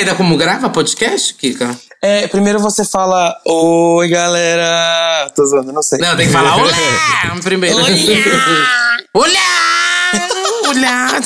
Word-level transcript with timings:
ainda 0.00 0.14
como 0.14 0.34
grava 0.36 0.70
podcast, 0.70 1.34
Kika? 1.34 1.78
É, 2.00 2.26
primeiro 2.26 2.58
você 2.58 2.86
fala, 2.86 3.36
oi 3.44 4.08
galera. 4.08 5.30
Tô 5.36 5.44
zoando, 5.44 5.72
não 5.72 5.82
sei. 5.82 5.98
Não, 5.98 6.16
tem 6.16 6.26
que 6.26 6.32
falar 6.32 6.56
olá 6.56 6.72
primeiro. 7.44 7.76
Olá! 9.12 9.30
Olá! 10.66 11.20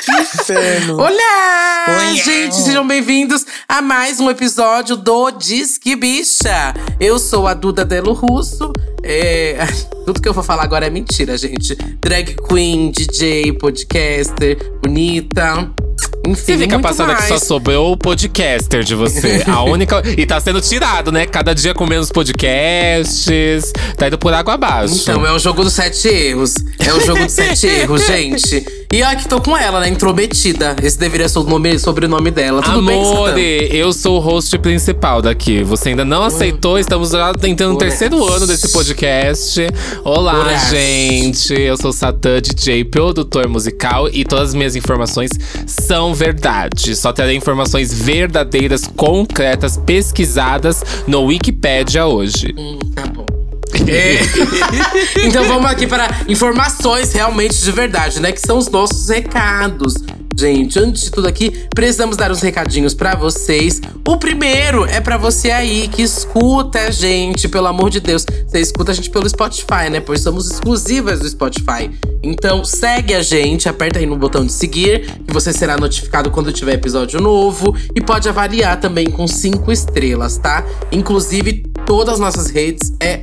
Que 0.00 0.12
inferno. 0.20 0.96
Olá! 0.96 1.84
Olá! 1.86 2.14
Gente, 2.14 2.56
sejam 2.56 2.86
bem-vindos 2.86 3.46
a 3.68 3.80
mais 3.80 4.18
um 4.18 4.28
episódio 4.28 4.96
do 4.96 5.30
Disque 5.30 5.94
Bicha. 5.94 6.74
Eu 6.98 7.20
sou 7.20 7.46
a 7.46 7.54
Duda 7.54 7.84
Delo 7.84 8.12
Russo. 8.12 8.72
É, 9.04 9.58
tudo 10.04 10.20
que 10.20 10.28
eu 10.28 10.34
vou 10.34 10.42
falar 10.42 10.64
agora 10.64 10.86
é 10.86 10.90
mentira, 10.90 11.38
gente. 11.38 11.76
Drag 12.00 12.34
queen, 12.48 12.90
DJ, 12.90 13.52
podcaster, 13.52 14.58
bonita. 14.88 15.70
Enfim, 16.26 16.34
Você 16.34 16.58
fica 16.58 16.78
passando 16.78 17.08
mais. 17.08 17.20
que 17.20 17.28
só 17.28 17.38
sobrou 17.38 17.92
o 17.92 17.96
podcaster 17.96 18.82
de 18.82 18.94
você. 18.94 19.42
A 19.48 19.62
única. 19.62 20.02
E 20.16 20.26
tá 20.26 20.40
sendo 20.40 20.60
tirado, 20.60 21.12
né? 21.12 21.26
Cada 21.26 21.54
dia 21.54 21.72
com 21.74 21.86
menos 21.86 22.10
podcasts. 22.10 23.72
Tá 23.96 24.08
indo 24.08 24.18
por 24.18 24.32
água 24.34 24.54
abaixo. 24.54 24.94
Então, 25.02 25.26
é 25.26 25.32
o 25.32 25.38
jogo 25.38 25.62
dos 25.64 25.72
sete 25.72 26.08
erros. 26.08 26.54
É 26.78 26.92
o 26.92 27.00
jogo 27.00 27.24
dos 27.24 27.32
sete 27.32 27.66
erros, 27.68 28.06
gente. 28.06 28.64
E 28.90 29.04
que 29.16 29.28
tô 29.28 29.38
com 29.38 29.54
ela, 29.54 29.80
né? 29.80 29.90
Intrometida. 29.90 30.74
Esse 30.82 30.98
deveria 30.98 31.28
ser 31.28 31.40
o 31.40 31.42
nome, 31.42 31.78
sobrenome 31.78 32.30
dela. 32.30 32.62
Tudo 32.62 32.82
bem, 32.82 32.98
Amor, 32.98 33.28
Satã? 33.28 33.40
eu 33.40 33.92
sou 33.92 34.16
o 34.16 34.18
host 34.18 34.58
principal 34.60 35.20
daqui. 35.20 35.62
Você 35.62 35.90
ainda 35.90 36.06
não 36.06 36.22
aceitou? 36.22 36.78
Estamos 36.78 37.10
já 37.10 37.34
tentando 37.34 37.74
o 37.74 37.78
terceiro 37.78 38.24
ano 38.26 38.46
desse 38.46 38.72
podcast. 38.72 39.60
Olá, 40.02 40.40
Olá. 40.40 40.56
gente. 40.70 41.52
Eu 41.52 41.76
sou 41.76 41.92
Satã, 41.92 42.40
DJ, 42.40 42.82
produtor 42.86 43.46
musical. 43.46 44.08
E 44.08 44.24
todas 44.24 44.50
as 44.50 44.54
minhas 44.54 44.74
informações 44.74 45.32
são 45.66 46.14
verdade. 46.14 46.96
Só 46.96 47.12
terei 47.12 47.36
informações 47.36 47.92
verdadeiras, 47.92 48.86
concretas, 48.96 49.76
pesquisadas 49.76 50.82
no 51.06 51.24
Wikipédia 51.26 52.06
hoje. 52.06 52.54
Hum, 52.56 52.78
tá 52.94 53.06
bom. 53.06 53.37
É. 53.88 54.18
então 55.26 55.44
vamos 55.44 55.70
aqui 55.70 55.86
para 55.86 56.08
informações 56.28 57.12
realmente 57.12 57.60
de 57.60 57.72
verdade, 57.72 58.20
né? 58.20 58.32
Que 58.32 58.40
são 58.40 58.58
os 58.58 58.68
nossos 58.68 59.08
recados. 59.08 59.94
Gente, 60.38 60.78
antes 60.78 61.02
de 61.02 61.10
tudo 61.10 61.26
aqui, 61.26 61.50
precisamos 61.74 62.16
dar 62.16 62.30
uns 62.30 62.40
recadinhos 62.40 62.94
pra 62.94 63.16
vocês. 63.16 63.80
O 64.06 64.16
primeiro 64.16 64.84
é 64.84 65.00
pra 65.00 65.16
você 65.16 65.50
aí 65.50 65.88
que 65.88 66.00
escuta 66.00 66.78
a 66.78 66.90
gente, 66.92 67.48
pelo 67.48 67.66
amor 67.66 67.90
de 67.90 67.98
Deus. 67.98 68.24
Você 68.46 68.60
escuta 68.60 68.92
a 68.92 68.94
gente 68.94 69.10
pelo 69.10 69.28
Spotify, 69.28 69.90
né? 69.90 69.98
Pois 69.98 70.20
somos 70.20 70.48
exclusivas 70.48 71.18
do 71.18 71.28
Spotify. 71.28 71.90
Então 72.22 72.64
segue 72.64 73.14
a 73.14 73.22
gente, 73.22 73.68
aperta 73.68 73.98
aí 73.98 74.06
no 74.06 74.16
botão 74.16 74.46
de 74.46 74.52
seguir, 74.52 75.10
que 75.26 75.34
você 75.34 75.52
será 75.52 75.76
notificado 75.76 76.30
quando 76.30 76.52
tiver 76.52 76.74
episódio 76.74 77.20
novo. 77.20 77.74
E 77.92 78.00
pode 78.00 78.28
avaliar 78.28 78.78
também 78.78 79.10
com 79.10 79.26
cinco 79.26 79.72
estrelas, 79.72 80.38
tá? 80.38 80.64
Inclusive, 80.92 81.64
todas 81.88 82.14
as 82.14 82.20
nossas 82.20 82.50
redes 82.50 82.92
é 83.00 83.22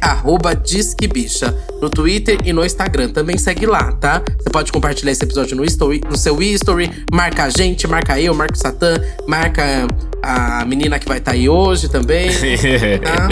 disquebicha. 0.56 1.56
No 1.80 1.88
Twitter 1.88 2.40
e 2.44 2.52
no 2.52 2.66
Instagram. 2.66 3.10
Também 3.10 3.38
segue 3.38 3.68
lá, 3.68 3.92
tá? 3.92 4.24
Você 4.40 4.50
pode 4.50 4.72
compartilhar 4.72 5.12
esse 5.12 5.24
episódio 5.24 5.56
no, 5.56 5.64
story, 5.64 6.02
no 6.10 6.18
seu 6.18 6.42
history, 6.42 6.92
marca 7.14 7.44
a 7.44 7.50
gente, 7.50 7.88
marca 7.88 8.20
eu, 8.20 8.34
marca 8.34 8.56
o 8.56 8.58
Satã, 8.58 8.96
marca 9.28 9.88
a 10.26 10.66
menina 10.66 10.98
que 10.98 11.08
vai 11.08 11.20
estar 11.20 11.32
aí 11.32 11.48
hoje 11.48 11.88
também. 11.88 12.30
tá? 13.04 13.30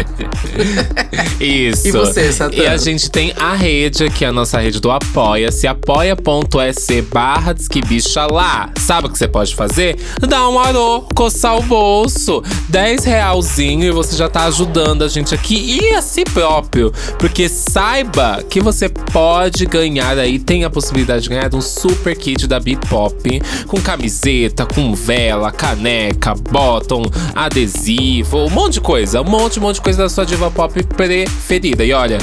Isso. 1.43 1.87
E 1.87 1.91
você, 1.91 2.31
Satã? 2.31 2.55
E 2.55 2.67
a 2.67 2.77
gente 2.77 3.09
tem 3.09 3.33
a 3.37 3.53
rede 3.53 4.03
aqui, 4.03 4.23
a 4.23 4.31
nossa 4.31 4.59
rede 4.59 4.79
do 4.79 4.91
Apoia-se, 4.91 5.65
apoia.se 5.65 7.01
barra 7.01 7.53
Disquebicha 7.53 8.25
lá. 8.27 8.69
Sabe 8.77 9.07
o 9.07 9.09
que 9.09 9.17
você 9.17 9.27
pode 9.27 9.55
fazer? 9.55 9.97
Dar 10.21 10.47
um 10.49 10.59
arô, 10.59 11.01
coçar 11.15 11.57
o 11.57 11.63
bolso. 11.63 12.43
10 12.69 13.03
realzinho 13.05 13.83
e 13.83 13.91
você 13.91 14.15
já 14.15 14.29
tá 14.29 14.45
ajudando 14.45 15.03
a 15.03 15.07
gente 15.07 15.33
aqui 15.33 15.79
e 15.81 15.95
a 15.95 16.01
si 16.01 16.23
próprio. 16.23 16.93
Porque 17.17 17.49
saiba 17.49 18.43
que 18.47 18.61
você 18.61 18.87
pode 18.87 19.65
ganhar 19.65 20.17
aí, 20.17 20.37
tem 20.37 20.63
a 20.63 20.69
possibilidade 20.69 21.23
de 21.23 21.29
ganhar 21.29 21.53
um 21.53 21.61
super 21.61 22.15
kit 22.15 22.47
da 22.47 22.59
Bipop. 22.59 23.41
Com 23.67 23.81
camiseta, 23.81 24.65
com 24.65 24.93
vela, 24.93 25.51
caneca, 25.51 26.35
bottom, 26.83 27.03
adesivo, 27.33 28.45
um 28.45 28.49
monte 28.49 28.73
de 28.73 28.81
coisa. 28.81 29.21
Um 29.21 29.25
monte, 29.25 29.59
um 29.59 29.63
monte 29.63 29.75
de 29.75 29.81
coisa 29.81 30.03
da 30.03 30.09
sua 30.09 30.25
diva 30.25 30.51
pop 30.51 30.83
preferida. 30.83 31.83
E 31.83 31.93
olha, 31.93 32.17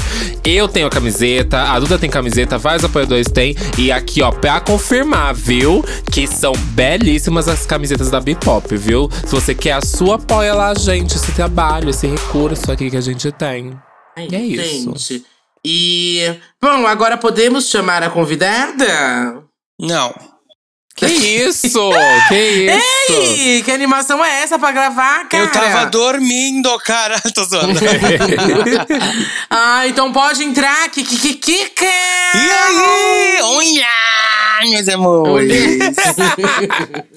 eu 0.45 0.67
tenho 0.67 0.87
a 0.87 0.89
camiseta, 0.89 1.61
a 1.63 1.79
Duda 1.79 1.97
tem 1.97 2.09
camiseta, 2.09 2.57
vários 2.57 2.83
apoiadores 2.83 3.27
têm. 3.27 3.55
E 3.77 3.91
aqui, 3.91 4.21
ó, 4.21 4.31
pra 4.31 4.59
confirmar, 4.59 5.33
viu? 5.33 5.83
Que 6.11 6.27
são 6.27 6.53
belíssimas 6.73 7.47
as 7.47 7.65
camisetas 7.65 8.09
da 8.09 8.19
Bipop, 8.19 8.75
viu? 8.77 9.09
Se 9.25 9.33
você 9.33 9.55
quer 9.55 9.73
a 9.73 9.81
sua, 9.81 10.15
apoia 10.15 10.53
lá, 10.53 10.73
gente, 10.73 11.15
esse 11.15 11.31
trabalho, 11.31 11.89
esse 11.89 12.07
recurso 12.07 12.71
aqui 12.71 12.89
que 12.89 12.97
a 12.97 13.01
gente 13.01 13.31
tem. 13.31 13.77
E 14.17 14.35
é 14.35 14.39
isso. 14.39 14.93
Gente. 14.95 15.25
E. 15.65 16.35
Bom, 16.61 16.87
agora 16.87 17.17
podemos 17.17 17.69
chamar 17.69 18.03
a 18.03 18.09
convidada? 18.09 19.43
Não. 19.79 20.30
Que 20.95 21.05
isso? 21.07 21.67
que 22.27 22.35
isso? 22.35 23.11
Ei, 23.11 23.61
que 23.63 23.71
animação 23.71 24.23
é 24.23 24.43
essa 24.43 24.59
pra 24.59 24.71
gravar, 24.71 25.27
cara? 25.27 25.43
Eu 25.45 25.51
tava 25.51 25.85
dormindo, 25.85 26.77
cara. 26.79 27.19
Tô 27.33 27.43
zoando. 27.43 27.79
Ah, 29.49 29.87
então 29.87 30.11
pode 30.13 30.43
entrar, 30.43 30.89
Kikikika! 30.89 31.83
e 31.85 32.51
aí? 32.51 33.41
Olha, 33.41 34.69
meus 34.69 34.87
amores. 34.87 35.51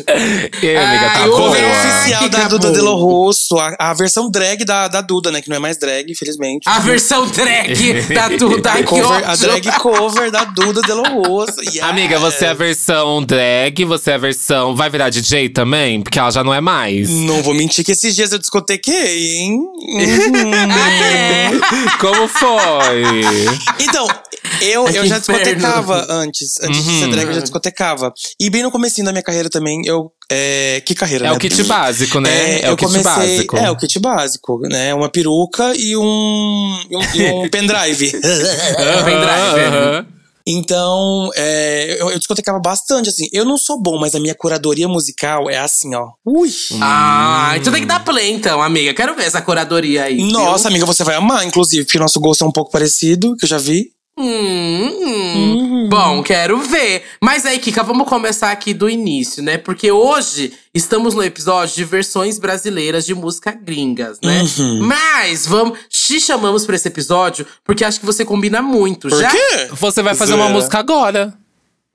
E 0.63 0.69
aí, 0.69 0.77
amiga, 0.77 1.07
tá 1.07 1.21
Ai, 1.21 1.29
boa? 1.29 1.39
Cover 1.41 1.65
Olá. 1.65 1.79
oficial 1.79 2.23
Que 2.23 2.29
da 2.29 2.43
Duda 2.43 2.57
acabou. 2.57 2.73
Delo 2.73 2.95
Rosso. 2.97 3.59
A, 3.59 3.75
a 3.79 3.95
versão 3.95 4.31
drag 4.31 4.65
da, 4.65 4.87
da 4.89 5.01
Duda, 5.01 5.31
né? 5.31 5.41
Que 5.41 5.49
não 5.49 5.57
é 5.57 5.59
mais 5.59 5.79
drag, 5.79 6.11
infelizmente. 6.11 6.69
A 6.69 6.79
versão 6.81 7.27
drag 7.27 8.03
da 8.15 8.29
Duda, 8.29 8.71
a, 8.71 8.77
que 8.77 8.85
cover, 8.85 9.29
a 9.29 9.37
drag 9.37 9.73
cover 9.79 10.31
da 10.31 10.45
Duda 10.45 10.83
Delo 10.83 11.05
Rosso. 11.23 11.61
Yes. 11.63 11.83
Amiga, 11.83 12.19
você 12.19 12.45
é 12.45 12.49
a 12.51 12.55
versão 12.55 13.23
drag, 13.25 13.64
você 13.87 14.11
é 14.11 14.15
a 14.15 14.19
versão. 14.19 14.75
Vai 14.75 14.91
virar 14.91 15.11
DJ 15.11 15.49
também? 15.49 16.03
Porque 16.03 16.19
ela 16.19 16.31
já 16.31 16.43
não 16.45 16.53
é 16.55 16.61
mais. 16.61 17.09
Não 17.11 17.43
vou 17.43 17.55
mentir 17.55 17.85
que 17.85 17.93
esses 17.93 18.15
dias 18.15 18.33
eu 18.33 18.39
discotequei, 18.39 19.37
hein? 19.39 19.61
Como 22.01 22.29
foi? 22.29 23.03
Então, 23.81 24.07
eu, 24.61 24.87
Ai, 24.87 24.99
eu 24.99 25.07
já 25.07 25.19
inferno. 25.19 25.43
discotecava 25.45 26.07
antes. 26.11 26.55
Antes 26.63 26.85
de 26.85 26.99
ser 26.99 27.05
Uhum. 27.05 27.11
drag, 27.11 27.27
eu 27.29 27.35
já 27.35 27.41
discotecava. 27.41 28.13
E 28.41 28.51
bem 28.51 28.63
no 28.63 28.71
comecinho 28.71 29.05
da 29.05 29.13
minha 29.13 29.23
carreira 29.23 29.49
também, 29.51 29.83
eu. 29.87 30.11
É, 30.31 30.83
que 30.87 30.95
carreira, 30.95 31.27
É 31.27 31.31
né? 31.31 31.37
o 31.37 31.39
kit 31.39 31.63
básico, 31.65 32.19
né? 32.19 32.61
É, 32.63 32.69
eu 32.69 32.73
o 32.73 32.77
kit 32.77 32.87
comecei, 32.87 33.03
básico. 33.05 33.57
É, 33.59 33.71
o 33.71 33.77
kit 33.77 33.99
básico, 34.01 34.59
né? 34.63 34.95
Uma 34.95 35.09
peruca 35.11 35.73
e 35.77 35.95
um, 35.97 36.81
e 36.91 36.97
um, 36.97 37.03
e 37.15 37.31
um 37.47 37.49
pendrive. 37.51 38.11
Pendrive. 39.05 39.61
aham. 39.67 40.07
Então, 40.47 41.31
é, 41.35 41.97
eu, 42.01 42.11
eu 42.11 42.19
discotecava 42.19 42.59
bastante, 42.61 43.09
assim. 43.09 43.29
Eu 43.33 43.45
não 43.45 43.57
sou 43.57 43.81
bom, 43.81 43.99
mas 43.99 44.15
a 44.15 44.21
minha 44.21 44.35
curadoria 44.35 44.87
musical 44.87 45.49
é 45.49 45.59
assim, 45.59 45.95
ó. 45.95 46.11
Ui! 46.25 46.51
Ah, 46.81 47.55
então 47.57 47.73
tem 47.73 47.83
que 47.83 47.89
dar 47.89 48.05
play 48.05 48.31
então, 48.33 48.63
amiga. 48.63 48.93
Quero 48.93 49.15
ver 49.15 49.25
essa 49.25 49.41
curadoria 49.41 50.05
aí. 50.05 50.17
viu? 50.17 50.27
Nossa, 50.27 50.69
amiga, 50.69 50.85
você 50.85 51.03
vai 51.03 51.15
amar, 51.15 51.47
inclusive, 51.47 51.85
porque 51.85 51.99
o 51.99 52.01
nosso 52.01 52.21
gosto 52.21 52.45
é 52.45 52.47
um 52.47 52.53
pouco 52.53 52.71
parecido, 52.71 53.35
que 53.37 53.45
eu 53.45 53.49
já 53.49 53.59
vi. 53.59 53.94
Hum, 54.17 54.25
hum. 54.27 55.57
Uhum. 55.57 55.89
Bom, 55.89 56.23
quero 56.23 56.59
ver. 56.59 57.05
Mas 57.21 57.45
aí, 57.45 57.59
Kika, 57.59 57.83
vamos 57.83 58.09
começar 58.09 58.51
aqui 58.51 58.73
do 58.73 58.89
início, 58.89 59.43
né? 59.43 59.59
Porque 59.59 59.91
hoje 59.91 60.53
estamos 60.73 61.15
no 61.15 61.23
episódio 61.23 61.75
de 61.75 61.85
versões 61.85 62.39
brasileiras 62.39 63.05
de 63.05 63.15
música 63.15 63.51
gringas, 63.53 64.19
né? 64.23 64.43
Uhum. 64.59 64.81
Mas 64.87 65.47
vamos, 65.47 65.79
te 65.89 66.21
chamamos 66.21 66.65
pra 66.65 66.77
esse 66.77 66.89
episódio 66.89 67.47
porque 67.65 67.85
acho 67.85 68.01
que 68.01 68.07
você 68.07 68.25
combina 68.25 68.63
muito. 68.63 69.09
Por 69.09 69.21
Já 69.21 69.31
quê? 69.31 69.69
Você 69.73 70.03
vai 70.03 70.15
fazer 70.15 70.35
uma 70.35 70.47
Zé. 70.47 70.53
música 70.53 70.79
agora. 70.79 71.35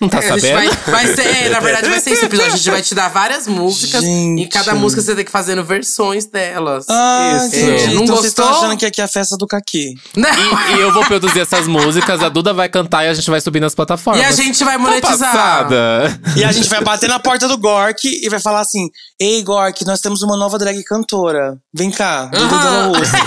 Não 0.01 0.07
tá 0.07 0.19
É, 0.19 0.21
sabendo? 0.21 0.53
vai, 0.53 0.69
vai 0.69 1.07
ser, 1.13 1.27
é, 1.27 1.49
na 1.49 1.59
verdade, 1.59 1.89
vai 1.89 1.99
ser 1.99 2.11
esse 2.11 2.23
episódio. 2.25 2.53
A 2.53 2.55
gente 2.55 2.71
vai 2.71 2.81
te 2.81 2.95
dar 2.95 3.09
várias 3.09 3.47
músicas 3.47 4.01
Gente. 4.01 4.43
e 4.43 4.47
cada 4.47 4.73
música 4.73 5.01
você 5.01 5.13
tem 5.13 5.25
que 5.25 5.31
fazendo 5.31 5.61
versões 5.61 6.25
delas. 6.25 6.85
Ah, 6.89 7.33
Isso. 7.45 7.57
entendi. 7.57 7.95
Não 7.95 8.03
então 8.03 8.15
vocês 8.15 8.27
estão 8.27 8.45
gostou? 8.47 8.65
achando 8.67 8.79
que 8.79 8.85
aqui 8.85 9.01
é 9.01 9.03
a 9.03 9.07
festa 9.09 9.35
do 9.35 9.45
Kaki. 9.45 9.95
Não. 10.15 10.29
E, 10.29 10.77
e 10.77 10.79
eu 10.79 10.93
vou 10.93 11.03
produzir 11.03 11.41
essas 11.41 11.67
músicas, 11.67 12.23
a 12.23 12.29
Duda 12.29 12.53
vai 12.53 12.69
cantar 12.69 13.03
e 13.03 13.09
a 13.09 13.13
gente 13.13 13.29
vai 13.29 13.41
subir 13.41 13.59
nas 13.59 13.75
plataformas. 13.75 14.21
E 14.21 14.25
a 14.25 14.31
gente 14.31 14.63
vai 14.63 14.75
Tá 14.75 14.79
monetizar. 14.79 15.31
passada. 15.33 16.19
E 16.37 16.45
a 16.45 16.51
gente 16.53 16.69
vai 16.69 16.81
bater 16.81 17.09
na 17.09 17.19
porta 17.19 17.45
do 17.49 17.57
Gork 17.57 18.07
e 18.07 18.29
vai 18.29 18.39
falar 18.39 18.61
assim: 18.61 18.87
Ei, 19.19 19.43
Gork, 19.43 19.83
nós 19.85 19.99
temos 19.99 20.21
uma 20.21 20.37
nova 20.37 20.57
drag 20.57 20.81
cantora. 20.83 21.57
Vem 21.73 21.91
cá, 21.91 22.27
Duda 22.27 22.85
Rosa. 22.85 23.11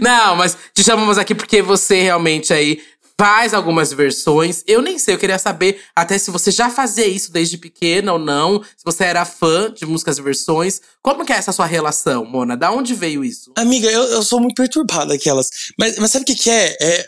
Não, 0.00 0.36
mas 0.36 0.56
te 0.74 0.84
chamamos 0.84 1.18
aqui 1.18 1.34
porque 1.34 1.60
você 1.60 2.02
realmente 2.02 2.52
aí 2.52 2.78
faz 3.20 3.52
algumas 3.52 3.92
versões. 3.92 4.64
Eu 4.66 4.80
nem 4.80 4.98
sei, 4.98 5.14
eu 5.14 5.18
queria 5.18 5.38
saber 5.38 5.82
até 5.94 6.16
se 6.16 6.30
você 6.30 6.50
já 6.50 6.70
fazia 6.70 7.06
isso 7.06 7.30
desde 7.30 7.58
pequena 7.58 8.14
ou 8.14 8.18
não, 8.18 8.62
se 8.62 8.82
você 8.82 9.04
era 9.04 9.26
fã 9.26 9.70
de 9.70 9.84
músicas 9.84 10.16
e 10.16 10.22
versões. 10.22 10.80
Como 11.02 11.22
que 11.22 11.30
é 11.30 11.36
essa 11.36 11.52
sua 11.52 11.66
relação, 11.66 12.24
Mona? 12.24 12.56
Da 12.56 12.72
onde 12.72 12.94
veio 12.94 13.22
isso? 13.22 13.52
Amiga, 13.58 13.90
eu, 13.90 14.04
eu 14.04 14.22
sou 14.22 14.40
muito 14.40 14.54
perturbada 14.54 15.12
aquelas. 15.12 15.48
Mas, 15.78 15.98
mas 15.98 16.10
sabe 16.10 16.22
o 16.22 16.26
que, 16.26 16.34
que 16.34 16.48
é? 16.48 16.76
é? 16.80 17.06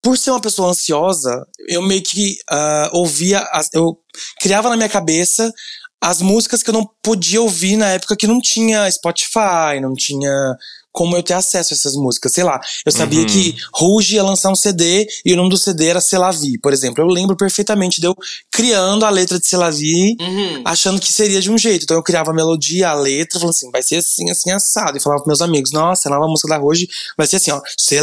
por 0.00 0.16
ser 0.16 0.30
uma 0.30 0.40
pessoa 0.40 0.68
ansiosa, 0.68 1.44
eu 1.66 1.82
meio 1.82 2.02
que 2.02 2.36
ah, 2.48 2.90
ouvia, 2.92 3.40
as- 3.52 3.70
eu 3.72 3.98
criava 4.38 4.68
na 4.68 4.76
minha 4.76 4.88
cabeça 4.88 5.50
as 6.00 6.20
músicas 6.20 6.62
que 6.62 6.68
eu 6.68 6.74
não 6.74 6.86
podia 7.02 7.40
ouvir 7.40 7.78
na 7.78 7.88
época 7.88 8.14
que 8.14 8.26
não 8.26 8.38
tinha 8.38 8.88
Spotify, 8.90 9.80
não 9.80 9.94
tinha 9.94 10.54
como 10.94 11.16
eu 11.16 11.22
ter 11.24 11.34
acesso 11.34 11.74
a 11.74 11.76
essas 11.76 11.94
músicas. 11.96 12.32
Sei 12.32 12.44
lá, 12.44 12.60
eu 12.86 12.92
sabia 12.92 13.18
Uhum. 13.20 13.26
que 13.26 13.56
Rouge 13.74 14.14
ia 14.14 14.22
lançar 14.22 14.48
um 14.50 14.54
CD 14.54 15.06
e 15.24 15.32
o 15.32 15.36
nome 15.36 15.50
do 15.50 15.58
CD 15.58 15.88
era 15.88 16.00
Selavi, 16.00 16.56
por 16.58 16.72
exemplo. 16.72 17.02
Eu 17.02 17.08
lembro 17.08 17.36
perfeitamente 17.36 18.00
de 18.00 18.06
eu 18.06 18.14
criando 18.50 19.04
a 19.04 19.10
letra 19.10 19.38
de 19.40 19.46
Selavi 19.46 20.16
Uhum. 20.20 20.62
achando 20.64 21.00
que 21.00 21.12
seria 21.12 21.40
de 21.40 21.50
um 21.50 21.58
jeito. 21.58 21.82
Então 21.82 21.96
eu 21.96 22.02
criava 22.02 22.30
a 22.30 22.34
melodia, 22.34 22.90
a 22.90 22.94
letra, 22.94 23.40
falando 23.40 23.54
assim, 23.56 23.70
vai 23.72 23.82
ser 23.82 23.96
assim, 23.96 24.30
assim, 24.30 24.52
assado. 24.52 24.96
E 24.96 25.00
falava 25.00 25.20
pros 25.22 25.38
meus 25.38 25.42
amigos, 25.42 25.72
nossa, 25.72 26.08
a 26.08 26.12
nova 26.12 26.28
música 26.28 26.48
da 26.48 26.58
Roge 26.58 26.88
vai 27.18 27.26
ser 27.26 27.36
assim, 27.36 27.50
ó. 27.50 27.60
Se 27.76 27.96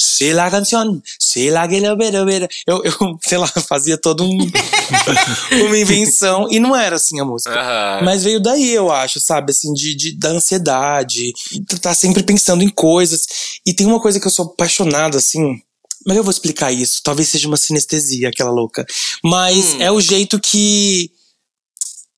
la 0.00 0.08
vi, 0.08 0.20
se 0.20 0.34
la 0.34 0.50
canción, 0.50 1.02
se 1.18 1.50
la 1.50 1.66
guela, 1.66 1.94
bera, 1.94 2.24
bera. 2.24 2.48
Eu, 2.66 2.82
eu, 2.84 3.18
sei 3.26 3.38
lá, 3.38 3.46
fazia 3.46 3.96
todo 3.98 4.24
um, 4.24 4.38
uma 5.66 5.78
invenção. 5.78 6.48
E 6.50 6.58
não 6.58 6.74
era 6.74 6.96
assim 6.96 7.20
a 7.20 7.24
música. 7.24 7.54
Aham. 7.54 8.04
Mas 8.04 8.22
veio 8.24 8.40
daí, 8.40 8.70
eu 8.72 8.90
acho, 8.90 9.20
sabe? 9.20 9.52
Assim, 9.52 9.72
de, 9.72 9.94
de, 9.94 10.18
da 10.18 10.30
ansiedade, 10.30 11.32
tá 11.80 11.94
sempre 11.94 12.22
pensando 12.22 12.62
em 12.62 12.68
coisas. 12.68 13.26
E 13.66 13.74
tem 13.74 13.86
uma 13.86 14.00
coisa 14.00 14.18
que 14.20 14.26
eu 14.26 14.30
sou 14.30 14.46
apaixonado, 14.46 15.16
assim. 15.16 15.60
Mas 16.06 16.16
eu 16.16 16.22
vou 16.24 16.30
explicar 16.30 16.72
isso. 16.72 17.00
Talvez 17.04 17.28
seja 17.28 17.46
uma 17.46 17.58
sinestesia, 17.58 18.28
aquela 18.28 18.50
louca. 18.50 18.86
Mas 19.22 19.74
Hum. 19.74 19.82
é 19.82 19.90
o 19.92 20.00
jeito 20.00 20.40
que. 20.40 21.10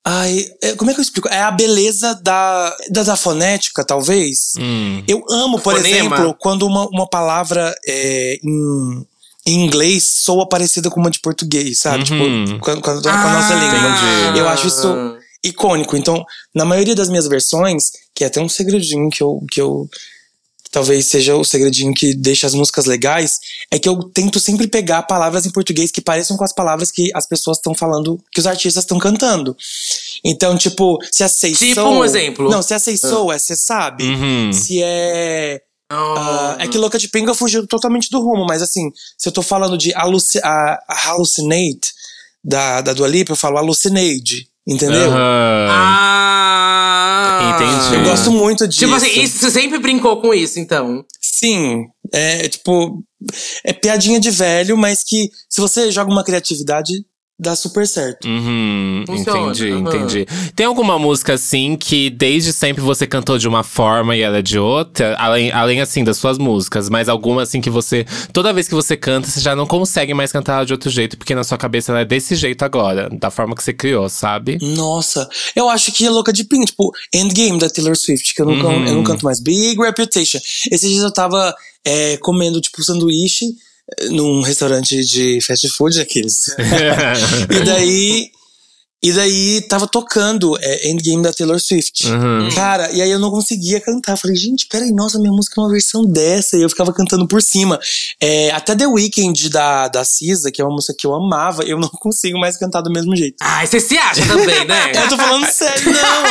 Ai, 0.05 0.47
é- 0.61 0.75
como 0.75 0.91
é 0.91 0.95
que 0.95 1.01
eu 1.01 1.03
explico? 1.03 1.29
É 1.29 1.43
a 1.43 1.51
beleza 1.51 2.15
da, 2.23 2.77
da, 2.91 3.03
da 3.05 3.17
fonética, 3.17 3.85
talvez. 3.85 4.53
Hum. 4.59 5.03
Eu 5.07 5.25
amo, 5.31 5.61
por 5.61 5.77
Fonema. 5.77 5.89
exemplo, 6.17 6.37
quando 6.39 6.67
uma, 6.67 6.87
uma 6.89 7.09
palavra 7.09 7.75
é, 7.87 8.39
em, 8.43 9.07
em 9.47 9.65
inglês 9.65 10.23
soa 10.25 10.49
parecida 10.49 10.91
com 10.91 10.99
uma 11.01 11.11
de 11.11 11.21
português, 11.21 11.79
sabe? 11.79 11.99
Uhum. 11.99 12.45
Tipo, 12.45 12.59
com, 12.61 12.81
com 12.81 12.91
a, 12.91 13.01
com 13.03 13.09
a 13.09 13.33
nossa 13.33 13.55
língua. 13.55 13.79
entendi. 13.79 14.39
Eu 14.39 14.49
acho 14.49 14.67
isso 14.67 15.17
icônico. 15.45 15.97
Então, 15.97 16.25
na 16.55 16.65
maioria 16.65 16.95
das 16.95 17.09
minhas 17.09 17.27
versões, 17.29 17.93
que 18.15 18.25
é 18.25 18.27
até 18.27 18.41
um 18.41 18.49
segredinho 18.49 19.09
que 19.09 19.23
eu, 19.23 19.41
que 19.51 19.61
eu 19.61 19.89
talvez 20.73 21.07
seja 21.07 21.37
o 21.37 21.45
segredinho 21.45 21.93
que 21.95 22.15
deixa 22.15 22.47
as 22.47 22.55
músicas 22.55 22.87
legais, 22.87 23.39
é 23.71 23.79
que 23.79 23.89
eu 23.89 23.97
tento 24.13 24.41
sempre 24.41 24.67
pegar 24.67 25.03
palavras 25.03 25.47
em 25.47 25.51
português 25.51 25.93
que 25.93 26.01
pareçam 26.01 26.37
com 26.37 26.43
as 26.43 26.53
palavras 26.53 26.91
que 26.91 27.11
as 27.15 27.27
pessoas 27.27 27.59
estão 27.59 27.75
falando, 27.75 28.19
que 28.33 28.41
os 28.41 28.47
artistas 28.47 28.83
estão 28.83 28.99
cantando. 28.99 29.55
Então, 30.25 30.57
tipo, 30.57 30.99
se 31.13 31.23
a 31.23 31.29
Say 31.29 31.53
Tipo 31.55 31.75
Soul- 31.75 31.99
um 31.99 32.05
exemplo. 32.05 32.51
Não, 32.51 32.63
se 32.63 32.73
a 32.75 32.79
Say 32.79 32.97
Soul 32.97 33.31
é 33.31 33.39
Cê 33.39 33.55
Sabe. 33.55 34.05
Uhum. 34.05 34.53
Se 34.53 34.83
é. 34.83 35.61
Ah, 35.95 36.57
é 36.59 36.67
que 36.67 36.79
Louca 36.79 36.99
de 36.99 37.07
Pinga 37.07 37.35
fugiu 37.35 37.67
totalmente 37.67 38.09
do 38.11 38.19
rumo, 38.19 38.47
mas 38.47 38.63
assim, 38.63 38.91
se 39.19 39.29
eu 39.29 39.33
tô 39.33 39.43
falando 39.43 39.77
de 39.77 39.95
aluci 39.95 40.39
a, 40.43 40.83
a 40.89 40.95
Hallucinate 41.09 41.93
da, 42.43 42.81
da 42.81 42.95
Dua 42.95 43.07
Lipa, 43.07 43.33
eu 43.33 43.37
falo 43.37 43.59
Hallucinade. 43.59 44.49
Entendeu? 44.67 45.11
Aham. 45.11 45.67
Ah, 45.69 46.32
Entendi. 47.55 47.97
Eu 47.97 48.05
gosto 48.11 48.31
muito 48.31 48.67
disso. 48.67 48.81
Tipo 48.81 48.95
assim, 48.95 49.21
isso, 49.21 49.39
você 49.39 49.51
sempre 49.51 49.79
brincou 49.79 50.21
com 50.21 50.33
isso, 50.35 50.59
então. 50.59 51.05
Sim, 51.21 51.87
é 52.13 52.49
tipo. 52.49 53.03
É 53.65 53.73
piadinha 53.73 54.19
de 54.19 54.31
velho, 54.31 54.77
mas 54.77 55.05
que 55.05 55.31
se 55.49 55.61
você 55.61 55.93
joga 55.93 56.11
uma 56.11 56.25
criatividade, 56.25 56.93
dá 57.43 57.55
super 57.57 57.87
certo. 57.87 58.27
Uhum, 58.27 59.05
Funciona, 59.07 59.41
entendi, 59.51 59.71
aham. 59.73 59.81
entendi. 59.81 60.27
Tem 60.55 60.65
alguma 60.67 60.99
música 60.99 61.35
assim 61.35 61.77
que 61.77 62.09
desde 62.11 62.53
sempre 62.53 62.83
você 62.83 63.07
cantou 63.07 63.37
de 63.39 63.47
uma 63.49 63.63
forma 63.63 64.17
e 64.17 64.21
ela 64.21 64.39
é 64.39 64.43
de 64.43 64.59
outra? 64.59 65.15
Além, 65.19 65.51
além 65.51 65.81
assim 65.81 66.05
das 66.05 66.17
suas 66.17 66.39
músicas, 66.39 66.89
mas 66.89 67.09
alguma 67.09 67.43
assim 67.43 67.61
que 67.61 67.69
você. 67.71 68.07
Toda 68.33 68.53
vez 68.53 68.69
que 68.69 68.75
você 68.75 68.97
canta, 68.97 69.29
você 69.29 69.41
já 69.41 69.55
não 69.57 69.67
consegue 69.67 70.15
mais 70.15 70.31
cantar 70.33 70.57
ela 70.57 70.67
de 70.67 70.73
outro 70.73 70.89
jeito, 70.89 71.19
porque 71.19 71.35
na 71.35 71.45
sua 71.45 71.59
cabeça 71.59 71.93
ela 71.93 72.01
é 72.01 72.05
desse 72.05 72.35
jeito 72.35 72.65
agora, 72.65 73.11
da 73.11 73.31
forma 73.31 73.55
que 73.55 73.63
você 73.63 73.73
criou, 73.73 74.09
sabe? 74.09 74.59
Nossa, 74.63 75.29
eu 75.57 75.69
acho 75.69 75.93
que 75.93 76.07
é 76.07 76.11
louca 76.11 76.33
de 76.33 76.45
pinga, 76.45 76.65
tipo, 76.67 76.91
Endgame 77.13 77.59
da 77.59 77.69
Taylor 77.69 77.97
Swift, 77.97 78.35
que 78.35 78.41
eu 78.43 78.47
não, 78.47 78.53
Uhum. 78.53 78.87
eu 78.87 78.95
não 78.95 79.03
canto 79.05 79.25
mais. 79.25 79.41
Big 79.41 79.77
Reputation. 79.81 80.39
Esses 80.71 80.89
dias 80.91 81.03
eu 81.03 81.13
tava 81.13 81.55
é, 81.85 82.17
comendo, 82.19 82.61
tipo, 82.61 82.83
sanduíche 82.83 83.47
num 84.11 84.43
restaurante 84.43 85.05
de 85.05 85.41
fast 85.41 85.69
food, 85.71 86.01
aqueles. 86.01 86.49
e 87.51 87.65
daí. 87.65 88.31
E 89.05 89.13
daí 89.13 89.61
tava 89.63 89.89
tocando 89.89 90.57
é, 90.61 90.89
Endgame 90.89 91.25
da 91.25 91.33
Taylor 91.33 91.59
Swift. 91.59 92.07
Uhum. 92.07 92.49
Cara, 92.55 92.89
e 92.93 93.03
aí 93.03 93.11
eu 93.11 93.19
não 93.19 93.33
conseguia 93.33 93.81
cantar. 93.81 94.17
Falei, 94.17 94.37
gente, 94.37 94.69
peraí, 94.69 94.93
nossa, 94.93 95.19
minha 95.19 95.33
música 95.33 95.61
é 95.61 95.65
uma 95.65 95.73
versão 95.73 96.07
dessa. 96.07 96.57
E 96.57 96.63
eu 96.63 96.69
ficava 96.69 96.93
cantando 96.93 97.27
por 97.27 97.43
cima. 97.43 97.81
É, 98.21 98.53
até 98.53 98.77
The 98.77 98.87
Weeknd 98.87 99.51
da, 99.51 99.89
da 99.89 100.05
Cisa, 100.05 100.53
que 100.53 100.63
é 100.63 100.65
uma 100.65 100.73
música 100.73 100.95
que 100.97 101.05
eu 101.05 101.13
amava, 101.13 101.65
eu 101.65 101.81
não 101.81 101.89
consigo 101.99 102.39
mais 102.39 102.57
cantar 102.57 102.81
do 102.81 102.93
mesmo 102.93 103.17
jeito. 103.17 103.35
Ai, 103.41 103.67
você 103.67 103.81
se 103.81 103.99
acha 103.99 104.25
também, 104.25 104.65
né? 104.67 104.93
Eu 104.95 105.09
tô 105.09 105.17
falando 105.17 105.47
sério, 105.51 105.93
não. 105.93 106.23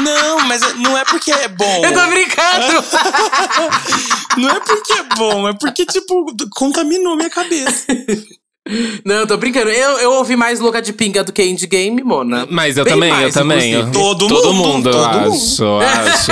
Não, 0.00 0.40
mas 0.46 0.74
não 0.76 0.96
é 0.96 1.04
porque 1.04 1.30
é 1.30 1.48
bom. 1.48 1.84
Eu 1.84 1.92
tô 1.92 2.06
brincando! 2.06 2.82
Não 4.38 4.48
é 4.48 4.60
porque 4.60 4.92
é 4.94 5.02
bom, 5.14 5.46
é 5.46 5.52
porque, 5.52 5.84
tipo, 5.84 6.24
contaminou 6.54 7.16
minha 7.16 7.28
cabeça. 7.28 7.84
Não, 9.04 9.16
eu 9.16 9.26
tô 9.26 9.36
brincando. 9.36 9.70
Eu, 9.70 9.98
eu 9.98 10.12
ouvi 10.12 10.36
mais 10.36 10.60
Louca 10.60 10.80
de 10.80 10.92
Pinga 10.92 11.24
do 11.24 11.32
que 11.32 11.42
Indie 11.44 11.66
Game, 11.66 12.00
Mona. 12.02 12.46
Mas 12.48 12.76
eu 12.76 12.84
Bem 12.84 12.94
também, 12.94 13.10
eu 13.10 13.16
mais, 13.16 13.34
também. 13.34 13.72
inclusive. 13.74 13.92
Todo 13.92 14.28
todo 14.28 14.54
mundo, 14.54 14.68
mundo, 14.68 14.88
eu 14.88 14.92
todo 14.92 15.20
mundo. 15.22 15.34
acho, 15.34 15.62
eu 15.64 15.80
acho. 15.80 16.30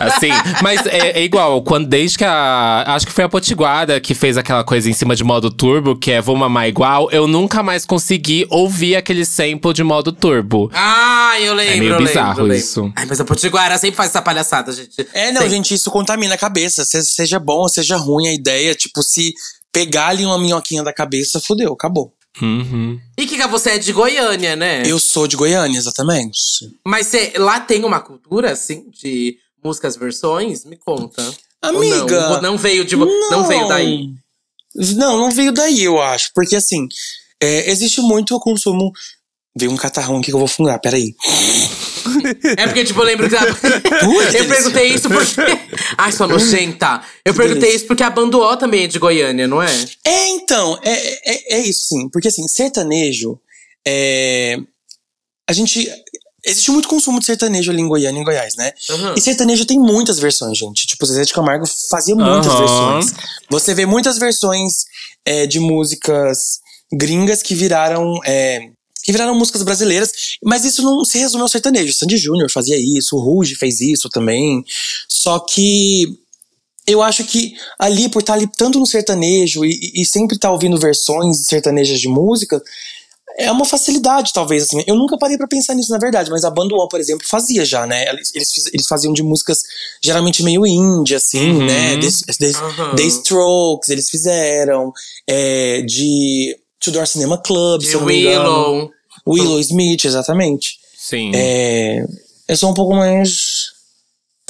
Assim, 0.00 0.30
mas 0.62 0.84
é, 0.86 1.20
é 1.20 1.22
igual, 1.22 1.62
quando, 1.62 1.86
desde 1.86 2.18
que 2.18 2.24
a. 2.24 2.82
Acho 2.88 3.06
que 3.06 3.12
foi 3.12 3.22
a 3.22 3.28
Potiguara 3.28 4.00
que 4.00 4.14
fez 4.14 4.36
aquela 4.36 4.64
coisa 4.64 4.90
em 4.90 4.92
cima 4.92 5.14
de 5.14 5.22
modo 5.22 5.48
turbo, 5.48 5.96
que 5.96 6.10
é 6.10 6.20
Vou 6.20 6.34
Mamar 6.36 6.66
Igual, 6.66 7.08
eu 7.12 7.28
nunca 7.28 7.62
mais 7.62 7.86
consegui 7.86 8.46
ouvir 8.50 8.96
aquele 8.96 9.24
sample 9.24 9.72
de 9.72 9.84
modo 9.84 10.10
turbo. 10.10 10.70
Ah, 10.74 11.34
eu 11.40 11.54
lembro. 11.54 11.72
É 11.72 11.76
meio 11.76 11.88
eu 11.92 11.98
lembro, 11.98 12.06
bizarro 12.08 12.40
eu 12.40 12.44
lembro. 12.46 12.56
isso. 12.58 12.92
Ai, 12.96 13.06
mas 13.06 13.20
a 13.20 13.24
Potiguara 13.24 13.78
sempre 13.78 13.96
faz 13.96 14.10
essa 14.10 14.20
palhaçada, 14.20 14.72
gente. 14.72 15.06
É, 15.14 15.30
não, 15.30 15.42
Sempre. 15.42 15.50
gente, 15.54 15.74
isso 15.74 15.88
contamina 15.90 16.34
a 16.34 16.38
cabeça. 16.38 16.84
Se- 16.84 17.00
Seja 17.06 17.38
bom 17.38 17.58
ou 17.58 17.68
seja 17.68 17.96
ruim 17.96 18.26
a 18.26 18.34
ideia, 18.34 18.74
tipo, 18.74 19.02
se 19.04 19.32
pegar 19.72 20.08
ali 20.08 20.24
uma 20.24 20.38
minhoquinha 20.38 20.82
da 20.82 20.92
cabeça, 20.92 21.40
fudeu, 21.40 21.72
acabou. 21.72 22.12
Uhum. 22.40 22.98
E 23.18 23.26
Kika, 23.26 23.48
você 23.48 23.70
é 23.70 23.78
de 23.78 23.92
Goiânia, 23.92 24.54
né? 24.54 24.82
Eu 24.86 24.98
sou 24.98 25.26
de 25.26 25.36
Goiânia, 25.36 25.78
exatamente. 25.78 26.38
Mas 26.86 27.08
você, 27.08 27.32
lá 27.36 27.60
tem 27.60 27.84
uma 27.84 28.00
cultura, 28.00 28.52
assim, 28.52 28.88
de 28.90 29.36
músicas 29.62 29.96
versões? 29.96 30.64
Me 30.64 30.76
conta. 30.76 31.22
Ou 31.62 31.70
Amiga. 31.70 32.20
não, 32.20 32.32
Ou 32.36 32.42
não 32.42 32.56
veio 32.56 32.84
de, 32.84 32.96
não 32.96 33.46
veio 33.46 33.68
daí. 33.68 34.08
Não, 34.74 35.18
não 35.18 35.30
veio 35.30 35.52
daí, 35.52 35.82
eu 35.82 36.00
acho. 36.00 36.30
Porque 36.34 36.56
assim, 36.56 36.86
é, 37.40 37.70
existe 37.70 38.00
muito 38.00 38.34
o 38.34 38.40
consumo. 38.40 38.92
Veio 39.60 39.70
um 39.70 39.76
catarrão 39.76 40.16
aqui 40.16 40.30
que 40.30 40.34
eu 40.34 40.38
vou 40.38 40.48
fungar, 40.48 40.78
peraí. 40.78 41.14
É 42.56 42.66
porque, 42.66 42.82
tipo, 42.82 42.98
eu 43.00 43.04
lembro 43.04 43.28
que. 43.28 43.34
eu 44.36 44.48
perguntei 44.48 44.94
isso 44.94 45.06
porque. 45.08 45.58
Ai, 45.98 46.10
sua 46.10 46.26
nojenta. 46.26 47.02
Eu 47.22 47.34
perguntei 47.34 47.74
isso 47.74 47.86
porque 47.86 48.02
a 48.02 48.08
Banduó 48.08 48.56
também 48.56 48.84
é 48.84 48.86
de 48.86 48.98
Goiânia, 48.98 49.46
não 49.46 49.62
é? 49.62 49.70
É, 50.02 50.28
então, 50.28 50.78
é, 50.82 51.30
é, 51.30 51.56
é 51.56 51.58
isso, 51.58 51.88
sim. 51.88 52.08
Porque 52.08 52.28
assim, 52.28 52.48
sertanejo. 52.48 53.38
É, 53.86 54.56
a 55.48 55.52
gente. 55.52 55.86
Existe 56.42 56.70
muito 56.70 56.88
consumo 56.88 57.20
de 57.20 57.26
sertanejo 57.26 57.70
ali 57.70 57.82
em 57.82 57.88
Goiânia 57.88 58.18
e 58.18 58.22
em 58.22 58.24
Goiás, 58.24 58.56
né? 58.56 58.72
Aham. 58.88 59.14
E 59.14 59.20
sertanejo 59.20 59.66
tem 59.66 59.78
muitas 59.78 60.18
versões, 60.18 60.56
gente. 60.56 60.86
Tipo, 60.86 61.04
Zezé 61.04 61.24
de 61.24 61.34
Camargo 61.34 61.66
fazia 61.90 62.14
muitas 62.14 62.50
Aham. 62.50 62.58
versões. 62.60 63.14
Você 63.50 63.74
vê 63.74 63.84
muitas 63.84 64.16
versões 64.16 64.86
é, 65.22 65.46
de 65.46 65.60
músicas 65.60 66.60
gringas 66.90 67.42
que 67.42 67.54
viraram. 67.54 68.18
é, 68.24 68.70
viraram 69.12 69.34
músicas 69.34 69.62
brasileiras, 69.62 70.10
mas 70.42 70.64
isso 70.64 70.82
não 70.82 71.04
se 71.04 71.18
resume 71.18 71.42
ao 71.42 71.48
sertanejo. 71.48 71.92
Sandy 71.92 72.16
Júnior 72.16 72.50
fazia 72.50 72.76
isso, 72.78 73.16
o 73.16 73.20
Ruge 73.20 73.54
fez 73.56 73.80
isso 73.80 74.08
também. 74.08 74.64
Só 75.08 75.38
que 75.40 76.18
eu 76.86 77.02
acho 77.02 77.24
que 77.24 77.54
ali, 77.78 78.08
por 78.08 78.20
estar 78.20 78.34
ali 78.34 78.48
tanto 78.56 78.78
no 78.78 78.86
sertanejo 78.86 79.64
e, 79.64 79.92
e 79.94 80.04
sempre 80.04 80.36
estar 80.36 80.50
ouvindo 80.50 80.78
versões 80.78 81.46
sertanejas 81.46 82.00
de 82.00 82.08
música, 82.08 82.60
é 83.38 83.50
uma 83.50 83.64
facilidade, 83.64 84.32
talvez, 84.34 84.64
assim. 84.64 84.82
Eu 84.86 84.96
nunca 84.96 85.16
parei 85.16 85.38
pra 85.38 85.46
pensar 85.46 85.74
nisso, 85.74 85.92
na 85.92 85.98
verdade, 85.98 86.30
mas 86.30 86.44
a 86.44 86.50
Banda 86.50 86.74
UOL, 86.74 86.88
por 86.88 86.98
exemplo, 86.98 87.24
fazia 87.28 87.64
já, 87.64 87.86
né? 87.86 88.08
Eles, 88.08 88.32
eles, 88.34 88.86
faziam 88.88 89.12
de 89.12 89.22
músicas 89.22 89.62
geralmente 90.02 90.42
meio 90.42 90.66
indie, 90.66 91.14
assim, 91.14 91.52
Uhum. 91.52 91.64
né? 91.66 91.96
The, 91.96 92.32
The- 92.38 92.58
Aham. 92.58 92.96
The 92.96 93.02
Strokes, 93.04 93.88
eles 93.88 94.10
fizeram. 94.10 94.92
é, 95.28 95.80
de 95.82 96.56
Tudor 96.80 97.06
Cinema 97.06 97.38
Club, 97.40 97.82
se 97.82 97.88
De 97.88 97.94
eu 97.94 98.00
não 98.00 98.06
me 98.08 98.20
engano. 98.20 98.44
Willow. 98.50 98.90
Willow 99.26 99.60
Smith, 99.60 100.04
exatamente. 100.04 100.78
Sim. 100.96 101.32
É, 101.34 102.04
eu 102.48 102.56
sou 102.56 102.70
um 102.70 102.74
pouco 102.74 102.94
mais 102.94 103.80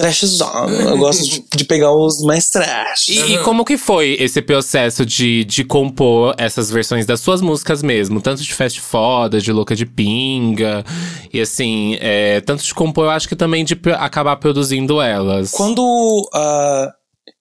trashzão. 0.01 0.69
Eu 0.71 0.97
gosto 0.97 1.25
de, 1.25 1.45
de 1.55 1.65
pegar 1.65 1.93
os 1.93 2.23
mais 2.23 2.49
trash. 2.49 3.09
E, 3.09 3.35
e 3.35 3.39
como 3.39 3.65
que 3.65 3.77
foi 3.77 4.17
esse 4.19 4.41
processo 4.41 5.05
de, 5.05 5.45
de 5.45 5.63
compor 5.63 6.35
essas 6.39 6.71
versões 6.71 7.05
das 7.05 7.21
suas 7.21 7.43
músicas 7.43 7.83
mesmo? 7.83 8.21
Tanto 8.23 8.43
de 8.43 8.55
Fast 8.55 8.81
Foda, 8.81 9.41
de 9.41 9.53
Louca 9.53 9.77
de 9.77 9.85
Pinga. 9.85 10.85
E 11.33 11.41
assim, 11.41 11.99
é, 12.01 12.41
tanto 12.41 12.65
de 12.65 12.75
compor, 12.75 13.05
eu 13.05 13.11
acho 13.11 13.29
que 13.29 13.37
também 13.37 13.65
de 13.65 13.79
acabar 13.99 14.37
produzindo 14.37 15.01
elas. 15.01 15.51
Quando. 15.51 16.29
ah, 16.33 16.91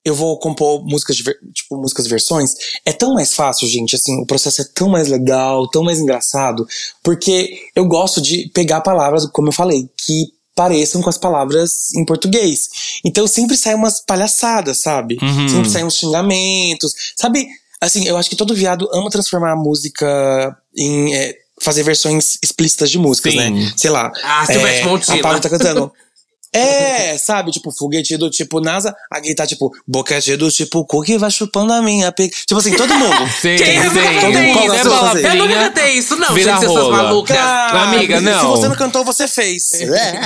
eu 0.04 0.14
vou 0.14 0.38
compor 0.38 0.84
músicas, 0.84 1.16
de, 1.16 1.24
tipo, 1.52 1.76
músicas 1.76 2.06
versões, 2.06 2.54
é 2.84 2.92
tão 2.92 3.14
mais 3.14 3.34
fácil, 3.34 3.68
gente, 3.68 3.96
assim, 3.96 4.20
o 4.20 4.26
processo 4.26 4.62
é 4.62 4.64
tão 4.74 4.88
mais 4.88 5.08
legal, 5.08 5.68
tão 5.68 5.82
mais 5.82 5.98
engraçado, 5.98 6.66
porque 7.02 7.58
eu 7.74 7.84
gosto 7.86 8.20
de 8.20 8.50
pegar 8.54 8.80
palavras, 8.80 9.26
como 9.26 9.48
eu 9.48 9.52
falei, 9.52 9.88
que 10.06 10.32
pareçam 10.54 11.00
com 11.00 11.08
as 11.08 11.16
palavras 11.16 11.94
em 11.94 12.04
português. 12.04 12.68
Então 13.04 13.26
sempre 13.26 13.56
sai 13.56 13.74
umas 13.74 14.00
palhaçadas, 14.00 14.80
sabe? 14.80 15.16
Uhum. 15.22 15.48
Sempre 15.48 15.70
saem 15.70 15.84
uns 15.86 15.94
xingamentos, 15.94 16.92
sabe? 17.16 17.46
Assim, 17.80 18.06
eu 18.06 18.16
acho 18.16 18.28
que 18.28 18.36
todo 18.36 18.54
viado 18.54 18.88
ama 18.92 19.08
transformar 19.08 19.52
a 19.52 19.56
música 19.56 20.54
em... 20.76 21.14
é, 21.14 21.34
fazer 21.62 21.82
versões 21.82 22.36
explícitas 22.42 22.90
de 22.90 22.98
músicas, 22.98 23.32
Sim. 23.32 23.38
né? 23.38 23.72
Sei 23.76 23.90
lá. 23.90 24.10
Ah, 24.22 24.46
Silvestre 24.46 24.88
Montina. 24.88 25.16
A 25.18 25.22
Paula 25.22 25.40
tá 25.40 25.48
cantando. 25.48 25.92
É, 26.52 27.16
sabe? 27.16 27.50
Tipo, 27.52 27.70
foguete 27.70 28.16
do 28.16 28.28
tipo 28.28 28.60
NASA, 28.60 28.94
a 29.12 29.20
Gui 29.20 29.34
tá 29.34 29.46
tipo, 29.46 29.70
boquete 29.86 30.36
do 30.36 30.50
tipo, 30.50 30.84
cu 30.84 31.00
que 31.02 31.16
vai 31.16 31.30
chupando 31.30 31.72
a 31.72 31.80
minha. 31.80 32.10
pe-". 32.10 32.28
Tipo 32.28 32.56
assim, 32.58 32.74
todo 32.74 32.92
mundo. 32.94 33.16
Sim, 33.40 33.56
Quem 33.56 33.80
sim. 33.82 33.88
nunca 33.88 34.20
Todo 34.20 34.32
mundo 34.42 34.74
isso? 34.74 34.86
Eu 34.86 34.90
palavrinha 34.90 35.34
nunca 35.34 35.54
cantei 35.54 35.92
isso, 35.92 36.16
não, 36.16 36.34
vira 36.34 36.52
gente, 36.54 36.66
vocês 36.66 36.78
rola. 36.84 36.96
malucas. 37.02 37.36
Cara, 37.36 37.82
Amiga, 37.82 38.20
não. 38.20 38.40
Se 38.40 38.46
você 38.46 38.68
não 38.68 38.74
cantou, 38.76 39.04
você 39.04 39.28
fez. 39.28 39.70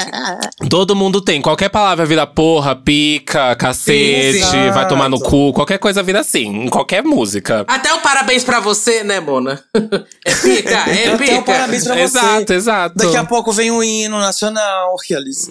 Todo 0.71 0.97
mundo 0.97 1.21
tem. 1.21 1.43
Qualquer 1.43 1.69
palavra 1.69 2.07
vira 2.07 2.27
porra, 2.27 2.75
pica, 2.75 3.55
cacete, 3.57 4.39
Exato. 4.39 4.73
vai 4.73 4.89
tomar 4.89 5.09
no 5.09 5.21
cu. 5.21 5.53
Qualquer 5.53 5.79
coisa 5.79 6.03
vira 6.03 6.21
assim. 6.21 6.65
Em 6.65 6.69
qualquer 6.69 7.03
música. 7.03 7.65
Até 7.69 7.93
o 7.93 8.01
parabéns 8.01 8.45
pra 8.45 8.61
você, 8.61 9.05
né, 9.05 9.21
Mona? 9.21 9.63
É 10.27 10.35
pica, 10.35 10.71
é 10.71 11.09
Até 11.09 11.17
pica. 11.19 11.39
o 11.39 11.43
parabéns 11.43 11.85
pra 11.85 11.95
você. 11.95 12.03
Exato, 12.03 12.53
exato. 12.55 12.95
Daqui 12.97 13.17
a 13.17 13.25
pouco 13.25 13.53
vem 13.53 13.71
o 13.71 13.83
hino 13.85 14.19
nacional, 14.19 14.95
aqueles. 14.99 15.49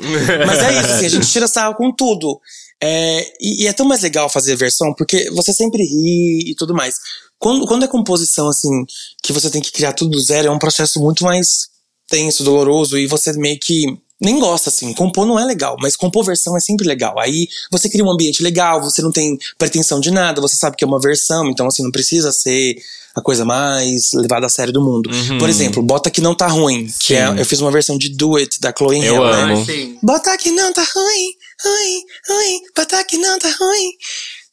Mas 0.48 0.63
é 0.64 0.80
isso, 0.80 0.92
assim, 0.92 1.06
a 1.06 1.10
gente 1.10 1.28
tira 1.32 1.48
sarro 1.48 1.76
com 1.76 1.92
tudo. 1.92 2.40
É, 2.82 3.34
e, 3.40 3.64
e 3.64 3.68
é 3.68 3.74
tão 3.74 3.86
mais 3.86 4.02
legal 4.02 4.30
fazer 4.30 4.56
versão, 4.56 4.94
porque 4.94 5.30
você 5.32 5.54
sempre 5.54 5.84
ri 5.84 6.52
e 6.52 6.56
tudo 6.56 6.74
mais. 6.74 6.96
Quando, 7.40 7.66
quando 7.66 7.86
é 7.86 7.88
composição, 7.88 8.50
assim, 8.50 8.86
que 9.22 9.34
você 9.34 9.50
tem 9.50 9.62
que 9.62 9.72
criar 9.72 9.94
tudo 9.94 10.12
do 10.12 10.22
zero, 10.22 10.48
é 10.48 10.52
um 10.52 10.60
processo 10.60 11.00
muito 11.00 11.24
mais 11.24 11.68
tenso, 12.10 12.44
doloroso, 12.44 12.98
e 12.98 13.08
você 13.08 13.34
meio 13.34 13.60
que 13.60 13.86
nem 14.20 14.40
gosta, 14.40 14.70
assim. 14.70 14.94
Compor 14.94 15.26
não 15.26 15.40
é 15.40 15.46
legal, 15.46 15.76
mas 15.82 15.96
compor 15.96 16.24
versão 16.24 16.56
é 16.56 16.60
sempre 16.60 16.88
legal. 16.88 17.20
Aí 17.20 17.48
você 17.70 17.90
cria 17.90 18.04
um 18.04 18.12
ambiente 18.12 18.42
legal, 18.42 18.82
você 18.82 19.02
não 19.02 19.12
tem 19.12 19.38
pretensão 19.58 20.00
de 20.00 20.12
nada, 20.12 20.42
você 20.42 20.56
sabe 20.56 20.78
que 20.78 20.84
é 20.84 20.88
uma 20.88 21.00
versão, 21.00 21.50
então, 21.50 21.68
assim, 21.68 21.84
não 21.84 21.92
precisa 21.92 22.32
ser 22.32 22.76
a 23.16 23.22
coisa 23.22 23.46
mais 23.46 24.12
levada 24.14 24.46
a 24.46 24.50
sério 24.50 24.74
do 24.74 24.82
mundo. 24.82 25.10
Por 25.40 25.48
exemplo, 25.48 25.84
Bota 25.84 26.10
Que 26.10 26.22
Não 26.22 26.34
Tá 26.36 26.48
Ruim, 26.48 26.88
que 27.00 27.14
é, 27.14 27.28
Sim. 27.28 27.38
eu 27.38 27.46
fiz 27.46 27.62
uma 27.62 27.72
versão 27.72 27.98
de 27.98 28.10
Do 28.10 28.38
It, 28.38 28.60
da 28.60 28.74
Chloe 28.76 29.06
Eu 29.06 29.16
Hill, 29.16 29.24
né? 29.26 29.42
amo. 29.44 29.66
Sim. 29.66 29.98
Bota 30.02 30.36
que 30.38 30.52
não 30.52 30.74
tá 30.74 30.82
ruim, 30.82 31.34
ruim, 31.64 32.02
ruim, 32.30 32.62
bota 32.76 33.04
que 33.04 33.18
não 33.18 33.38
tá 33.38 33.50
ruim. 33.60 33.92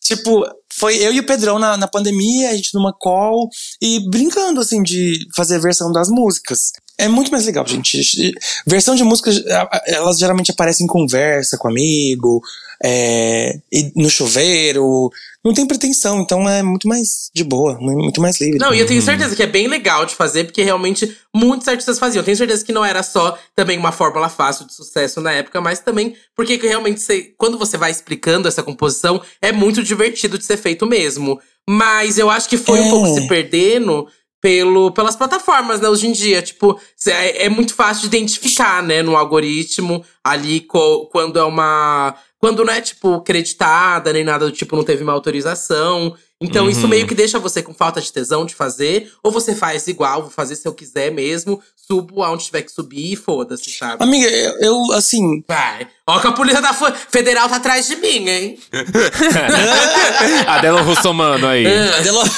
Tipo, 0.02 0.44
foi 0.72 0.96
eu 0.96 1.12
e 1.12 1.20
o 1.20 1.26
Pedrão 1.26 1.58
na, 1.58 1.76
na 1.76 1.86
pandemia, 1.86 2.50
a 2.50 2.54
gente 2.56 2.74
numa 2.74 2.92
call 2.92 3.48
e 3.80 4.00
brincando, 4.10 4.60
assim, 4.60 4.82
de 4.82 5.18
fazer 5.36 5.56
a 5.56 5.60
versão 5.60 5.92
das 5.92 6.08
músicas. 6.08 6.72
É 6.98 7.06
muito 7.08 7.30
mais 7.30 7.46
legal, 7.46 7.66
gente. 7.66 8.32
Versão 8.66 8.94
de 8.94 9.04
músicas, 9.04 9.42
elas 9.86 10.18
geralmente 10.18 10.50
aparecem 10.50 10.84
em 10.84 10.88
conversa 10.88 11.56
com 11.56 11.68
amigo, 11.68 12.42
é, 12.82 13.58
e 13.72 13.92
no 13.96 14.08
chuveiro. 14.10 15.10
Não 15.42 15.54
tem 15.54 15.66
pretensão, 15.66 16.20
então 16.20 16.46
é 16.46 16.62
muito 16.62 16.86
mais 16.86 17.30
de 17.34 17.42
boa, 17.42 17.78
muito 17.80 18.20
mais 18.20 18.38
livre. 18.40 18.58
Não, 18.58 18.74
e 18.74 18.78
eu 18.80 18.86
tenho 18.86 19.00
certeza 19.00 19.34
que 19.34 19.42
é 19.42 19.46
bem 19.46 19.68
legal 19.68 20.04
de 20.04 20.14
fazer, 20.14 20.44
porque 20.44 20.62
realmente 20.62 21.16
muitos 21.34 21.66
artistas 21.66 21.98
faziam. 21.98 22.22
Tenho 22.22 22.36
certeza 22.36 22.62
que 22.64 22.72
não 22.72 22.84
era 22.84 23.02
só 23.02 23.38
também 23.56 23.78
uma 23.78 23.90
fórmula 23.90 24.28
fácil 24.28 24.66
de 24.66 24.74
sucesso 24.74 25.18
na 25.20 25.32
época, 25.32 25.58
mas 25.60 25.80
também 25.80 26.14
porque 26.36 26.58
que 26.58 26.66
realmente 26.66 27.00
você, 27.00 27.32
quando 27.38 27.58
você 27.58 27.78
vai 27.78 27.90
explicando 27.90 28.48
essa 28.48 28.62
composição, 28.62 29.20
é 29.40 29.50
muito 29.50 29.82
divertido 29.82 30.36
de 30.36 30.44
ser 30.44 30.58
feito 30.58 30.86
mesmo. 30.86 31.40
Mas 31.68 32.18
eu 32.18 32.28
acho 32.28 32.48
que 32.48 32.58
foi 32.58 32.80
um 32.80 32.86
É. 32.86 32.90
pouco 32.90 33.14
se 33.14 33.26
perdendo 33.28 34.06
pelo, 34.40 34.90
pelas 34.92 35.16
plataformas, 35.16 35.80
né, 35.80 35.88
hoje 35.88 36.06
em 36.06 36.12
dia. 36.12 36.40
Tipo, 36.42 36.80
é, 37.06 37.46
é 37.46 37.48
muito 37.48 37.74
fácil 37.74 38.02
de 38.08 38.16
identificar, 38.16 38.82
né, 38.82 39.02
no 39.02 39.16
algoritmo 39.16 40.04
ali 40.24 40.60
co- 40.60 41.06
quando 41.06 41.38
é 41.38 41.44
uma. 41.44 42.14
Quando 42.38 42.64
não 42.64 42.72
é, 42.72 42.80
tipo, 42.80 43.20
creditada, 43.20 44.12
nem 44.12 44.24
nada 44.24 44.46
do 44.46 44.52
tipo, 44.52 44.74
não 44.76 44.82
teve 44.84 45.02
uma 45.02 45.12
autorização. 45.12 46.16
Então, 46.42 46.70
isso 46.70 46.82
Uhum. 46.82 46.88
meio 46.88 47.06
que 47.06 47.14
deixa 47.14 47.38
você 47.38 47.62
com 47.62 47.74
falta 47.74 48.00
de 48.00 48.10
tesão 48.10 48.46
de 48.46 48.54
fazer. 48.54 49.12
Ou 49.22 49.30
você 49.30 49.54
faz 49.54 49.86
igual, 49.86 50.22
vou 50.22 50.30
fazer 50.30 50.56
se 50.56 50.66
eu 50.66 50.72
quiser 50.72 51.12
mesmo. 51.12 51.62
Subo 51.76 52.22
aonde 52.22 52.46
tiver 52.46 52.62
que 52.62 52.72
subir 52.72 53.12
e 53.12 53.16
foda-se, 53.16 53.70
sabe? 53.70 54.02
Amiga, 54.02 54.26
eu, 54.28 54.54
eu, 54.60 54.92
assim, 54.92 55.44
Vai. 55.46 55.86
Ó, 56.06 56.18
que 56.18 56.26
a 56.28 56.32
polícia 56.32 56.62
da 56.62 56.72
federal 56.72 57.48
tá 57.48 57.56
atrás 57.56 57.86
de 57.88 57.96
mim, 57.96 58.28
hein? 58.28 58.58
Adela 60.46 60.80
Russomano 60.82 61.46
aí. 61.46 61.66
Adelo... 61.98 62.20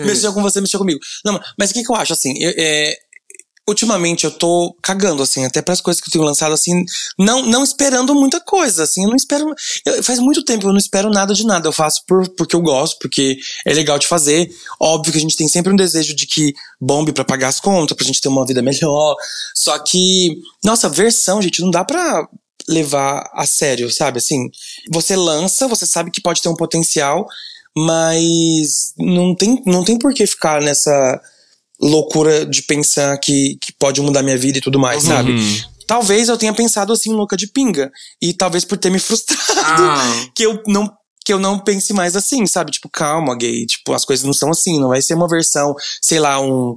mexeu 0.00 0.32
com 0.32 0.42
você, 0.42 0.60
mexeu 0.60 0.78
comigo. 0.78 0.98
Não, 1.24 1.40
mas 1.58 1.70
o 1.70 1.74
que, 1.74 1.82
que 1.82 1.90
eu 1.90 1.96
acho, 1.96 2.12
assim, 2.12 2.34
eu- 2.42 2.54
é, 2.56 2.94
ultimamente 3.68 4.24
eu 4.24 4.30
tô 4.30 4.74
cagando, 4.82 5.22
assim, 5.22 5.44
até 5.44 5.60
pras 5.60 5.80
coisas 5.80 6.00
que 6.00 6.08
eu 6.08 6.12
tenho 6.12 6.24
lançado, 6.24 6.52
assim, 6.52 6.84
não, 7.18 7.44
não 7.46 7.62
esperando 7.62 8.14
muita 8.14 8.40
coisa, 8.40 8.84
assim, 8.84 9.04
eu 9.04 9.10
não 9.10 9.16
espero. 9.16 9.54
eu- 9.86 10.02
faz 10.02 10.18
muito 10.18 10.42
tempo 10.42 10.66
eu 10.66 10.70
não 10.72 10.78
espero 10.78 11.10
nada 11.10 11.34
de 11.34 11.44
nada. 11.44 11.68
Eu 11.68 11.72
faço 11.72 12.02
por, 12.06 12.26
porque 12.30 12.56
eu 12.56 12.60
gosto, 12.62 12.98
porque 13.00 13.36
é 13.66 13.72
legal 13.74 13.98
de 13.98 14.06
fazer. 14.06 14.50
Óbvio 14.80 15.12
que 15.12 15.18
a 15.18 15.20
gente 15.20 15.36
tem 15.36 15.46
sempre 15.48 15.72
um 15.72 15.76
desejo 15.76 16.14
de 16.16 16.26
que 16.26 16.52
bombe 16.80 17.12
pra 17.12 17.24
pagar 17.24 17.48
as 17.48 17.60
contas, 17.60 17.96
pra 17.96 18.06
gente 18.06 18.20
ter 18.20 18.28
uma 18.28 18.46
vida 18.46 18.62
melhor. 18.62 19.14
Só 19.54 19.78
que, 19.78 20.38
nossa, 20.64 20.88
versão, 20.88 21.42
gente, 21.42 21.60
não 21.60 21.70
dá 21.70 21.84
pra 21.84 22.26
levar 22.68 23.30
a 23.34 23.46
sério, 23.46 23.90
sabe? 23.90 24.18
Assim, 24.18 24.48
você 24.90 25.14
lança, 25.16 25.68
você 25.68 25.86
sabe 25.86 26.10
que 26.10 26.20
pode 26.20 26.40
ter 26.42 26.48
um 26.48 26.56
potencial, 26.56 27.26
mas 27.76 28.92
não 28.98 29.34
tem, 29.34 29.62
não 29.66 29.84
tem 29.84 29.98
por 29.98 30.12
que 30.12 30.26
ficar 30.26 30.60
nessa 30.60 31.20
loucura 31.80 32.44
de 32.46 32.62
pensar 32.62 33.16
que, 33.18 33.56
que 33.60 33.72
pode 33.78 34.00
mudar 34.00 34.22
minha 34.22 34.36
vida 34.38 34.58
e 34.58 34.60
tudo 34.60 34.78
mais, 34.78 35.02
sabe? 35.04 35.32
Uhum. 35.32 35.60
Talvez 35.86 36.28
eu 36.28 36.36
tenha 36.36 36.52
pensado 36.52 36.92
assim, 36.92 37.12
louca 37.12 37.36
de 37.36 37.46
pinga. 37.46 37.90
E 38.20 38.32
talvez 38.34 38.64
por 38.64 38.76
ter 38.76 38.90
me 38.90 38.98
frustrado, 39.00 39.82
Ah. 39.84 40.26
que 40.34 40.42
eu 40.44 40.62
não. 40.66 40.92
Que 41.24 41.32
eu 41.34 41.38
não 41.38 41.58
pense 41.58 41.92
mais 41.92 42.16
assim, 42.16 42.46
sabe? 42.46 42.70
Tipo, 42.70 42.88
calma, 42.88 43.36
gay. 43.36 43.66
Tipo, 43.66 43.92
as 43.92 44.02
coisas 44.04 44.24
não 44.24 44.32
são 44.32 44.50
assim. 44.50 44.80
Não 44.80 44.88
vai 44.88 45.02
ser 45.02 45.12
uma 45.12 45.28
versão, 45.28 45.74
sei 46.00 46.18
lá, 46.18 46.40
um 46.40 46.74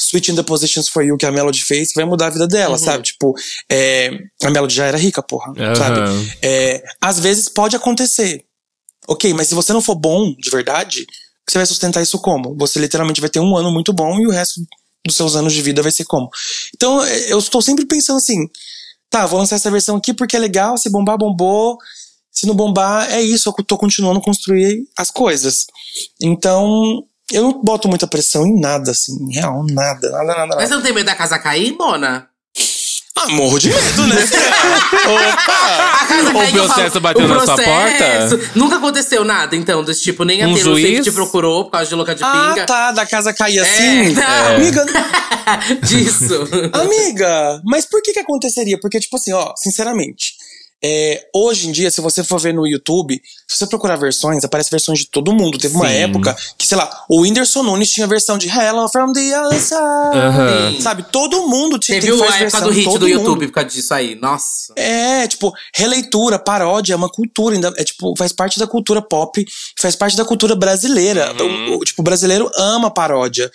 Switching 0.00 0.34
the 0.34 0.42
Positions 0.42 0.88
for 0.88 1.04
You 1.04 1.16
que 1.16 1.24
a 1.24 1.30
Melody 1.30 1.64
fez 1.64 1.90
que 1.90 1.94
vai 1.94 2.04
mudar 2.04 2.26
a 2.26 2.30
vida 2.30 2.48
dela, 2.48 2.76
sabe? 2.78 3.04
Tipo, 3.04 3.32
é, 3.70 4.10
a 4.42 4.50
Melody 4.50 4.74
já 4.74 4.86
era 4.86 4.98
rica, 4.98 5.22
porra, 5.22 5.52
sabe? 5.76 6.00
Aham. 6.00 6.26
É, 6.42 6.82
às 7.00 7.20
vezes 7.20 7.48
pode 7.48 7.76
acontecer. 7.76 8.44
Ok, 9.06 9.32
mas 9.34 9.46
se 9.48 9.54
você 9.54 9.72
não 9.72 9.80
for 9.82 9.94
bom 9.94 10.34
de 10.36 10.50
verdade, 10.50 11.06
você 11.52 11.58
vai 11.58 11.66
sustentar 11.66 12.02
isso 12.02 12.18
como? 12.18 12.56
Você 12.56 12.78
literalmente 12.78 13.20
vai 13.20 13.28
ter 13.28 13.40
um 13.40 13.54
ano 13.56 13.70
muito 13.70 13.92
bom 13.92 14.18
e 14.18 14.26
o 14.26 14.30
resto 14.30 14.60
dos 15.04 15.16
seus 15.16 15.36
anos 15.36 15.52
de 15.52 15.60
vida 15.60 15.82
vai 15.82 15.92
ser 15.92 16.04
como? 16.04 16.30
Então, 16.74 17.02
é, 17.04 17.32
eu 17.32 17.38
estou 17.38 17.60
sempre 17.60 17.84
pensando 17.84 18.16
assim: 18.16 18.48
tá, 19.10 19.26
vou 19.26 19.38
lançar 19.38 19.56
essa 19.56 19.70
versão 19.70 19.96
aqui 19.96 20.14
porque 20.14 20.34
é 20.34 20.38
legal, 20.38 20.78
se 20.78 20.88
bombar, 20.88 21.18
bombou. 21.18 21.76
Se 22.30 22.46
não 22.46 22.54
bombar, 22.54 23.12
é 23.12 23.20
isso, 23.20 23.50
eu 23.50 23.64
tô 23.64 23.76
continuando 23.76 24.18
a 24.18 24.22
construir 24.22 24.88
as 24.96 25.10
coisas. 25.10 25.66
Então, 26.22 27.04
eu 27.30 27.42
não 27.42 27.62
boto 27.62 27.86
muita 27.88 28.06
pressão 28.06 28.46
em 28.46 28.58
nada, 28.58 28.92
assim, 28.92 29.14
em 29.28 29.34
real, 29.34 29.62
nada, 29.66 30.10
nada, 30.10 30.46
nada. 30.46 30.56
Mas 30.56 30.70
você 30.70 30.74
não 30.74 30.82
tem 30.82 30.94
medo 30.94 31.04
da 31.04 31.14
casa 31.14 31.38
cair, 31.38 31.76
Mona? 31.76 32.31
Ah, 33.24 33.28
morro 33.30 33.58
de 33.58 33.68
medo, 33.68 34.06
né? 34.06 34.16
Opa! 35.06 35.92
A 36.00 36.06
casa 36.06 36.30
O 36.30 36.32
processo 36.52 36.90
falo, 36.90 37.00
bateu 37.00 37.24
o 37.24 37.28
na 37.28 37.40
sua 37.44 37.56
porta? 37.56 38.50
Nunca 38.54 38.76
aconteceu 38.76 39.24
nada, 39.24 39.54
então, 39.56 39.84
desse 39.84 40.02
tipo. 40.02 40.24
Nem 40.24 40.42
a 40.42 40.46
Um 40.48 40.54
Taylor 40.54 40.74
Swift 40.74 40.92
juiz? 40.94 41.04
te 41.04 41.12
procurou 41.12 41.64
por 41.64 41.70
causa 41.72 41.88
de 41.88 41.94
louca 41.94 42.14
de 42.14 42.22
Ah, 42.24 42.50
pinga. 42.54 42.66
tá, 42.66 42.92
da 42.92 43.06
casa 43.06 43.32
cair 43.32 43.58
É, 43.58 43.62
assim. 43.62 44.12
não. 44.14 44.54
Amiga, 44.56 44.86
Disso. 45.82 46.48
Amiga, 46.72 47.60
mas 47.64 47.86
por 47.86 48.02
que 48.02 48.12
que 48.12 48.20
aconteceria? 48.20 48.78
Porque, 48.80 48.98
tipo 49.00 49.16
assim, 49.16 49.32
ó, 49.32 49.52
sinceramente, 49.56 50.34
é, 50.84 51.26
hoje 51.34 51.68
em 51.68 51.72
dia, 51.72 51.90
se 51.90 52.00
você 52.00 52.24
for 52.24 52.40
ver 52.40 52.52
no 52.52 52.66
YouTube, 52.66 53.20
se 53.48 53.56
você 53.58 53.66
procurar 53.66 53.96
versões, 53.96 54.44
aparece 54.44 54.70
versões 54.70 55.00
de 55.00 55.06
todo 55.10 55.32
mundo. 55.32 55.58
Teve 55.58 55.74
uma 55.76 55.88
Sim. 55.88 55.94
época 55.94 56.36
que, 56.58 56.66
sei 56.66 56.76
lá, 56.76 57.04
o 57.08 57.20
Whindersson 57.22 57.62
Nunes 57.62 57.90
tinha 57.92 58.06
versão 58.06 58.36
de 58.38 58.48
Hello 58.48 58.88
from 58.88 59.12
the 59.12 59.40
Other 59.40 59.60
Side. 59.60 59.76
Aham. 60.18 60.80
Sabe, 60.80 61.04
todo 61.12 61.46
mundo 61.46 61.78
tinha 61.78 62.00
Teve 62.00 62.12
tem, 62.16 62.18
faz 62.26 62.34
a 62.34 62.38
época 62.46 62.60
do 62.62 62.70
hit 62.70 62.84
do 62.84 62.90
mundo. 62.92 63.08
YouTube 63.08 63.46
por 63.48 63.52
causa 63.54 63.68
disso 63.70 63.94
aí. 63.94 64.14
Nossa. 64.16 64.72
É, 64.76 65.28
tipo, 65.28 65.52
releitura, 65.74 66.38
paródia, 66.38 66.94
é 66.94 66.96
uma 66.96 67.08
cultura, 67.08 67.54
ainda, 67.54 67.72
é 67.76 67.84
tipo, 67.84 68.14
faz 68.16 68.32
parte 68.32 68.58
da 68.58 68.66
cultura 68.66 69.00
pop, 69.02 69.44
faz 69.80 69.94
parte 69.94 70.16
da 70.16 70.24
cultura 70.24 70.54
brasileira. 70.56 71.32
O, 71.40 71.76
o- 71.76 71.84
tipo, 71.84 72.02
o 72.02 72.04
brasileiro 72.04 72.50
ama 72.56 72.90
paródia. 72.90 73.50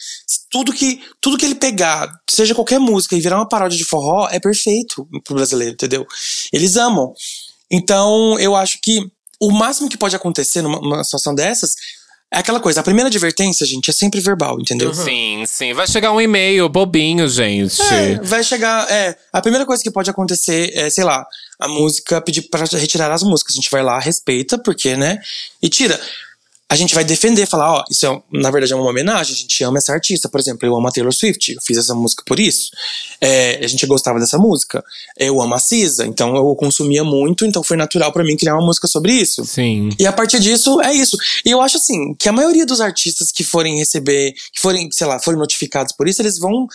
Tudo 0.49 0.71
que, 0.71 1.01
tudo 1.19 1.37
que 1.37 1.45
ele 1.45 1.55
pegar, 1.55 2.09
seja 2.29 2.55
qualquer 2.55 2.79
música 2.79 3.15
e 3.15 3.19
virar 3.21 3.37
uma 3.37 3.47
paródia 3.47 3.77
de 3.77 3.83
forró, 3.83 4.27
é 4.31 4.39
perfeito 4.39 5.07
pro 5.23 5.35
brasileiro, 5.35 5.73
entendeu? 5.73 6.05
Eles 6.53 6.77
amam. 6.77 7.13
Então, 7.69 8.39
eu 8.39 8.55
acho 8.55 8.79
que 8.81 9.01
o 9.39 9.51
máximo 9.51 9.89
que 9.89 9.97
pode 9.97 10.15
acontecer 10.15 10.61
numa, 10.61 10.79
numa 10.79 11.03
situação 11.03 11.35
dessas, 11.35 11.75
É 12.29 12.39
aquela 12.39 12.59
coisa, 12.59 12.81
a 12.81 12.83
primeira 12.83 13.07
advertência, 13.07 13.65
gente, 13.65 13.89
é 13.89 13.93
sempre 13.93 14.19
verbal, 14.19 14.59
entendeu? 14.59 14.93
Sim, 14.93 15.45
sim. 15.47 15.73
Vai 15.73 15.87
chegar 15.87 16.11
um 16.11 16.19
e-mail 16.19 16.67
bobinho, 16.67 17.25
gente. 17.29 17.81
É, 17.81 18.19
vai 18.21 18.43
chegar. 18.43 18.85
É, 18.91 19.15
a 19.31 19.41
primeira 19.41 19.65
coisa 19.65 19.81
que 19.81 19.89
pode 19.89 20.09
acontecer 20.09 20.71
é, 20.75 20.89
sei 20.89 21.05
lá, 21.05 21.25
a 21.57 21.69
música 21.69 22.19
pedir 22.19 22.41
pra 22.49 22.65
retirar 22.65 23.11
as 23.13 23.23
músicas. 23.23 23.53
A 23.53 23.55
gente 23.55 23.69
vai 23.71 23.81
lá, 23.81 23.97
respeita, 23.97 24.57
porque, 24.57 24.97
né? 24.97 25.19
E 25.61 25.69
tira. 25.69 25.97
A 26.69 26.75
gente 26.75 26.93
vai 26.93 27.05
defender, 27.05 27.45
falar, 27.45 27.71
ó, 27.75 27.83
isso 27.89 28.05
é, 28.05 28.21
na 28.37 28.51
verdade 28.51 28.73
é 28.73 28.75
uma 28.75 28.89
homenagem, 28.89 29.33
a 29.33 29.37
gente 29.37 29.63
ama 29.63 29.77
essa 29.77 29.93
artista, 29.93 30.27
por 30.27 30.37
exemplo, 30.37 30.67
eu 30.67 30.75
amo 30.75 30.85
a 30.85 30.91
Taylor 30.91 31.13
Swift, 31.13 31.53
eu 31.53 31.61
fiz 31.61 31.77
essa 31.77 31.95
música 31.95 32.23
por 32.27 32.37
isso. 32.41 32.71
É, 33.21 33.63
a 33.63 33.67
gente 33.67 33.85
gostava 33.85 34.19
dessa 34.19 34.37
música. 34.37 34.83
Eu 35.17 35.41
amo 35.41 35.55
a 35.55 35.59
Cisa, 35.59 36.05
então 36.05 36.35
eu 36.35 36.53
consumia 36.55 37.05
muito, 37.05 37.45
então 37.45 37.63
foi 37.63 37.77
natural 37.77 38.11
pra 38.11 38.21
mim 38.21 38.35
criar 38.35 38.55
uma 38.55 38.65
música 38.65 38.85
sobre 38.85 39.13
isso. 39.13 39.45
Sim. 39.45 39.89
E 39.97 40.05
a 40.05 40.11
partir 40.11 40.41
disso, 40.41 40.81
é 40.81 40.93
isso. 40.93 41.17
E 41.45 41.49
eu 41.49 41.61
acho 41.61 41.77
assim, 41.77 42.13
que 42.19 42.27
a 42.27 42.33
maioria 42.33 42.65
dos 42.65 42.81
artistas 42.81 43.31
que 43.31 43.45
forem 43.45 43.77
receber, 43.77 44.33
que 44.33 44.59
forem, 44.61 44.89
sei 44.91 45.07
lá, 45.07 45.19
forem 45.19 45.39
notificados 45.39 45.93
por 45.95 46.05
isso, 46.05 46.21
eles 46.21 46.37
vão 46.37 46.67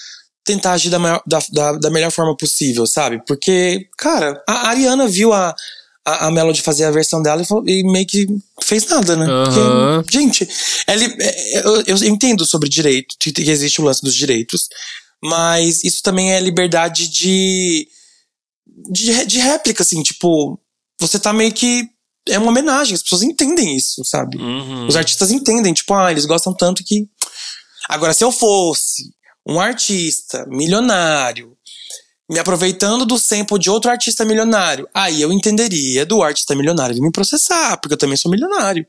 tentar 0.42 0.72
agir 0.72 0.88
da, 0.88 0.98
maior- 0.98 1.22
da, 1.26 1.38
da, 1.52 1.72
da 1.72 1.90
melhor 1.90 2.10
forma 2.10 2.34
possível, 2.34 2.86
sabe? 2.86 3.22
Porque, 3.26 3.86
cara, 3.98 4.42
a 4.48 4.68
Ariana 4.70 5.06
viu 5.06 5.32
a, 5.34 5.54
a, 6.04 6.26
a 6.26 6.30
Melody 6.30 6.62
fazer 6.62 6.84
a 6.84 6.90
versão 6.90 7.22
dela 7.22 7.42
e, 7.42 7.44
falou- 7.44 7.62
e 7.68 7.84
meio 7.92 8.06
que 8.06 8.26
fez 8.72 8.86
nada, 8.86 9.16
né? 9.16 9.26
Aham. 9.26 10.02
Porque, 10.02 10.18
gente, 10.18 10.48
ele, 10.88 11.16
é, 11.20 11.58
eu, 11.58 11.82
eu 11.82 11.96
entendo 12.04 12.46
sobre 12.46 12.68
direito, 12.68 13.16
que 13.18 13.30
que 13.30 13.50
existe 13.50 13.80
o 13.80 13.84
lance 13.84 14.02
dos 14.02 14.14
direitos, 14.14 14.68
mas 15.22 15.84
isso 15.84 16.02
também 16.02 16.32
é 16.32 16.40
liberdade 16.40 17.08
de, 17.08 17.86
de, 18.90 19.26
de 19.26 19.38
réplica, 19.38 19.82
assim, 19.82 20.02
tipo, 20.02 20.58
você 21.00 21.18
tá 21.18 21.32
meio 21.32 21.52
que. 21.52 21.88
É 22.28 22.38
uma 22.38 22.50
homenagem, 22.50 22.94
as 22.94 23.02
pessoas 23.02 23.22
entendem 23.22 23.76
isso, 23.76 24.04
sabe? 24.04 24.36
Uhum. 24.36 24.86
Os 24.86 24.96
artistas 24.96 25.30
entendem, 25.32 25.72
tipo, 25.74 25.92
ah, 25.92 26.10
eles 26.10 26.24
gostam 26.24 26.54
tanto 26.54 26.84
que. 26.84 27.08
Agora, 27.88 28.14
se 28.14 28.24
eu 28.24 28.30
fosse 28.30 29.12
um 29.46 29.58
artista 29.58 30.46
milionário, 30.46 31.56
me 32.32 32.38
aproveitando 32.38 33.04
do 33.04 33.18
sample 33.18 33.58
de 33.58 33.68
outro 33.68 33.90
artista 33.90 34.24
milionário, 34.24 34.88
aí 34.94 35.20
eu 35.20 35.30
entenderia 35.30 36.06
do 36.06 36.22
artista 36.22 36.56
milionário 36.56 37.00
me 37.02 37.12
processar, 37.12 37.76
porque 37.76 37.92
eu 37.92 37.98
também 37.98 38.16
sou 38.16 38.30
milionário. 38.30 38.86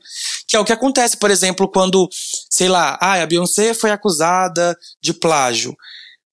Que 0.48 0.56
é 0.56 0.58
o 0.58 0.64
que 0.64 0.72
acontece, 0.72 1.18
por 1.18 1.30
exemplo, 1.30 1.68
quando, 1.68 2.08
sei 2.48 2.68
lá, 2.68 2.98
ah, 3.00 3.22
a 3.22 3.26
Beyoncé 3.26 3.74
foi 3.74 3.90
acusada 3.90 4.76
de 5.00 5.12
plágio 5.12 5.76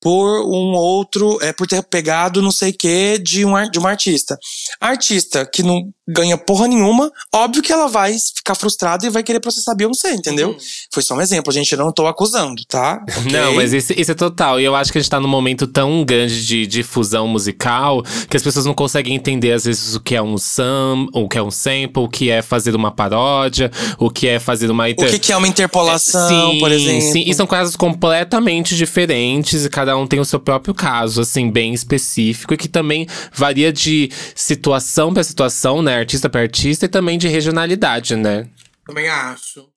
por 0.01 0.41
um 0.45 0.73
outro, 0.75 1.37
é, 1.41 1.53
por 1.53 1.67
ter 1.67 1.81
pegado 1.83 2.41
não 2.41 2.51
sei 2.51 2.71
o 2.71 2.77
que 2.77 3.17
de 3.19 3.45
um, 3.45 3.69
de 3.69 3.79
uma 3.79 3.89
artista. 3.89 4.37
A 4.79 4.87
artista 4.87 5.45
que 5.45 5.61
não 5.61 5.81
ganha 6.07 6.37
porra 6.37 6.67
nenhuma, 6.67 7.11
óbvio 7.33 7.61
que 7.61 7.71
ela 7.71 7.87
vai 7.87 8.13
ficar 8.35 8.55
frustrada 8.55 9.05
e 9.05 9.09
vai 9.09 9.23
querer 9.23 9.39
processar 9.39 9.71
a 9.71 9.75
Beyoncé, 9.75 10.13
entendeu? 10.13 10.55
Foi 10.93 11.01
só 11.01 11.15
um 11.15 11.21
exemplo, 11.21 11.53
gente, 11.53 11.71
eu 11.71 11.77
não 11.77 11.91
tô 11.91 12.07
acusando, 12.07 12.63
tá? 12.67 13.03
Ok? 13.21 13.31
Não, 13.31 13.53
mas 13.53 13.71
isso, 13.71 13.93
isso 13.95 14.11
é 14.11 14.15
total. 14.15 14.59
E 14.59 14.63
eu 14.63 14.75
acho 14.75 14.91
que 14.91 14.97
a 14.97 15.01
gente 15.01 15.09
tá 15.09 15.19
num 15.19 15.27
momento 15.27 15.67
tão 15.67 16.03
grande 16.03 16.45
de 16.45 16.65
difusão 16.65 17.27
musical 17.27 18.01
que 18.27 18.35
as 18.35 18.41
pessoas 18.41 18.65
não 18.65 18.73
conseguem 18.73 19.15
entender, 19.15 19.51
às 19.51 19.65
vezes, 19.65 19.95
o 19.95 19.99
que 19.99 20.15
é 20.15 20.21
um 20.21 20.37
sam, 20.37 21.05
o 21.13 21.29
que 21.29 21.37
é 21.37 21.43
um 21.43 21.51
sample, 21.51 22.03
o 22.03 22.09
que 22.09 22.31
é 22.31 22.41
fazer 22.41 22.75
uma 22.75 22.89
paródia, 22.89 23.71
o 23.99 24.09
que 24.09 24.27
é 24.27 24.39
fazer 24.39 24.71
uma 24.71 24.85
O 24.85 24.87
inter... 24.87 25.11
que, 25.11 25.19
que 25.19 25.31
é 25.31 25.37
uma 25.37 25.47
interpolação, 25.47 26.51
sim, 26.51 26.59
por 26.59 26.71
exemplo? 26.71 27.11
Sim, 27.11 27.23
e 27.27 27.33
são 27.33 27.45
casos 27.45 27.75
completamente 27.75 28.75
diferentes 28.75 29.65
e 29.65 29.69
cada 29.69 29.90
um 29.95 30.07
tem 30.07 30.19
o 30.19 30.25
seu 30.25 30.39
próprio 30.39 30.73
caso, 30.73 31.21
assim, 31.21 31.49
bem 31.49 31.73
específico 31.73 32.53
e 32.53 32.57
que 32.57 32.67
também 32.67 33.07
varia 33.33 33.71
de 33.71 34.09
situação 34.35 35.13
pra 35.13 35.23
situação, 35.23 35.81
né? 35.81 35.97
Artista 35.99 36.29
pra 36.29 36.41
artista 36.41 36.85
e 36.85 36.89
também 36.89 37.17
de 37.17 37.27
regionalidade, 37.27 38.15
né? 38.15 38.47
Também 38.85 39.07
acho. 39.07 39.67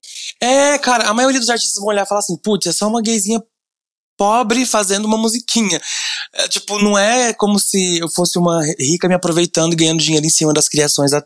É, 0.41 0.79
cara, 0.79 1.09
a 1.09 1.15
maioria 1.15 1.41
dos 1.41 1.49
artistas 1.49 1.77
vão 1.77 1.89
olhar 1.89 2.05
e 2.05 2.09
falar 2.09 2.21
assim, 2.21 2.37
putz, 2.37 2.67
é 2.67 2.73
só 2.73 2.89
uma 2.89 3.03
gayzinha 3.03 3.41
pobre 4.17 4.65
fazendo 4.65 5.05
uma 5.07 5.19
musiquinha. 5.19 5.81
É, 6.33 6.49
tipo, 6.49 6.79
não 6.79 6.97
é 6.97 7.33
como 7.35 7.59
se 7.59 7.99
eu 7.99 8.09
fosse 8.09 8.39
uma 8.39 8.63
rica 8.79 9.09
me 9.09 9.15
aproveitando 9.15 9.73
e 9.73 9.77
ganhando 9.77 10.01
dinheiro 10.01 10.27
em 10.27 10.31
cima 10.31 10.53
das 10.53 10.69
criações 10.69 11.11
da, 11.11 11.25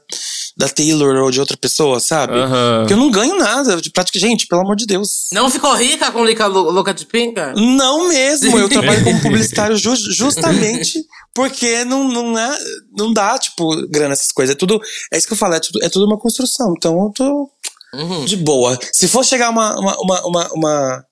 da 0.58 0.68
Taylor 0.68 1.22
ou 1.22 1.30
de 1.30 1.38
outra 1.38 1.56
pessoa, 1.56 2.00
sabe? 2.00 2.32
Porque 2.80 2.92
eu 2.92 2.96
não 2.98 3.10
ganho 3.12 3.38
nada. 3.38 3.80
De 3.80 3.90
prática, 3.90 4.18
gente, 4.18 4.46
pelo 4.48 4.62
amor 4.62 4.74
de 4.74 4.84
Deus. 4.86 5.28
Não 5.32 5.48
ficou 5.48 5.72
rica 5.74 6.10
com 6.10 6.24
Lica 6.24 6.46
Lou- 6.46 6.70
Louca 6.72 6.92
de 6.92 7.06
Pinga? 7.06 7.52
Não 7.56 8.08
mesmo, 8.08 8.58
eu 8.58 8.68
trabalho 8.68 9.04
como 9.04 9.20
publicitário 9.22 9.76
ju- 9.76 9.94
justamente 10.12 10.98
porque 11.32 11.84
não, 11.84 12.08
não, 12.08 12.36
é, 12.36 12.58
não 12.96 13.12
dá, 13.12 13.38
tipo, 13.38 13.68
grana 13.88 14.12
essas 14.14 14.32
coisas. 14.32 14.54
É 14.56 14.58
tudo. 14.58 14.80
É 15.12 15.16
isso 15.16 15.28
que 15.28 15.32
eu 15.32 15.38
falo, 15.38 15.54
é 15.54 15.60
tudo, 15.60 15.78
é 15.84 15.88
tudo 15.88 16.06
uma 16.06 16.18
construção. 16.18 16.74
Então 16.76 16.92
eu 17.04 17.12
tô 17.14 17.50
Uhum. 17.94 18.24
de 18.26 18.36
boa. 18.36 18.76
Se 18.92 19.06
for 19.08 19.24
chegar 19.24 19.48
uma, 19.50 19.78
uma, 19.78 19.96
uma, 20.00 20.26
uma, 20.26 20.48
uma- 20.52 21.04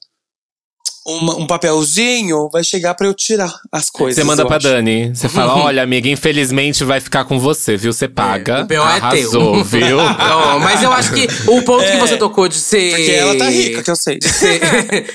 uma- 1.06 1.36
um 1.36 1.46
papelzinho, 1.46 2.48
vai 2.52 2.64
chegar 2.64 2.94
pra 2.94 3.06
eu 3.06 3.14
tirar 3.14 3.52
as 3.70 3.88
coisas. 3.88 4.16
Você 4.16 4.24
manda 4.24 4.44
pra 4.46 4.56
acho. 4.56 4.66
Dani. 4.68 5.14
Você 5.14 5.28
fala: 5.28 5.54
olha, 5.64 5.82
amiga, 5.82 6.08
infelizmente 6.08 6.82
vai 6.84 7.00
ficar 7.00 7.24
com 7.24 7.38
você, 7.38 7.76
viu? 7.76 7.92
Você 7.92 8.08
paga. 8.08 8.62
o 8.62 8.66
B.O. 8.66 8.82
é 8.82 8.86
Arrasou, 8.86 9.54
teu. 9.54 9.64
viu? 9.64 9.98
Ó, 9.98 10.58
mas 10.58 10.82
eu 10.82 10.92
acho 10.92 11.12
que 11.14 11.26
o 11.48 11.62
ponto 11.62 11.84
que 11.84 11.96
você 11.98 12.16
tocou 12.16 12.48
de 12.48 12.56
ser. 12.56 12.90
Porque 12.96 13.10
ela 13.12 13.36
tá 13.36 13.48
rica, 13.48 13.82
que 13.82 13.90
eu 13.90 13.96
sei. 13.96 14.18
ser- 14.22 14.60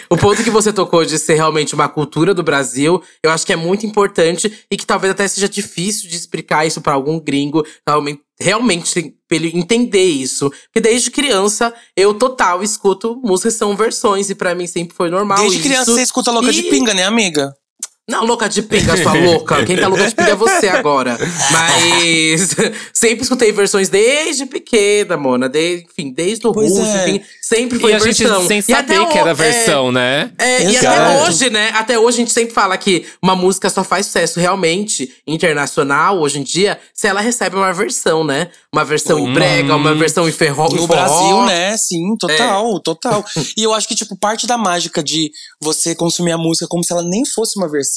o 0.10 0.18
ponto 0.18 0.44
que 0.44 0.50
você 0.50 0.72
tocou 0.72 1.04
de 1.06 1.18
ser 1.20 1.36
realmente 1.36 1.74
uma 1.76 1.90
cultura 1.90 2.34
do 2.34 2.44
Brasil, 2.44 3.02
eu 3.24 3.32
acho 3.32 3.46
que 3.46 3.54
é 3.54 3.56
muito 3.58 3.86
importante 3.86 4.52
e 4.72 4.78
que 4.78 4.86
talvez 4.86 5.12
até 5.12 5.28
seja 5.28 5.48
difícil 5.50 6.10
de 6.10 6.16
explicar 6.16 6.66
isso 6.66 6.82
pra 6.82 6.94
algum 6.94 7.20
gringo, 7.20 7.66
realmente, 7.88 8.22
realmente 8.40 9.16
pra 9.28 9.38
ele 9.38 9.52
entender 9.58 10.04
isso. 10.04 10.50
Porque 10.50 10.82
desde 10.82 11.12
criança 11.12 11.74
eu 11.96 12.14
total 12.14 12.62
escuto 12.64 13.20
músicas 13.24 13.54
que 13.54 13.60
são 13.60 13.76
versões 13.76 14.30
e 14.30 14.36
pra 14.36 14.54
mim 14.56 14.68
sempre 14.68 14.96
foi 14.96 15.10
normal 15.10 15.38
Desde 15.40 15.58
isso. 15.60 15.68
criança 15.68 15.92
você 15.92 16.02
escuta 16.02 16.32
louca 16.32 16.52
de 16.52 16.62
E- 16.62 16.70
pinga, 16.70 16.94
né, 16.94 17.04
amiga? 17.06 17.54
Não, 18.10 18.26
louca 18.26 18.50
de 18.50 18.62
pinga, 18.64 18.98
sua 19.02 19.14
louca. 19.16 19.64
Quem 19.64 19.78
tá 19.78 19.88
louca 19.88 20.08
de 20.08 20.16
pinga 20.16 20.32
é 20.32 20.36
você 20.36 20.68
agora. 20.68 21.18
Mas 21.52 22.56
sempre 22.94 23.24
escutei 23.24 23.52
versões 23.52 23.90
desde 23.90 24.46
pequena, 24.46 25.16
Mona. 25.16 25.48
De, 25.48 25.86
enfim, 25.90 26.12
desde 26.12 26.46
o 26.46 26.52
Pois 26.52 26.76
é. 26.78 27.10
enfim. 27.10 27.26
Sempre 27.42 27.80
foi 27.80 27.92
e 27.92 27.94
a 27.94 28.00
gente 28.00 28.24
versão. 28.24 28.48
sem 28.48 28.58
E 28.60 28.62
saber 28.64 28.96
até 28.96 29.06
que 29.12 29.18
era 29.18 29.30
é, 29.30 29.34
versão, 29.34 29.92
né? 29.92 30.32
é, 30.38 30.64
e 30.64 30.78
até 30.78 31.22
hoje, 31.24 31.50
né? 31.52 31.70
Até 31.76 32.00
hoje 32.00 32.18
a 32.18 32.20
gente 32.22 32.32
sempre 32.34 32.54
fala 32.54 32.78
que 32.78 33.06
uma 33.22 33.36
música 33.36 33.70
só 33.70 33.84
faz 33.84 34.08
sucesso 34.08 34.40
realmente 34.40 35.14
internacional, 35.28 36.20
hoje 36.20 36.40
em 36.40 36.44
dia, 36.44 36.80
se 36.94 37.08
ela 37.08 37.22
recebe 37.22 37.56
uma 37.56 37.72
versão, 37.72 38.24
né? 38.24 38.50
Uma 38.74 38.84
versão 38.84 39.22
Hum. 39.24 39.34
brega, 39.34 39.76
uma 39.76 39.94
versão 39.94 40.28
em 40.28 40.32
ferro, 40.32 40.68
No. 40.74 40.88
Brasil, 40.88 41.44
né? 41.46 41.76
Sim, 41.78 42.16
total, 42.20 42.78
É. 42.78 42.80
total. 42.84 43.26
E 43.58 43.64
eu 43.64 43.74
acho 43.74 43.88
que, 43.88 43.96
tipo, 43.96 44.18
parte 44.18 44.48
da 44.48 44.58
mágica 44.58 45.04
de 45.04 45.30
você 45.62 45.94
consumir 45.94 46.32
a 46.32 46.38
música 46.38 46.68
como 46.68 46.84
se 46.84 46.92
ela 46.92 47.04
nem 47.04 47.24
fosse 47.26 47.58
uma 47.60 47.70
versão 47.70 47.91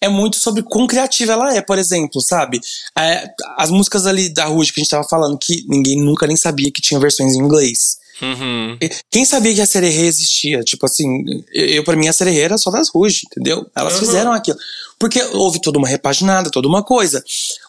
é 0.00 0.08
muito 0.08 0.36
sobre 0.36 0.62
quão 0.62 0.86
criativa 0.86 1.32
ela 1.32 1.54
é, 1.56 1.60
por 1.60 1.78
exemplo, 1.78 2.20
sabe? 2.20 2.60
É, 2.98 3.28
as 3.56 3.70
músicas 3.70 4.06
ali 4.06 4.28
da 4.28 4.44
Ruge 4.46 4.72
que 4.72 4.80
a 4.80 4.82
gente 4.82 4.90
tava 4.90 5.08
falando, 5.08 5.38
que 5.38 5.64
ninguém 5.68 6.00
nunca 6.02 6.26
nem 6.26 6.36
sabia 6.36 6.70
que 6.70 6.82
tinha 6.82 7.00
versões 7.00 7.34
em 7.34 7.38
inglês. 7.38 8.00
Uhum. 8.20 8.78
Quem 9.10 9.24
sabia 9.24 9.52
que 9.54 9.60
a 9.60 9.66
Sererê 9.66 10.06
existia? 10.06 10.62
Tipo 10.62 10.86
assim, 10.86 11.06
eu 11.52 11.82
para 11.82 11.96
mim 11.96 12.06
a 12.06 12.12
Sererê 12.12 12.40
era 12.40 12.56
só 12.58 12.70
das 12.70 12.88
Ruge, 12.88 13.22
entendeu? 13.26 13.66
Elas 13.74 13.94
Uhum. 13.94 14.00
fizeram 14.00 14.32
aquilo. 14.32 14.58
Porque 14.98 15.20
houve 15.32 15.60
toda 15.60 15.78
uma 15.78 15.88
repaginada, 15.88 16.48
toda 16.50 16.68
uma 16.68 16.84
coisa. 16.84 17.24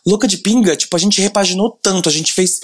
Louca 0.06 0.28
de 0.28 0.38
Pinga, 0.38 0.76
tipo, 0.76 0.96
a 0.96 1.00
gente 1.00 1.20
repaginou 1.20 1.78
tanto, 1.82 2.08
a 2.08 2.12
gente 2.12 2.32
fez. 2.34 2.60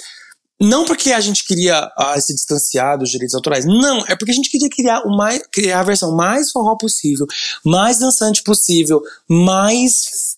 Não 0.60 0.84
porque 0.84 1.12
a 1.12 1.20
gente 1.20 1.44
queria 1.44 1.90
ah, 1.96 2.20
se 2.20 2.34
distanciar 2.34 2.98
dos 2.98 3.10
direitos 3.10 3.34
autorais, 3.34 3.64
não, 3.64 4.04
é 4.06 4.14
porque 4.14 4.30
a 4.30 4.34
gente 4.34 4.50
queria 4.50 4.68
criar, 4.68 5.00
o 5.06 5.16
mais, 5.16 5.42
criar 5.50 5.80
a 5.80 5.84
versão 5.84 6.14
mais 6.14 6.50
forró 6.50 6.76
possível, 6.76 7.26
mais 7.64 7.98
dançante 7.98 8.42
possível, 8.42 9.02
mais 9.28 10.36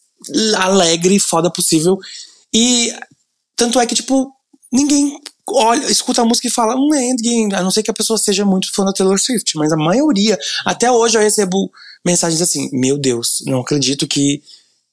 alegre 0.57 1.17
e 1.17 1.21
foda 1.21 1.51
possível. 1.51 1.99
E 2.55 2.95
tanto 3.57 3.81
é 3.81 3.87
que, 3.87 3.95
tipo, 3.95 4.33
ninguém 4.73 5.19
olha, 5.49 5.85
escuta 5.91 6.23
a 6.23 6.25
música 6.25 6.47
e 6.49 6.51
fala, 6.51 6.77
um 6.77 6.95
endgame, 6.95 7.55
a 7.55 7.63
não 7.63 7.71
ser 7.71 7.83
que 7.83 7.91
a 7.91 7.95
pessoa 7.95 8.19
seja 8.19 8.45
muito 8.45 8.73
fã 8.73 8.85
da 8.85 8.93
Taylor 8.93 9.19
Swift, 9.19 9.57
mas 9.57 9.73
a 9.73 9.77
maioria, 9.77 10.39
até 10.65 10.91
hoje 10.91 11.19
eu 11.19 11.23
recebo 11.23 11.71
mensagens 12.05 12.41
assim, 12.41 12.69
meu 12.73 12.99
Deus, 12.99 13.43
não 13.47 13.61
acredito 13.61 14.07
que, 14.07 14.43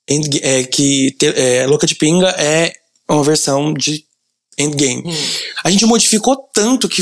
Endga- 0.10 0.40
é, 0.42 0.64
que 0.64 1.16
é, 1.22 1.68
Louca 1.68 1.86
de 1.86 1.96
Pinga 1.96 2.30
é 2.30 2.74
uma 3.08 3.24
versão 3.24 3.74
de 3.74 4.06
Endgame. 4.60 5.04
Hum. 5.06 5.14
A 5.64 5.70
gente 5.70 5.86
modificou 5.86 6.36
tanto 6.54 6.90
que 6.90 7.02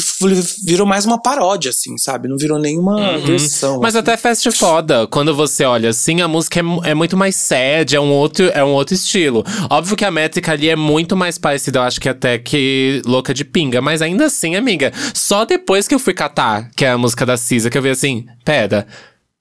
virou 0.64 0.86
mais 0.86 1.06
uma 1.06 1.20
paródia, 1.20 1.70
assim, 1.70 1.98
sabe? 1.98 2.28
Não 2.28 2.38
virou 2.38 2.60
nenhuma 2.60 3.18
versão. 3.18 3.80
Mas 3.82 3.96
até 3.96 4.16
fast 4.16 4.50
foda, 4.52 5.08
quando 5.08 5.36
você 5.36 5.66
olha 5.66 5.90
assim, 5.90 6.22
a 6.22 6.28
música 6.28 6.60
é, 6.60 6.92
é 6.92 6.94
muito 6.94 7.18
mais 7.18 7.36
sad, 7.36 7.96
é 7.96 8.00
um, 8.00 8.12
outro, 8.12 8.48
é 8.54 8.64
um 8.64 8.74
outro 8.74 8.94
estilo. 8.94 9.44
Óbvio 9.70 9.98
que 9.98 10.06
a 10.06 10.12
métrica 10.12 10.52
ali 10.52 10.70
é 10.70 10.76
muito 10.76 11.18
mais 11.18 11.38
parecida, 11.38 11.80
eu 11.80 11.84
acho 11.84 12.00
que 12.00 12.08
até 12.08 12.38
que 12.38 13.02
Louca 13.06 13.34
de 13.34 13.44
Pinga. 13.44 13.82
Mas 13.82 14.02
ainda 14.02 14.26
assim, 14.26 14.56
amiga, 14.56 14.92
só 15.14 15.46
depois 15.46 15.88
que 15.88 15.96
eu 15.96 16.00
fui 16.00 16.14
catar, 16.14 16.70
que 16.76 16.86
é 16.86 16.92
a 16.92 16.98
música 16.98 17.26
da 17.26 17.38
Cisa, 17.38 17.70
que 17.70 17.78
eu 17.78 17.82
vi 17.82 17.90
assim, 17.90 18.26
pera, 18.46 18.86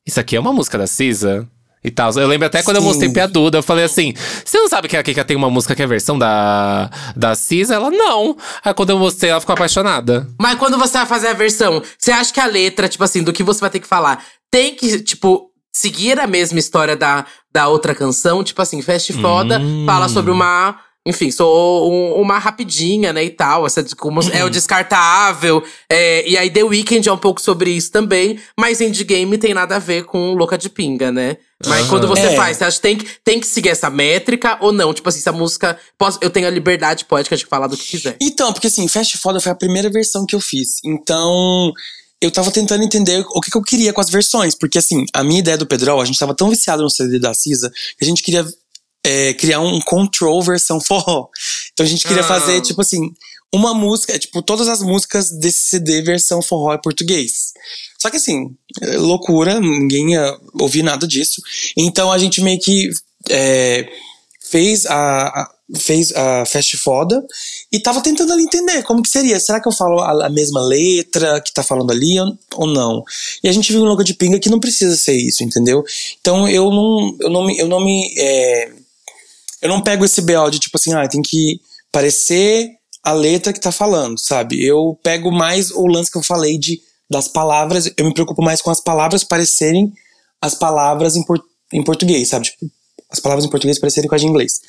isso 0.07 0.19
aqui 0.19 0.37
é 0.37 0.41
uma 0.41 0.53
música 0.53 0.79
da 0.79 0.87
Cisa? 0.87 1.47
E 1.87 1.91
tal. 1.91 2.11
Eu 2.13 2.27
lembro 2.27 2.47
até 2.47 2.63
quando 2.63 2.77
eu 2.77 2.83
Sim. 2.83 2.89
mostrei 2.89 3.09
pra 3.11 3.27
Duda, 3.27 3.59
eu 3.59 3.63
falei 3.63 3.85
assim: 3.85 4.13
você 4.45 4.59
não 4.59 4.69
sabe 4.69 4.89
que 4.89 4.97
a 4.97 5.03
Kika 5.03 5.25
tem 5.25 5.37
uma 5.37 5.49
música 5.49 5.75
que 5.75 5.81
é 5.81 5.85
a 5.85 5.89
versão 5.89 6.19
da, 6.19 6.91
da 7.15 7.35
Cisa? 7.35 7.75
Ela, 7.77 7.91
não. 7.91 8.37
Aí 8.65 8.75
quando 8.75 8.91
eu 8.91 8.99
mostrei, 8.99 9.31
ela 9.31 9.41
ficou 9.41 9.55
apaixonada. 9.55 10.27
Mas 10.39 10.59
quando 10.59 10.77
você 10.77 10.99
vai 10.99 11.07
fazer 11.07 11.29
a 11.29 11.33
versão, 11.33 11.81
você 11.97 12.11
acha 12.11 12.33
que 12.33 12.41
a 12.41 12.47
letra, 12.47 12.89
tipo 12.89 13.05
assim, 13.05 13.23
do 13.23 13.33
que 13.33 13.43
você 13.45 13.61
vai 13.61 13.71
ter 13.71 13.81
que 13.81 13.87
falar, 13.87 14.23
tem 14.51 14.75
que, 14.75 14.99
tipo, 15.01 15.51
seguir 15.73 16.19
a 16.19 16.27
mesma 16.27 16.59
história 16.59 16.97
da, 16.97 17.25
da 17.53 17.69
outra 17.69 17.95
canção? 17.95 18.43
Tipo 18.43 18.61
assim, 18.63 18.83
Fast 18.83 19.13
Foda 19.15 19.59
Hum. 19.61 19.85
fala 19.87 20.09
sobre 20.09 20.31
uma. 20.33 20.77
Enfim, 21.07 21.31
sou 21.31 21.91
um- 21.91 22.21
uma 22.21 22.37
rapidinha, 22.39 23.13
né, 23.13 23.25
e 23.25 23.31
tal. 23.31 23.65
Essa, 23.65 23.85
como 23.97 24.21
é 24.33 24.45
o 24.45 24.51
descartável. 24.51 25.63
é, 25.89 26.29
e 26.29 26.37
aí 26.37 26.51
The 26.51 26.65
Weeknd 26.65 27.09
é 27.09 27.13
um 27.13 27.17
pouco 27.19 27.41
sobre 27.41 27.71
isso 27.71 27.91
também. 27.93 28.39
Mas 28.59 28.81
Endgame 28.81 29.39
tem 29.39 29.55
nada 29.55 29.77
a 29.77 29.79
ver 29.79 30.05
com 30.05 30.35
Louca 30.35 30.59
de 30.59 30.69
Pinga, 30.69 31.13
né? 31.13 31.37
Mas 31.65 31.81
Aham. 31.83 31.89
quando 31.89 32.09
você 32.09 32.27
É. 32.27 32.37
faz, 32.37 32.57
você 32.59 32.65
acha 32.65 32.77
que 32.77 32.83
tem, 32.83 32.97
que 32.99 33.07
tem 33.25 33.41
que 33.41 33.47
seguir 33.47 33.69
essa 33.71 33.89
métrica 33.89 34.59
ou 34.61 34.73
não? 34.73 34.93
Tipo 34.93 35.09
assim, 35.09 35.21
se 35.21 35.29
a 35.29 35.33
música. 35.33 35.79
Posso, 35.97 36.19
eu 36.21 36.29
tenho 36.29 36.47
a 36.47 36.51
liberdade 36.51 37.05
poética 37.07 37.37
de 37.37 37.47
falar 37.47 37.67
do 37.69 37.77
que 37.77 37.85
quiser. 37.87 38.17
Então, 38.21 38.53
porque 38.53 38.67
assim, 38.67 38.87
Fast 38.89 39.17
Foda 39.19 39.41
foi 39.41 39.53
a 39.53 39.55
primeira 39.55 39.89
versão 39.89 40.27
que 40.27 40.35
eu 40.35 40.41
fiz. 40.41 40.81
Então, 40.85 41.73
eu 42.21 42.31
tava 42.31 42.51
tentando 42.51 42.83
entender 42.85 43.25
o 43.31 43.41
que, 43.41 43.51
que 43.51 43.57
eu 43.57 43.63
queria 43.63 43.93
com 43.93 44.01
as 44.01 44.11
versões. 44.11 44.55
Porque 44.55 44.77
assim, 44.79 45.05
a 45.15 45.23
minha 45.25 45.39
ideia 45.39 45.57
do 45.57 45.67
Pedrol, 45.67 46.01
a 46.01 46.05
gente 46.05 46.19
tava 46.19 46.35
tão 46.35 46.51
viciado 46.51 46.83
no 46.83 46.91
CD 46.91 47.19
da 47.19 47.33
Cisa, 47.33 47.71
que 47.99 48.05
a 48.05 48.09
gente 48.09 48.23
queria 48.23 48.45
é, 49.07 49.33
criar 49.35 49.61
um 49.61 49.81
control 49.81 50.43
versão 50.43 50.81
forró. 50.81 51.29
Então 51.73 51.85
a 51.87 51.89
gente 51.89 52.07
queria 52.07 52.23
Ah. 52.23 52.29
fazer, 52.29 52.61
tipo 52.61 52.81
assim, 52.81 53.11
uma 53.55 53.73
música, 53.73 54.19
tipo, 54.19 54.43
todas 54.43 54.69
as 54.69 54.81
músicas 54.83 55.31
desse 55.31 55.69
CD 55.71 56.03
versão 56.03 56.43
forró 56.43 56.75
em 56.75 56.81
português. 56.81 57.53
Só 57.99 58.11
que 58.11 58.17
assim, 58.17 58.55
é 58.83 58.97
loucura, 58.99 59.61
ninguém 59.61 60.13
ia 60.13 60.37
ouvir 60.61 60.83
nada 60.83 61.07
disso. 61.07 61.41
Então 61.77 62.11
a 62.13 62.19
gente 62.19 62.41
meio 62.43 62.59
que 62.61 62.91
é, 63.31 63.89
fez 64.51 64.85
a, 64.87 64.97
a- 65.43 65.51
fez 65.77 66.13
a 66.15 66.45
Fast 66.47 66.77
Foda 66.77 67.21
e 67.73 67.81
tava 67.81 68.01
tentando 68.01 68.33
ali 68.33 68.43
entender 68.45 68.85
como 68.85 69.03
que 69.03 69.09
seria. 69.09 69.41
Será 69.41 69.61
que 69.61 69.67
eu 69.67 69.73
falo 69.73 69.99
a, 70.01 70.27
a 70.27 70.31
mesma 70.31 70.61
letra 70.61 71.41
que 71.41 71.53
tá 71.53 71.63
falando 71.63 71.91
ali 71.91 72.21
ou, 72.21 72.39
ou 72.55 72.67
não? 72.69 73.03
E 73.43 73.49
a 73.49 73.53
gente 73.53 73.73
viu 73.73 73.83
um 73.83 73.87
logo 73.87 74.05
de 74.05 74.15
pinga 74.15 74.39
que 74.39 74.49
não 74.51 74.61
precisa 74.61 74.97
ser 74.97 75.17
isso, 75.17 75.43
entendeu? 75.43 75.83
Então 76.21 76.49
eu 76.49 76.71
não, 76.71 77.17
eu 77.21 77.31
não 77.31 77.45
me, 77.47 77.59
eu 77.59 77.67
não 77.67 77.85
me, 77.85 78.15
é, 78.17 78.73
eu 79.67 79.71
não 79.71 79.83
pego 79.83 80.05
esse 80.05 80.21
BO 80.23 80.51
de 80.51 80.59
tipo 80.59 80.77
assim, 80.77 80.93
ah, 80.95 81.07
tem 81.09 81.21
que 81.23 81.61
parecer 81.93 82.71
a 83.03 83.13
letra 83.13 83.53
que 83.53 83.61
tá 83.61 83.71
falando, 83.73 84.19
sabe? 84.19 84.65
Eu 84.65 84.99
pego 85.03 85.31
mais 85.31 85.71
o 85.71 85.87
lance 85.87 86.11
que 86.11 86.19
eu 86.19 86.23
falei 86.23 86.59
de 86.59 86.81
das 87.09 87.29
palavras, 87.29 87.89
eu 87.97 88.05
me 88.05 88.13
preocupo 88.13 88.43
mais 88.43 88.61
com 88.61 88.71
as 88.71 88.81
palavras 88.81 89.23
parecerem 89.23 89.93
as 90.41 90.55
palavras 90.57 91.15
em, 91.17 91.25
por- 91.25 91.41
em 91.73 91.83
português, 91.85 92.29
sabe? 92.29 92.47
Tipo, 92.47 92.67
as 93.11 93.21
palavras 93.21 93.45
em 93.45 93.49
português 93.51 93.79
parecerem 93.79 94.09
com 94.09 94.15
as 94.17 94.21
de 94.21 94.27
inglês. 94.27 94.61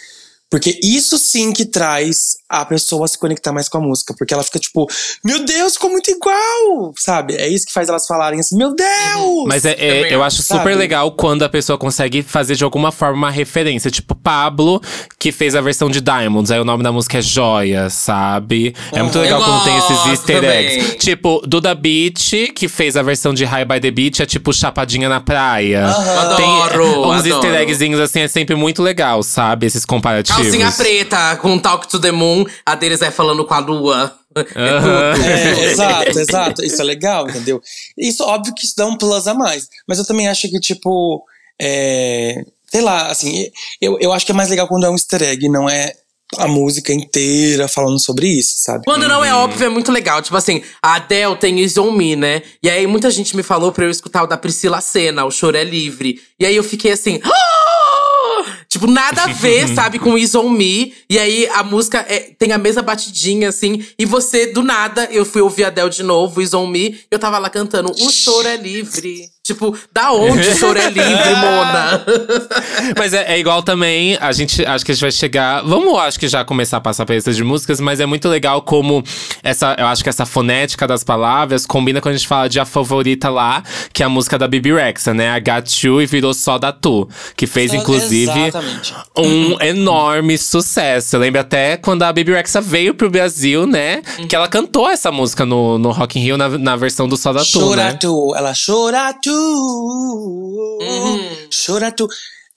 Porque 0.49 0.79
isso 0.81 1.17
sim 1.17 1.51
que 1.51 1.65
traz 1.65 2.38
a 2.49 2.63
pessoa 2.63 3.03
a 3.03 3.07
se 3.07 3.17
conectar 3.19 3.51
mais 3.51 3.67
com 3.67 3.79
a 3.79 3.81
música. 3.81 4.13
Porque 4.17 4.33
ela 4.33 4.43
fica 4.43 4.57
tipo, 4.60 4.88
meu 5.23 5.43
Deus, 5.43 5.73
ficou 5.73 5.89
muito 5.89 6.10
igual! 6.10 6.93
Sabe? 6.97 7.36
É 7.36 7.49
isso 7.49 7.65
que 7.65 7.73
faz 7.73 7.89
elas 7.89 8.07
falarem 8.07 8.39
assim, 8.39 8.57
meu 8.57 8.73
Deus! 8.73 9.43
Mas 9.45 9.65
é, 9.65 9.73
é- 9.73 10.13
eu 10.13 10.23
acho, 10.23 10.38
acho 10.41 10.43
super 10.47 10.60
sabe? 10.60 10.75
legal 10.75 11.12
quando 11.12 11.43
a 11.43 11.49
pessoa 11.49 11.77
consegue 11.77 12.21
fazer 12.23 12.55
de 12.55 12.63
alguma 12.63 12.91
forma 12.93 13.17
uma 13.17 13.29
referência. 13.31 13.91
Tipo, 13.91 14.15
Pablo, 14.15 14.81
que 15.19 15.31
fez 15.33 15.53
a 15.53 15.60
versão 15.60 15.89
de 15.89 15.99
Diamonds. 15.99 16.49
Aí 16.49 16.60
o 16.60 16.65
nome 16.65 16.81
da 16.81 16.91
música 16.93 17.17
é 17.17 17.21
Joia, 17.21 17.89
sabe? 17.89 18.73
É 18.93 19.03
muito 19.03 19.19
legal 19.19 19.43
quando 19.43 19.63
tem 19.65 19.77
esses 19.77 20.05
easter 20.07 20.43
eggs. 20.43 20.77
também. 20.77 20.97
Tipo, 20.97 21.41
Duda 21.45 21.75
Beat, 21.75 22.53
que 22.55 22.69
fez 22.69 22.95
a 22.95 23.03
versão 23.03 23.33
de 23.33 23.43
High 23.43 23.65
by 23.65 23.79
the 23.81 23.91
Beach, 23.91 24.21
é 24.21 24.25
tipo 24.25 24.53
Chapadinha 24.53 25.10
na 25.10 25.19
Praia. 25.19 25.88
Aham. 25.88 26.36
Tem 26.38 26.62
Adoro, 26.62 27.10
uns 27.12 27.19
adoro. 27.19 27.27
easter 27.27 27.53
eggzinhos 27.62 27.99
assim, 27.99 28.21
é 28.21 28.27
sempre 28.29 28.55
muito 28.55 28.81
legal, 28.81 29.21
sabe? 29.23 29.65
Esses 29.65 29.83
comparativos. 29.83 30.37
Calcinha 30.43 30.71
preta 30.71 31.36
com 31.38 31.58
Talk 31.60 31.88
to 31.88 32.00
the 32.00 32.12
Moon, 32.12 32.45
a 32.65 32.76
deles 32.76 33.02
é 33.02 33.12
falando 33.12 33.45
com 33.45 33.54
a 33.54 33.60
lua. 33.60 34.13
É. 34.56 35.63
É, 35.63 35.71
exato, 35.71 36.19
exato. 36.19 36.63
Isso 36.63 36.80
é 36.80 36.86
legal, 36.86 37.28
entendeu? 37.28 37.60
Isso, 37.97 38.23
óbvio 38.23 38.54
que 38.54 38.65
isso 38.65 38.76
dá 38.78 38.86
um 38.86 38.95
plus 38.95 39.26
a 39.26 39.34
mais. 39.34 39.67
Mas 39.88 39.97
eu 39.97 40.06
também 40.06 40.28
acho 40.28 40.47
que, 40.47 40.60
tipo, 40.60 41.23
é, 41.60 42.43
sei 42.69 42.82
lá, 42.82 43.08
assim, 43.08 43.47
eu, 43.82 43.97
eu 44.00 44.13
acho 44.13 44.28
que 44.28 44.32
é 44.32 44.36
mais 44.36 44.50
legal 44.50 44.67
quando 44.67 44.86
é 44.86 44.89
um 44.91 44.93
easter 44.93 45.23
egg, 45.23 45.50
não 45.50 45.67
é 45.67 45.91
a 46.38 46.47
música 46.47 46.93
inteira 46.93 47.67
falando 47.67 48.00
sobre 48.00 48.28
isso, 48.28 48.58
sabe? 48.58 48.84
Quando 48.86 49.08
não 49.08 49.26
é 49.26 49.34
óbvio, 49.34 49.65
é 49.65 49.69
muito 49.69 49.91
legal. 49.91 50.21
Tipo 50.21 50.38
assim, 50.38 50.62
a 50.84 50.95
Adele 50.95 51.36
tem 51.38 51.60
Is 51.60 51.76
On 51.78 51.91
Me, 51.91 52.15
né? 52.15 52.43
E 52.62 52.69
aí 52.69 52.86
muita 52.86 53.10
gente 53.10 53.36
me 53.36 53.41
falou 53.41 53.71
pra 53.71 53.86
eu 53.86 53.89
escutar 53.89 54.21
o 54.23 54.28
da 54.28 54.38
Priscila 54.38 54.82
Senna, 54.82 55.26
O 55.26 55.32
Choro 55.32 55.58
é 55.58 55.63
Livre. 55.63 56.19
E 56.39 56.45
aí 56.45 56.56
eu 56.56 56.63
fiquei 56.63 56.91
assim… 56.91 57.19
"Ah!" 57.26 57.76
Tipo, 58.69 58.86
nada 58.88 59.23
a 59.23 59.27
ver, 59.27 59.67
sabe, 59.73 59.97
com 59.99 60.17
Is 60.17 60.36
On 60.36 60.49
Me. 60.49 60.93
E 61.10 61.17
aí 61.17 61.47
a 61.53 61.63
música 61.63 61.99
é- 62.08 62.32
tem 62.38 62.51
a 62.51 62.58
mesma 62.58 62.82
batidinha, 62.82 63.49
assim. 63.49 63.86
E 63.97 64.06
você, 64.06 64.47
do 64.47 64.62
nada, 64.63 65.06
eu 65.12 65.25
fui 65.25 65.41
ouvir 65.41 65.63
a 65.63 65.67
Adele 65.67 65.89
de 65.89 66.03
novo, 66.03 66.41
Is 66.41 66.53
On 66.53 66.67
Me. 66.67 66.99
Eu 67.10 67.17
tava 67.19 67.38
lá 67.38 67.49
cantando 67.49 67.91
O 67.91 68.10
Choro 68.10 68.47
é 68.47 68.58
Livre. 68.58 69.30
Tipo, 69.47 69.77
da 69.93 70.12
onde 70.12 70.45
o 70.47 70.55
choro 70.57 70.77
é 70.77 70.89
livre, 70.89 71.05
Mona? 71.39 72.05
Mas 72.97 73.13
é, 73.13 73.33
é 73.33 73.39
igual 73.39 73.63
também, 73.63 74.17
a 74.19 74.31
gente 74.33 74.65
acho 74.65 74.83
que 74.86 74.91
a 74.91 74.93
gente 74.95 75.01
vai 75.01 75.12
chegar. 75.12 75.63
Vamos, 75.63 75.97
acho 75.99 76.19
que 76.19 76.27
já 76.27 76.43
começar 76.43 76.77
a 76.77 76.81
passar 76.81 77.05
pra 77.05 77.15
listas 77.15 77.36
de 77.36 77.43
músicas, 77.43 77.79
mas 77.79 77.99
é 78.01 78.05
muito 78.05 78.27
legal 78.27 78.62
como 78.62 79.01
essa. 79.41 79.73
Eu 79.79 79.88
acho 79.88 80.03
que 80.03 80.10
essa 80.10 80.25
fonética 80.25 80.86
das 80.86 81.03
palavras 81.03 81.65
combina 81.65 82.01
quando 82.01 82.15
a 82.15 82.17
gente 82.17 82.27
fala 82.27 82.49
de 82.49 82.60
a 82.60 82.65
favorita 82.65 83.29
lá, 83.29 83.63
que 83.93 84.03
é 84.03 84.05
a 84.05 84.10
música 84.10 84.38
da 84.38 84.47
Bibi 84.47 84.73
Rexa, 84.73 85.13
né? 85.13 85.29
A 85.29 85.39
Got 85.39 85.86
You 85.88 86.01
e 86.01 86.05
virou 86.05 86.33
só 86.33 86.57
da 86.57 86.71
Tu. 86.73 87.07
Que 87.36 87.47
fez, 87.47 87.73
inclusive, 87.73 88.39
Exatamente. 88.47 88.93
um 89.17 89.62
enorme 89.62 90.38
sucesso. 90.38 91.15
Eu 91.15 91.19
lembro 91.21 91.39
até 91.39 91.77
quando 91.77 92.03
a 92.03 92.07
Baby 92.12 92.33
Rexa 92.33 92.60
veio 92.60 92.93
pro 92.93 93.10
Brasil, 93.10 93.65
né? 93.65 94.01
Que 94.27 94.36
ela 94.36 94.47
cantou 94.47 94.89
essa 94.89 95.12
música 95.12 95.45
no, 95.45 95.77
no 95.77 95.91
Rock 95.91 96.19
in 96.19 96.23
Rio 96.23 96.38
na, 96.38 96.49
na 96.49 96.75
versão 96.75 97.07
do 97.07 97.15
Só 97.15 97.31
da 97.31 97.41
Tu, 97.43 97.60
Chora 97.60 97.83
né? 97.86 97.97
tu, 97.99 98.33
ela 98.36 98.53
chora 98.53 99.13
tu. 99.21 99.37
Chora 101.65 101.91
tu. 101.91 102.08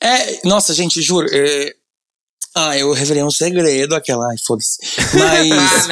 É, 0.03 0.40
nossa, 0.47 0.73
gente, 0.75 1.01
juro. 1.03 1.27
é- 1.33 1.75
Ah, 2.55 2.77
eu 2.77 2.93
revelei 2.93 3.23
um 3.23 3.31
segredo 3.31 3.95
aquela. 3.95 4.27
Ai, 4.29 4.37
foda-se. 4.45 4.79
Mas. 5.19 5.88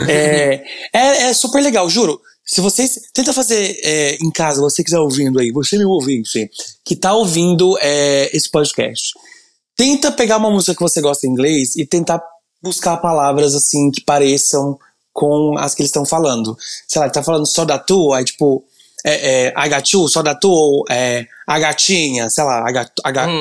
É, 0.08 0.64
é, 0.94 1.22
é 1.24 1.34
super 1.34 1.62
legal, 1.62 1.88
juro. 1.88 2.20
Se 2.44 2.60
vocês. 2.60 2.98
Tenta 3.12 3.32
fazer 3.32 3.78
é, 3.82 4.16
em 4.16 4.30
casa, 4.30 4.60
você 4.60 4.82
que 4.82 4.88
está 4.90 5.00
ouvindo 5.00 5.38
aí, 5.38 5.50
você 5.52 5.76
me 5.76 5.84
ouvinte, 5.84 6.50
que 6.84 6.96
tá 6.96 7.12
ouvindo 7.14 7.76
é, 7.80 8.34
esse 8.34 8.50
podcast. 8.50 9.12
Tenta 9.76 10.10
pegar 10.10 10.38
uma 10.38 10.50
música 10.50 10.74
que 10.74 10.80
você 10.82 11.00
gosta 11.00 11.26
em 11.26 11.30
inglês 11.30 11.76
e 11.76 11.86
tentar 11.86 12.20
buscar 12.62 12.96
palavras 12.96 13.54
assim 13.54 13.90
que 13.90 14.00
pareçam 14.02 14.78
com 15.12 15.56
as 15.58 15.74
que 15.74 15.82
eles 15.82 15.90
estão 15.90 16.04
falando. 16.04 16.56
Sei 16.88 16.98
lá, 16.98 17.06
ele 17.06 17.14
tá 17.14 17.22
falando 17.22 17.46
só 17.46 17.64
da 17.64 17.78
tu, 17.78 18.12
aí 18.12 18.24
tipo. 18.24 18.64
É, 19.04 19.46
é, 19.46 19.52
you, 19.94 20.06
só 20.08 20.22
da 20.22 20.34
tu, 20.34 20.50
ou 20.50 20.84
é, 20.90 21.26
a 21.46 21.58
gatinha, 21.58 22.28
sei 22.30 22.44
lá, 22.44 22.64
got, 22.72 22.90
Hum. 23.30 23.38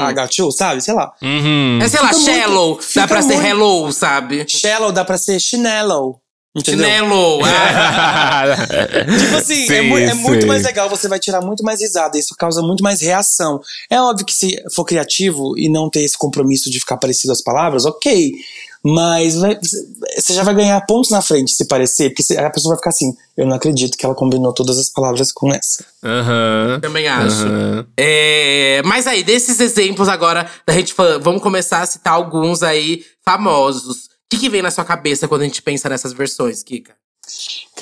Sabe? 0.51 0.81
Sei 0.81 0.93
lá. 0.93 1.11
Uhum. 1.21 1.79
É, 1.81 1.87
sei 1.87 1.99
lá, 2.01 2.09
Fica 2.13 2.19
muito- 2.21 2.39
shallow. 2.41 2.81
fica 2.81 3.01
Dá 3.01 3.07
pra 3.07 3.21
ser 3.21 3.33
muito- 3.35 3.47
hello, 3.47 3.91
sabe? 3.91 4.45
Shallow 4.47 4.91
dá 4.91 5.03
pra 5.05 5.17
ser 5.17 5.39
chinelo. 5.39 6.19
Entendeu? 6.55 6.83
Chinelo. 6.85 7.39
ah. 7.45 8.43
Tipo 9.19 9.35
assim, 9.37 9.63
é, 9.63 9.67
Sim, 9.67 9.81
mu- 9.89 9.97
é 9.99 10.13
muito 10.15 10.47
mais 10.47 10.63
legal, 10.63 10.89
você 10.89 11.07
vai 11.07 11.19
tirar 11.19 11.41
muito 11.41 11.63
mais 11.63 11.79
risada, 11.81 12.17
isso 12.17 12.33
causa 12.37 12.61
muito 12.61 12.83
mais 12.83 13.01
reação. 13.01 13.61
É 13.89 14.01
óbvio 14.01 14.25
que 14.25 14.33
se 14.33 14.57
for 14.73 14.83
criativo 14.83 15.53
e 15.57 15.69
não 15.69 15.89
ter 15.89 16.01
esse 16.01 16.17
compromisso 16.17 16.69
de 16.71 16.79
ficar 16.79 16.97
parecido 16.97 17.31
às 17.31 17.41
palavras, 17.41 17.85
ok. 17.85 18.31
Mas 18.83 19.35
vai- 19.35 19.59
você 20.17 20.33
já 20.33 20.41
vai 20.43 20.55
ganhar 20.55 20.79
pontos 20.85 21.11
na 21.11 21.21
frente 21.21 21.51
se 21.51 21.67
parecer, 21.67 22.13
porque 22.13 22.33
a 22.37 22.49
pessoa 22.49 22.73
vai 22.73 22.77
ficar 22.77 22.91
assim: 22.91 23.11
eu 23.37 23.45
não 23.45 23.55
acredito 23.55 23.97
que 23.97 24.05
ela 24.05 24.15
combinou 24.15 24.53
todas 24.53 24.77
as 24.77 24.89
palavras 24.89 25.31
com 25.33 25.53
essa. 25.53 25.83
Aham. 26.03 26.79
Também 26.81 27.07
acho. 27.07 27.45
Aham. 27.45 27.85
É, 27.97 28.81
mas 28.85 29.05
aí, 29.07 29.21
desses 29.23 29.59
exemplos 29.59 30.07
agora, 30.07 30.49
da 30.65 30.73
gente 30.73 30.93
vamos 31.21 31.41
começar 31.41 31.81
a 31.81 31.85
citar 31.85 32.13
alguns 32.13 32.63
aí 32.63 33.03
famosos. 33.25 34.05
O 34.05 34.09
que, 34.29 34.37
que 34.37 34.49
vem 34.49 34.61
na 34.61 34.71
sua 34.71 34.85
cabeça 34.85 35.27
quando 35.27 35.41
a 35.41 35.45
gente 35.45 35.61
pensa 35.61 35.89
nessas 35.89 36.13
versões, 36.13 36.63
Kika? 36.63 36.93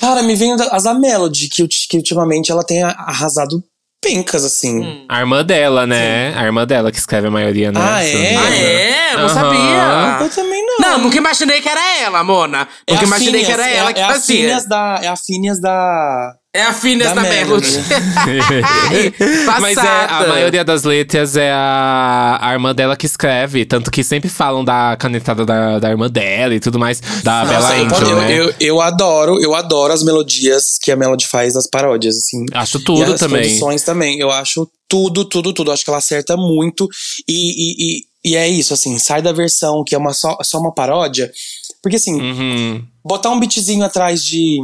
Cara, 0.00 0.22
me 0.22 0.34
vem 0.34 0.52
as 0.70 0.82
da 0.84 0.94
Melody, 0.94 1.48
que, 1.48 1.66
que 1.68 1.96
ultimamente 1.96 2.50
ela 2.52 2.64
tem 2.64 2.82
arrasado 2.82 3.62
pencas, 4.00 4.44
assim. 4.44 4.78
Hum. 4.80 5.06
A 5.08 5.20
irmã 5.20 5.44
dela, 5.44 5.86
né? 5.86 6.32
A 6.36 6.44
irmã 6.44 6.66
dela 6.66 6.92
que 6.92 6.98
escreve 6.98 7.26
a 7.26 7.30
maioria, 7.30 7.72
né? 7.72 7.80
Ah, 7.82 8.02
é? 8.04 8.36
Ah, 8.36 8.54
é? 8.56 9.14
Eu 9.14 9.18
não 9.18 9.24
Aham. 9.26 9.34
sabia. 9.34 10.24
Eu 10.26 10.30
também 10.30 10.57
não. 10.80 10.88
Não, 10.88 10.98
nunca 11.04 11.16
imaginei 11.18 11.60
que 11.60 11.68
era 11.68 11.98
ela, 12.00 12.22
Mona. 12.24 12.66
É 12.86 12.92
Nunca 12.92 13.04
a 13.04 13.06
imaginei 13.06 13.40
que 13.40 13.46
Phineas, 13.46 13.60
era 13.60 13.70
é 13.70 13.76
ela 13.76 13.90
a- 13.90 13.92
que 13.92 14.00
é 14.00 14.04
a 14.04 14.08
fazia. 14.08 14.36
Phineas 14.36 14.66
da, 14.68 15.00
é 15.02 15.08
a 15.08 15.16
Phineas 15.16 15.60
da, 15.60 16.34
É 16.54 16.62
a 16.62 16.72
Phineas 16.72 17.12
Da 17.12 17.22
da 17.22 17.28
Melody. 17.28 17.68
Mas 19.60 19.76
é, 19.76 19.80
a 20.08 20.26
maioria 20.28 20.64
das 20.64 20.82
letras 20.84 21.36
é 21.36 21.50
a, 21.52 22.38
a 22.40 22.52
irmã 22.52 22.74
dela 22.74 22.96
que 22.96 23.06
escreve. 23.06 23.64
Tanto 23.64 23.90
que 23.90 24.02
sempre 24.02 24.28
falam 24.28 24.64
da 24.64 24.96
canetada 24.98 25.44
da, 25.44 25.78
da 25.78 25.90
irmã 25.90 26.08
dela 26.08 26.54
e 26.54 26.60
tudo 26.60 26.78
mais. 26.78 27.00
Da 27.22 27.44
Nossa, 27.44 27.52
Bela 27.52 27.76
eu, 27.78 27.84
Angel, 27.86 28.08
eu, 28.08 28.16
né? 28.16 28.32
eu, 28.38 28.54
eu 28.60 28.80
adoro, 28.80 29.40
eu 29.40 29.54
adoro 29.54 29.92
as 29.92 30.02
melodias 30.02 30.78
que 30.80 30.90
a 30.90 30.96
Melody 30.96 31.26
faz 31.26 31.54
nas 31.54 31.66
paródias, 31.68 32.16
assim. 32.16 32.44
Acho 32.52 32.78
e 32.78 32.84
tudo 32.84 33.12
as 33.12 33.20
também. 33.20 33.42
produções 33.42 33.82
também. 33.82 34.18
Eu 34.18 34.30
acho 34.30 34.68
tudo, 34.88 35.24
tudo, 35.24 35.52
tudo. 35.52 35.70
Acho 35.70 35.84
que 35.84 35.90
ela 35.90 35.98
acerta 35.98 36.36
muito. 36.36 36.88
E, 37.28 37.32
e, 37.32 37.98
e, 37.98 38.07
e 38.24 38.36
é 38.36 38.48
isso, 38.48 38.74
assim, 38.74 38.98
sai 38.98 39.22
da 39.22 39.32
versão 39.32 39.82
que 39.84 39.94
é 39.94 39.98
uma 39.98 40.12
só, 40.12 40.36
só 40.42 40.58
uma 40.58 40.72
paródia. 40.74 41.30
Porque 41.82 41.96
assim, 41.96 42.20
Uhum. 42.20 42.84
botar 43.04 43.30
um 43.30 43.38
beatzinho 43.40 43.84
atrás 43.84 44.22
de. 44.24 44.58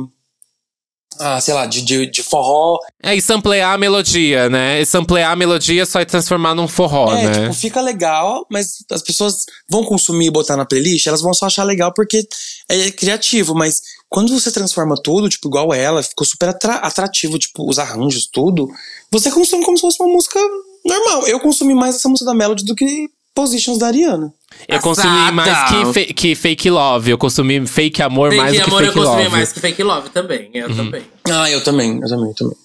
Ah, 1.21 1.41
sei 1.41 1.55
lá, 1.55 1.65
de, 1.65 1.81
de, 1.83 2.07
de 2.11 2.23
forró. 2.25 2.77
É, 3.01 3.15
e 3.15 3.23
samplear 3.23 3.73
a 3.73 3.79
melodia, 3.79 4.51
né? 4.51 4.81
E 4.81 4.85
samplear 4.87 5.31
a 5.31 5.37
melodia 5.37 5.87
só 5.87 6.01
é 6.01 6.05
transformar 6.05 6.57
num 6.57 6.67
forró, 6.67 7.15
é, 7.17 7.23
né? 7.29 7.33
tipo, 7.43 7.55
fica 7.55 7.81
legal, 7.81 8.45
mas 8.51 8.79
as 8.91 9.01
pessoas 9.01 9.45
vão 9.71 9.85
consumir 9.85 10.27
e 10.27 10.31
botar 10.33 10.57
na 10.57 10.65
playlist, 10.67 11.07
elas 11.07 11.23
vão 11.23 11.33
só 11.33 11.47
achar 11.47 11.63
legal 11.63 11.93
porque 11.95 12.27
é 12.69 12.91
criativo, 12.91 13.55
mas 13.55 13.81
quando 14.09 14.33
você 14.37 14.51
transforma 14.51 14.97
tudo, 15.01 15.29
tipo, 15.29 15.47
igual 15.47 15.73
ela, 15.73 16.03
ficou 16.03 16.27
super 16.27 16.49
atra- 16.49 16.79
atrativo, 16.79 17.39
tipo, 17.39 17.69
os 17.71 17.79
arranjos, 17.79 18.27
tudo, 18.33 18.69
você 19.09 19.31
consome 19.31 19.65
como 19.65 19.77
se 19.77 19.83
fosse 19.83 20.03
uma 20.03 20.13
música 20.13 20.41
normal. 20.85 21.29
Eu 21.29 21.39
consumi 21.39 21.75
mais 21.75 21.95
essa 21.95 22.09
música 22.09 22.27
da 22.29 22.35
Melody 22.37 22.65
do 22.65 22.75
que 22.75 23.09
Positions 23.35 23.79
da 23.79 23.87
Ariana. 23.89 24.33
Eu 24.69 24.79
consumi 24.81 25.33
mais 25.33 25.69
que, 25.69 25.93
fe- 25.93 26.15
que 26.15 26.35
fake 26.35 26.71
love. 26.71 27.11
Eu 27.11 27.19
consumi 27.19 27.67
fake 27.67 28.01
amor 28.03 28.33
mais 28.35 28.53
Fake 28.53 28.59
do 28.61 28.65
que 28.65 28.71
amor 28.71 28.83
eu 28.85 28.93
fake 28.93 28.99
consumi 29.05 29.23
love. 29.25 29.31
mais 29.37 29.53
que 29.53 29.61
fake 29.61 29.83
love 29.83 30.11
também. 30.11 30.51
Eu 30.55 30.69
Uhum. 30.69 30.77
também. 30.77 31.03
Ah, 31.29 31.51
eu 31.51 31.63
também, 31.65 31.99
eu 32.01 32.09
também, 32.09 32.29
eu 32.29 32.35
também. 32.35 32.57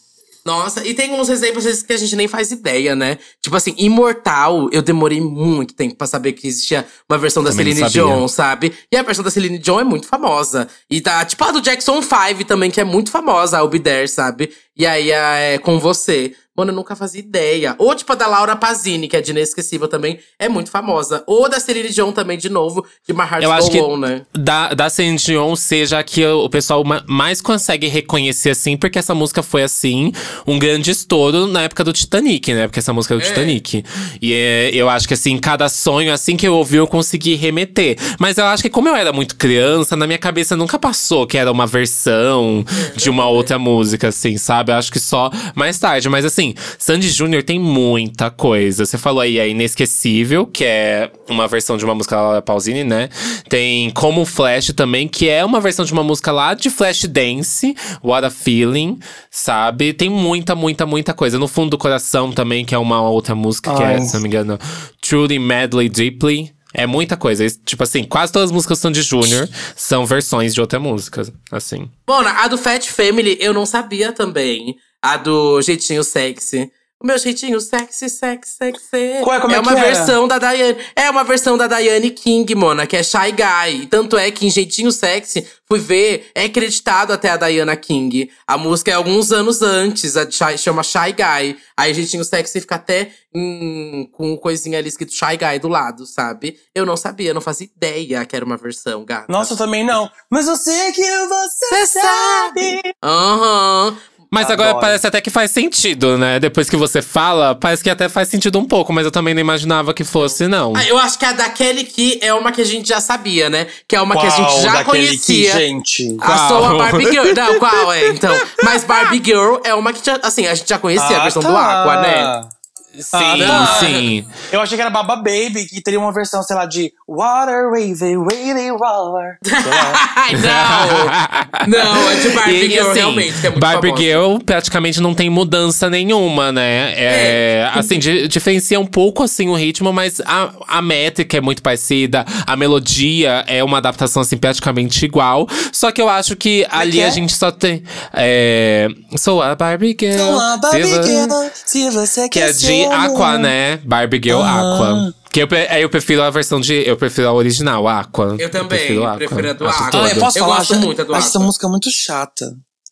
Nossa, 0.46 0.88
e 0.88 0.94
tem 0.94 1.12
uns 1.14 1.30
exemplos 1.30 1.84
que 1.84 1.94
a 1.94 1.98
gente 1.98 2.16
nem 2.16 2.28
faz 2.28 2.50
ideia, 2.50 2.96
né? 2.96 3.18
Tipo 3.42 3.56
assim, 3.58 3.76
Imortal, 3.78 4.70
eu 4.72 4.82
demorei 4.82 5.20
muito 5.20 5.74
tempo 5.76 5.96
pra 5.96 6.08
saber 6.08 6.32
que 6.34 6.48
existia 6.48 6.86
uma 7.10 7.18
versão 7.20 7.44
da 7.44 7.52
Celine. 7.52 7.84
Dion, 7.90 8.28
sabe? 8.28 8.74
E 8.92 8.96
a 8.98 9.04
versão 9.04 9.24
da 9.24 9.30
Celine 9.30 9.60
Dion 9.60 9.80
é 9.80 9.84
muito 9.84 10.08
famosa. 10.08 10.68
E 10.90 11.02
tá, 11.02 11.24
tipo, 11.26 11.44
a 11.44 11.52
do 11.52 11.62
Jackson 11.62 12.02
5 12.02 12.46
também, 12.46 12.72
que 12.72 12.80
é 12.80 12.84
muito 12.84 13.12
famosa, 13.12 13.60
a 13.60 13.68
Be 13.68 13.80
There, 13.80 14.08
sabe? 14.08 14.50
E 14.78 14.86
aí, 14.88 15.12
a, 15.12 15.36
é 15.36 15.58
Com 15.58 15.78
Você. 15.78 16.34
Mano, 16.60 16.72
eu 16.72 16.76
nunca 16.76 16.94
fazia 16.96 17.22
ideia. 17.22 17.74
Ou 17.78 17.96
tipo 17.96 18.12
a 18.12 18.16
da 18.16 18.28
Laura 18.28 18.54
Pazini, 18.56 19.08
que 19.08 19.16
é 19.16 19.22
de 19.22 19.32
Inesquecível 19.32 19.88
também, 19.88 20.20
é 20.38 20.50
muito 20.50 20.70
famosa. 20.70 21.24
Ou 21.26 21.48
da 21.50 21.58
Celine 21.60 21.88
Dion 21.90 22.12
também, 22.12 22.38
de 22.38 22.50
novo, 22.50 22.86
de 23.08 23.14
My 23.14 23.22
Heart 23.22 23.44
Eu 23.44 23.52
acho 23.52 23.72
que 23.72 23.80
On, 23.80 23.96
né? 23.98 24.24
da, 24.34 24.74
da 24.74 24.90
Celine 24.90 25.18
Dion 25.18 25.56
seja 25.56 26.00
a 26.00 26.04
que 26.04 26.26
o 26.26 26.50
pessoal 26.50 26.84
ma- 26.84 27.02
mais 27.08 27.42
consegue 27.42 27.88
reconhecer, 27.88 28.50
assim, 28.50 28.76
porque 28.76 29.00
essa 29.00 29.16
música 29.16 29.42
foi, 29.42 29.64
assim, 29.64 30.12
um 30.46 30.60
grande 30.60 30.92
estouro 30.92 31.48
na 31.48 31.62
época 31.64 31.84
do 31.84 31.94
Titanic, 31.94 32.54
né? 32.54 32.68
Porque 32.68 32.80
essa 32.80 32.92
música 32.92 33.14
é 33.16 33.18
do 33.18 33.24
É. 33.24 33.26
Titanic. 33.26 33.86
E 34.22 34.34
é, 34.34 34.70
eu 34.74 34.90
acho 34.90 35.08
que, 35.08 35.14
assim, 35.14 35.38
cada 35.38 35.70
sonho, 35.70 36.12
assim 36.12 36.36
que 36.36 36.46
eu 36.48 36.54
ouvi, 36.56 36.76
eu 36.76 36.88
consegui 36.88 37.36
remeter. 37.36 37.96
Mas 38.20 38.38
eu 38.38 38.46
acho 38.46 38.62
que, 38.64 38.70
como 38.70 38.90
eu 38.90 38.96
era 38.96 39.14
muito 39.14 39.38
criança, 39.38 39.96
na 39.96 40.06
minha 40.06 40.20
cabeça 40.20 40.58
nunca 40.58 40.78
passou 40.78 41.26
que 41.26 41.38
era 41.38 41.50
uma 41.52 41.66
versão 41.66 42.66
de 42.96 43.10
uma 43.10 43.28
outra 43.28 43.58
música, 43.58 44.10
assim, 44.10 44.38
sabe? 44.38 44.72
Eu 44.72 44.76
acho 44.76 44.92
que 44.92 45.00
só 45.00 45.32
mais 45.56 45.78
tarde. 45.80 46.10
Mas, 46.10 46.26
assim, 46.26 46.49
Sandy 46.78 47.10
Júnior 47.10 47.44
tem 47.44 47.60
muita 47.60 48.30
coisa. 48.30 48.86
Você 48.86 48.98
falou 48.98 49.22
aí, 49.22 49.40
é 49.40 49.50
Inesquecível, 49.50 50.46
que 50.46 50.64
é 50.64 51.12
uma 51.30 51.48
versão 51.48 51.78
de 51.78 51.86
uma 51.86 51.96
música 51.96 52.20
lá 52.20 52.34
da 52.36 52.42
Pausini, 52.42 52.84
né? 52.84 53.10
Tem 53.50 53.90
Como 53.92 54.22
um 54.22 54.26
Flash 54.26 54.74
também, 54.74 55.08
que 55.08 55.30
é 55.30 55.44
uma 55.44 55.60
versão 55.60 55.86
de 55.86 55.94
uma 55.94 56.04
música 56.04 56.32
lá 56.32 56.54
de 56.54 56.70
Flash 56.70 57.06
Dance, 57.06 57.76
What 58.04 58.26
a 58.26 58.30
Feeling, 58.30 59.00
sabe? 59.30 59.94
Tem 59.94 60.10
muita, 60.10 60.56
muita, 60.56 60.86
muita 60.86 61.14
coisa. 61.14 61.38
No 61.40 61.48
Fundo 61.48 61.72
do 61.72 61.78
Coração 61.78 62.32
também, 62.32 62.66
que 62.66 62.76
é 62.76 62.78
uma 62.78 63.02
outra 63.02 63.36
música, 63.36 63.74
que 63.76 63.84
é, 63.84 63.86
Ai. 63.86 64.02
se 64.02 64.14
não 64.14 64.22
me 64.22 64.28
engano, 64.28 64.60
Truly 65.02 65.40
Madly 65.40 65.90
Deeply. 65.90 66.52
É 66.74 66.86
muita 66.86 67.18
coisa. 67.18 67.46
Tipo 67.66 67.84
assim, 67.84 68.04
quase 68.04 68.32
todas 68.32 68.50
as 68.50 68.54
músicas 68.54 68.78
são 68.78 68.92
de 68.92 69.02
Júnior, 69.02 69.50
são 69.76 70.06
versões 70.06 70.54
de 70.54 70.62
outra 70.62 70.80
música, 70.80 71.24
assim. 71.52 71.90
Bom, 72.06 72.20
a 72.20 72.48
do 72.48 72.58
Fat 72.58 72.88
Family 72.88 73.38
eu 73.40 73.54
não 73.54 73.66
sabia 73.66 74.12
também. 74.12 74.76
A 75.02 75.18
do 75.18 75.62
Jeitinho 75.62 76.04
Sexy. 76.04 76.72
O 77.02 77.08
meu 77.08 77.18
jeitinho 77.18 77.62
sexy, 77.62 78.10
sexy, 78.10 78.58
sexy. 78.58 79.22
Qual 79.24 79.34
é- 79.34 79.40
como 79.40 79.56
é 79.56 79.60
uma 79.62 79.72
que 79.74 79.80
era? 79.80 79.88
versão 79.96 80.28
da 80.28 80.38
Diane. 80.38 80.78
É 80.94 81.10
uma 81.10 81.24
versão 81.24 81.58
da 81.58 81.66
Diane 81.66 82.12
King, 82.12 82.54
mona, 82.56 82.86
que 82.86 82.98
é 82.98 83.02
Shy 83.02 83.32
Guy. 83.32 83.86
Tanto 83.88 84.18
é 84.18 84.30
que 84.32 84.46
em 84.46 84.50
Jeitinho 84.50 84.92
Sexy, 84.92 85.48
fui 85.66 85.80
ver, 85.80 86.30
é 86.36 86.44
acreditado 86.44 87.14
até 87.14 87.30
a 87.30 87.38
Diana 87.38 87.74
King. 87.78 88.30
A 88.46 88.58
música 88.58 88.92
é 88.92 88.96
alguns 88.96 89.32
anos 89.32 89.62
antes, 89.62 90.18
a 90.18 90.30
Shy- 90.30 90.58
chama 90.58 90.84
Shy 90.84 91.14
Guy. 91.14 91.58
Aí 91.78 91.94
Jeitinho 91.94 92.26
Sexy 92.26 92.60
fica 92.60 92.76
até 92.76 93.14
em- 93.34 94.10
com 94.12 94.36
coisinha 94.36 94.78
ali 94.78 94.90
escrito 94.90 95.14
Shy 95.14 95.38
Guy 95.38 95.58
do 95.62 95.70
lado, 95.70 96.06
sabe? 96.06 96.60
Eu 96.76 96.86
não 96.86 96.98
sabia, 96.98 97.34
não 97.34 97.40
fazia 97.40 97.70
ideia 97.74 98.26
que 98.26 98.36
era 98.36 98.44
uma 98.44 98.58
versão, 98.58 99.06
gata. 99.06 99.32
Nossa, 99.32 99.54
eu 99.54 99.58
também 99.58 99.86
não. 99.86 100.12
Mas 100.30 100.50
eu 100.50 100.58
sei 100.58 100.92
que 100.92 101.02
você 101.28 101.86
Cê 101.86 102.02
sabe. 102.02 102.82
Aham. 103.02 103.98
Mas 104.32 104.50
agora 104.52 104.76
parece 104.76 105.08
até 105.08 105.20
que 105.22 105.30
faz 105.30 105.50
sentido, 105.52 106.18
né? 106.18 106.40
Depois 106.40 106.70
que 106.70 106.76
você 106.78 107.02
fala, 107.02 107.56
parece 107.56 107.84
que 107.84 107.90
até 107.90 108.08
faz 108.08 108.28
sentido 108.28 108.60
um 108.60 108.66
pouco, 108.66 108.94
mas 108.94 109.04
eu 109.06 109.12
também 109.12 109.34
não 109.34 109.42
imaginava 109.42 109.94
que 109.94 110.04
fosse, 110.04 110.48
não. 110.48 110.74
Ah, 110.76 110.86
eu 110.86 110.98
acho 111.00 111.18
que 111.18 111.26
a 111.26 111.32
da 111.32 111.50
Kelly 111.50 111.84
Key 111.86 112.20
é 112.22 112.32
uma 112.34 112.52
que 112.52 112.62
a 112.62 112.66
gente 112.66 112.88
já 112.88 113.02
sabia, 113.02 113.50
né? 113.50 113.66
Que 113.88 113.96
é 113.96 114.02
uma 114.02 114.16
que 114.16 114.26
a 114.26 114.30
Qual 114.32 114.50
gente 114.50 114.62
já 114.62 114.74
daquele 114.74 114.86
conhecia. 115.08 115.52
Que, 115.52 115.58
gente. 115.58 116.18
A 116.22 116.26
Qual? 116.26 116.48
Sou 116.48 116.66
a 116.66 116.76
Barbie 116.78 117.06
Girl. 117.12 117.26
Não, 117.36 117.60
qual 117.60 117.92
é, 117.94 118.10
então? 118.10 118.40
Mas 118.64 118.84
Barbie 118.84 119.22
Girl 119.24 119.56
é 119.64 119.74
uma 119.74 119.92
que, 119.92 120.06
já, 120.06 120.20
assim, 120.22 120.46
a 120.46 120.54
gente 120.54 120.70
já 120.70 120.78
conhecia 120.78 121.18
a 121.18 121.20
Ah, 121.20 121.24
versão 121.24 121.42
tá. 121.42 121.50
do 121.50 121.58
Aqua, 121.58 122.02
né? 122.02 122.50
Sim, 122.98 123.46
tá. 123.46 123.78
sim. 123.80 124.26
Eu 124.52 124.62
achei 124.62 124.76
que 124.78 124.82
era 124.82 124.90
Baba 124.90 125.16
Baby, 125.18 125.66
que 125.70 125.82
teria 125.82 126.00
uma 126.00 126.12
versão, 126.14 126.42
sei 126.44 126.56
lá, 126.56 126.66
de 126.66 126.92
Water 127.08 127.70
Wavy. 127.72 127.96
Sei 127.96 128.16
lá. 128.16 130.12
Ai, 130.16 130.32
não! 131.68 131.84
Não, 131.84 132.10
é 132.12 132.16
de 132.16 132.30
Barbie 132.30 132.52
E, 132.66 132.70
Girl, 132.72 132.90
assim, 132.90 133.00
realmente, 133.00 133.40
que 133.42 133.48
é 133.48 133.50
muito 133.50 133.62
Barbie 133.62 133.88
famosa. 133.90 134.04
Girl 134.04 134.38
praticamente 134.46 135.00
não 135.02 135.14
tem 135.14 135.30
mudança 135.30 135.90
nenhuma, 135.90 136.52
né? 136.52 136.94
É, 136.96 137.70
assim, 137.74 138.00
di- 138.00 138.28
diferencia 138.28 138.80
um 138.80 138.86
pouco 138.86 139.24
assim 139.24 139.48
o 139.50 139.56
ritmo, 139.56 139.94
mas 139.94 140.20
a, 140.26 140.50
a 140.68 140.82
métrica 140.82 141.38
é 141.38 141.42
muito 141.42 141.62
parecida, 141.62 142.26
a 142.46 142.56
melodia 142.56 143.44
é 143.48 143.64
uma 143.64 143.78
adaptação 143.78 144.22
assim 144.22 144.38
praticamente 144.38 145.06
igual. 145.06 145.48
Só 145.72 145.92
que 145.92 146.02
eu 146.02 146.10
acho 146.10 146.36
que 146.36 146.66
ali 146.70 146.94
que 146.94 147.02
a 147.04 147.08
é? 147.08 147.12
gente 147.12 147.34
só 147.34 147.52
tem. 147.52 147.84
É, 148.14 148.88
Sou 149.18 149.42
a 149.42 149.56
Barbie 149.56 149.96
Girl. 150.00 150.18
Sou 150.18 150.40
a 150.40 150.58
Barbie 150.58 151.04
Girl, 151.04 151.30
se 151.54 151.90
você 151.92 152.28
Que 152.30 152.40
é 152.40 152.48
quer 152.48 152.54
de 152.88 152.94
Aqua, 152.94 153.28
amor. 153.30 153.40
né? 153.40 153.78
Barbie 153.84 154.22
Girl 154.24 154.40
Aham. 154.42 154.76
Aqua. 155.08 155.14
Que 155.32 155.44
eu, 155.44 155.48
pre- 155.48 155.68
aí 155.70 155.82
eu 155.84 155.90
prefiro 155.90 156.24
a 156.24 156.30
versão 156.30 156.60
de. 156.60 156.74
Eu 156.88 156.98
prefiro 156.98 157.28
a 157.28 157.34
original, 157.34 157.88
Aqua. 157.88 158.36
Eu 158.40 158.50
também, 158.50 158.68
prefiro 158.70 159.06
a 159.06 159.16
prefiro 159.16 159.50
a 159.50 159.54
do 159.54 159.68
Acho 159.68 159.84
Aqua. 159.84 160.06
Ah, 160.06 160.10
eu 160.10 160.16
posso 160.20 160.38
Eu 160.40 160.44
falar? 160.44 160.58
gosto 160.58 160.74
Acho- 160.74 160.82
muito 160.86 161.04
do 161.06 161.16
Acho 161.16 161.28
essa 161.28 161.38
Aqua. 161.38 161.46
música 161.46 161.68
muito 161.70 161.90
chata. 161.92 162.46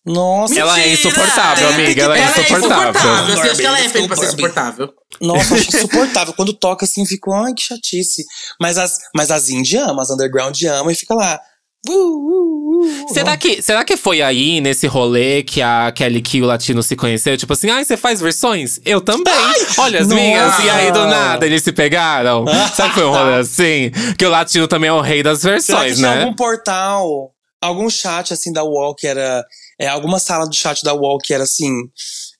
Nossa. 0.06 0.58
Ela 0.58 0.80
é 0.80 0.88
Mentira! 0.88 1.10
insuportável, 1.10 1.68
amiga. 1.70 2.04
Ela 2.04 2.18
é 2.18 2.22
Ela 2.22 2.30
é 2.38 2.40
insuportável. 2.40 3.12
Assim, 3.14 3.50
acho 3.50 3.56
que 3.60 3.66
ela 3.66 3.80
é 3.80 3.90
feita 3.90 4.08
pra 4.08 4.16
ser 4.16 4.26
insuportável. 4.28 4.90
Nossa, 5.20 5.56
acho 5.56 5.68
insuportável. 5.76 6.34
Quando 6.34 6.54
toca 6.54 6.86
assim, 6.86 7.06
fico, 7.06 7.34
ai, 7.34 7.54
que 7.54 7.62
chatice. 7.64 8.24
Mas 8.62 8.78
as, 8.78 9.00
mas 9.14 9.32
as 9.32 9.50
indie 9.50 9.78
amam, 9.78 10.00
as 10.00 10.10
underground 10.10 10.58
amam 10.64 10.92
e 10.92 10.96
fica 10.96 11.14
lá. 11.14 11.38
Uh, 11.86 11.92
uh, 11.92 12.82
uh. 12.82 13.14
Será 13.14 13.38
que, 13.38 13.62
será 13.62 13.86
que 13.86 13.96
foi 13.96 14.22
aí, 14.22 14.60
nesse 14.60 14.88
rolê, 14.88 15.44
que 15.44 15.62
a 15.62 15.92
Kelly 15.92 16.22
Key 16.22 16.42
o 16.42 16.46
Latino 16.46 16.82
se 16.82 16.96
conheceu? 16.96 17.38
Tipo 17.38 17.54
assim, 17.54 17.70
ai, 17.70 17.86
você 17.86 17.96
faz 17.96 18.20
versões? 18.20 18.80
Eu 18.84 19.00
também. 19.00 19.34
Olha 19.78 20.02
as 20.02 20.08
nossa. 20.08 20.22
minhas. 20.22 20.60
E 20.60 20.70
aí, 20.70 20.92
do 20.92 21.06
nada, 21.06 21.46
eles 21.46 21.64
se 21.64 21.72
pegaram. 21.72 22.46
Será 22.74 22.90
que 22.90 22.96
foi 22.96 23.06
um 23.06 23.12
rolê 23.12 23.36
assim? 23.40 23.92
Que 24.18 24.26
o 24.26 24.30
Latino 24.30 24.68
também 24.68 24.90
é 24.90 24.94
o 24.94 25.02
rei 25.02 25.22
das 25.22 25.44
versões, 25.44 25.98
tinha 25.98 26.10
né? 26.10 26.24
algum 26.24 26.36
portal, 26.36 27.32
algum 27.62 27.90
chat 27.90 28.34
assim 28.34 28.52
da 28.52 28.64
UOL 28.64 28.96
que 28.96 29.08
era. 29.08 29.46
É, 29.80 29.88
alguma 29.88 30.20
sala 30.20 30.48
do 30.48 30.56
chat 30.56 30.84
da 30.84 30.94
UOL 30.94 31.20
que 31.20 31.34
era 31.34 31.44
assim. 31.44 31.72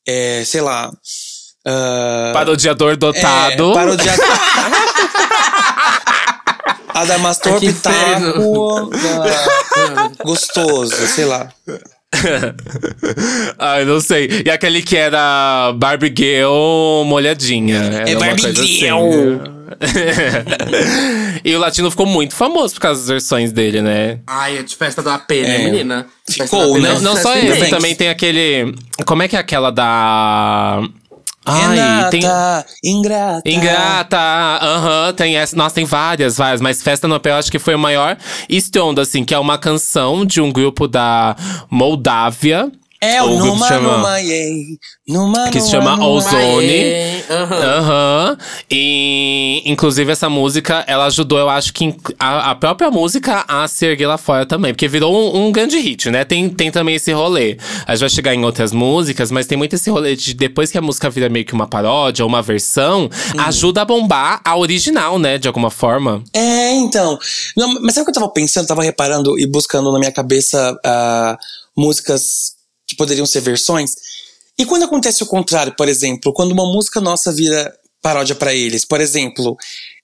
É, 0.08 0.44
sei 0.46 0.62
lá. 0.62 0.90
ah, 1.66 2.32
Parodiador 2.34 2.98
dotado. 2.98 3.72
É, 3.72 3.74
parodia... 3.74 4.14
Adamastor 6.90 7.60
Pitaco. 7.60 8.90
ah, 9.96 10.12
gostoso, 10.24 10.96
sei 11.08 11.26
lá. 11.26 11.50
Ai, 13.60 13.86
não 13.86 14.00
sei. 14.00 14.44
E 14.46 14.50
aquele 14.50 14.82
que 14.82 14.96
era 14.96 15.74
Barbie 15.76 16.14
Girl 16.16 17.04
molhadinha. 17.06 17.78
Era 17.78 18.12
uma 18.12 18.26
Barbie 18.28 18.42
coisa 18.42 18.64
Girl. 18.64 18.98
Assim. 18.98 19.58
e 21.44 21.54
o 21.56 21.60
Latino 21.60 21.92
ficou 21.92 22.06
muito 22.06 22.34
famoso 22.34 22.76
por 22.76 22.82
causa 22.82 23.02
das 23.02 23.10
versões 23.10 23.52
dele, 23.52 23.82
né? 23.82 24.20
Ai, 24.26 24.58
é 24.60 24.64
de 24.64 24.76
festa 24.76 25.04
do 25.04 25.10
AP, 25.10 25.30
né, 25.32 25.56
É. 25.56 25.66
menina? 25.66 26.08
Ficou, 26.30 26.80
né? 26.80 26.94
Não, 26.94 27.02
não 27.02 27.18
só 27.18 27.36
esse, 27.38 27.70
também 27.70 27.94
tem 27.96 28.10
aquele. 28.10 28.74
Como 29.06 29.24
é 29.24 29.28
que 29.28 29.36
é 29.36 29.40
aquela 29.40 29.70
da. 29.70 30.82
Ai, 31.48 31.78
Renata, 31.78 32.10
tem. 32.10 32.22
ingrata. 32.84 33.50
Ingrata, 33.50 34.18
aham, 34.62 35.14
tem 35.14 35.38
essa. 35.38 35.56
Nossa, 35.56 35.76
tem 35.76 35.86
várias, 35.86 36.38
várias, 36.38 36.60
mas 36.60 36.82
Festa 36.84 37.08
no 37.08 37.20
Pé 37.20 37.32
eu 37.32 37.36
acho 37.36 37.52
que 37.52 37.60
foi 37.60 37.74
o 37.74 37.80
maior 37.80 38.18
estrondo, 38.50 39.00
assim, 39.00 39.24
que 39.24 39.34
é 39.34 39.40
uma 39.40 39.58
canção 39.58 40.26
de 40.26 40.42
um 40.42 40.52
grupo 40.52 40.88
da 40.88 41.36
Moldávia. 41.70 42.72
É, 43.00 43.22
O 43.22 43.38
Numa 43.38 43.68
chama- 43.68 43.98
Numa 43.98 44.18
Yei. 44.20 44.64
Numa 45.08 45.50
Que 45.52 45.62
se 45.62 45.70
chama 45.70 45.96
Numa. 45.96 46.08
Ozone. 46.08 47.24
Aham. 47.30 47.56
Aham. 47.64 48.38
E, 48.72 49.62
inclusive, 49.66 50.12
essa 50.12 50.28
música, 50.30 50.84
ela 50.88 51.06
ajudou, 51.06 51.38
eu 51.38 51.50
acho 51.50 51.74
que 51.74 51.96
a, 52.20 52.52
a 52.52 52.56
própria 52.56 52.90
música 52.90 53.46
a 53.48 53.68
se 53.68 53.86
erguer 53.86 54.08
lá 54.08 54.18
fora 54.18 54.46
também. 54.46 54.74
Porque 54.74 54.88
virou 54.88 55.14
um, 55.36 55.48
um 55.48 55.52
grande 55.52 55.78
hit, 55.80 56.10
né? 56.10 56.26
Tem, 56.26 56.50
tem 56.50 56.72
também 56.72 56.96
esse 56.96 57.12
rolê. 57.12 57.58
A 57.86 57.92
gente 57.94 58.02
vai 58.02 58.10
chegar 58.10 58.34
em 58.34 58.44
outras 58.44 58.72
músicas, 58.72 59.30
mas 59.30 59.46
tem 59.46 59.58
muito 59.58 59.76
esse 59.76 59.90
rolê 59.90 60.16
de 60.16 60.34
depois 60.34 60.72
que 60.72 60.78
a 60.78 60.82
música 60.82 61.10
vira 61.10 61.30
meio 61.30 61.46
que 61.46 61.54
uma 61.54 61.68
paródia 61.68 62.24
ou 62.26 62.30
uma 62.30 62.42
versão, 62.42 63.10
ajuda 63.38 63.82
a 63.82 63.86
bombar 63.86 64.42
a 64.44 64.58
original, 64.58 65.20
né? 65.20 65.38
De 65.38 65.48
alguma 65.48 65.70
forma. 65.70 66.24
É, 66.34 66.74
então. 66.74 67.18
Não, 67.56 67.80
mas 67.82 67.94
sabe 67.94 68.02
o 68.02 68.06
que 68.06 68.10
eu 68.12 68.22
tava 68.22 68.30
pensando? 68.34 68.68
Tava 68.68 68.84
reparando 68.84 69.38
e 69.38 69.46
buscando 69.46 69.92
na 69.92 70.00
minha 70.00 70.12
cabeça 70.12 70.76
ah, 70.84 71.38
músicas 71.76 72.57
que 72.88 72.96
poderiam 72.96 73.26
ser 73.26 73.42
versões. 73.42 73.92
E 74.58 74.66
quando 74.66 74.84
acontece 74.84 75.22
o 75.22 75.28
contrário, 75.28 75.74
por 75.76 75.88
exemplo, 75.88 76.34
quando 76.34 76.52
uma 76.52 76.66
música 76.66 77.00
nossa 77.02 77.32
vira 77.32 77.72
paródia 78.02 78.36
pra 78.36 78.54
eles, 78.54 78.86
por 78.86 79.02
exemplo, 79.02 79.58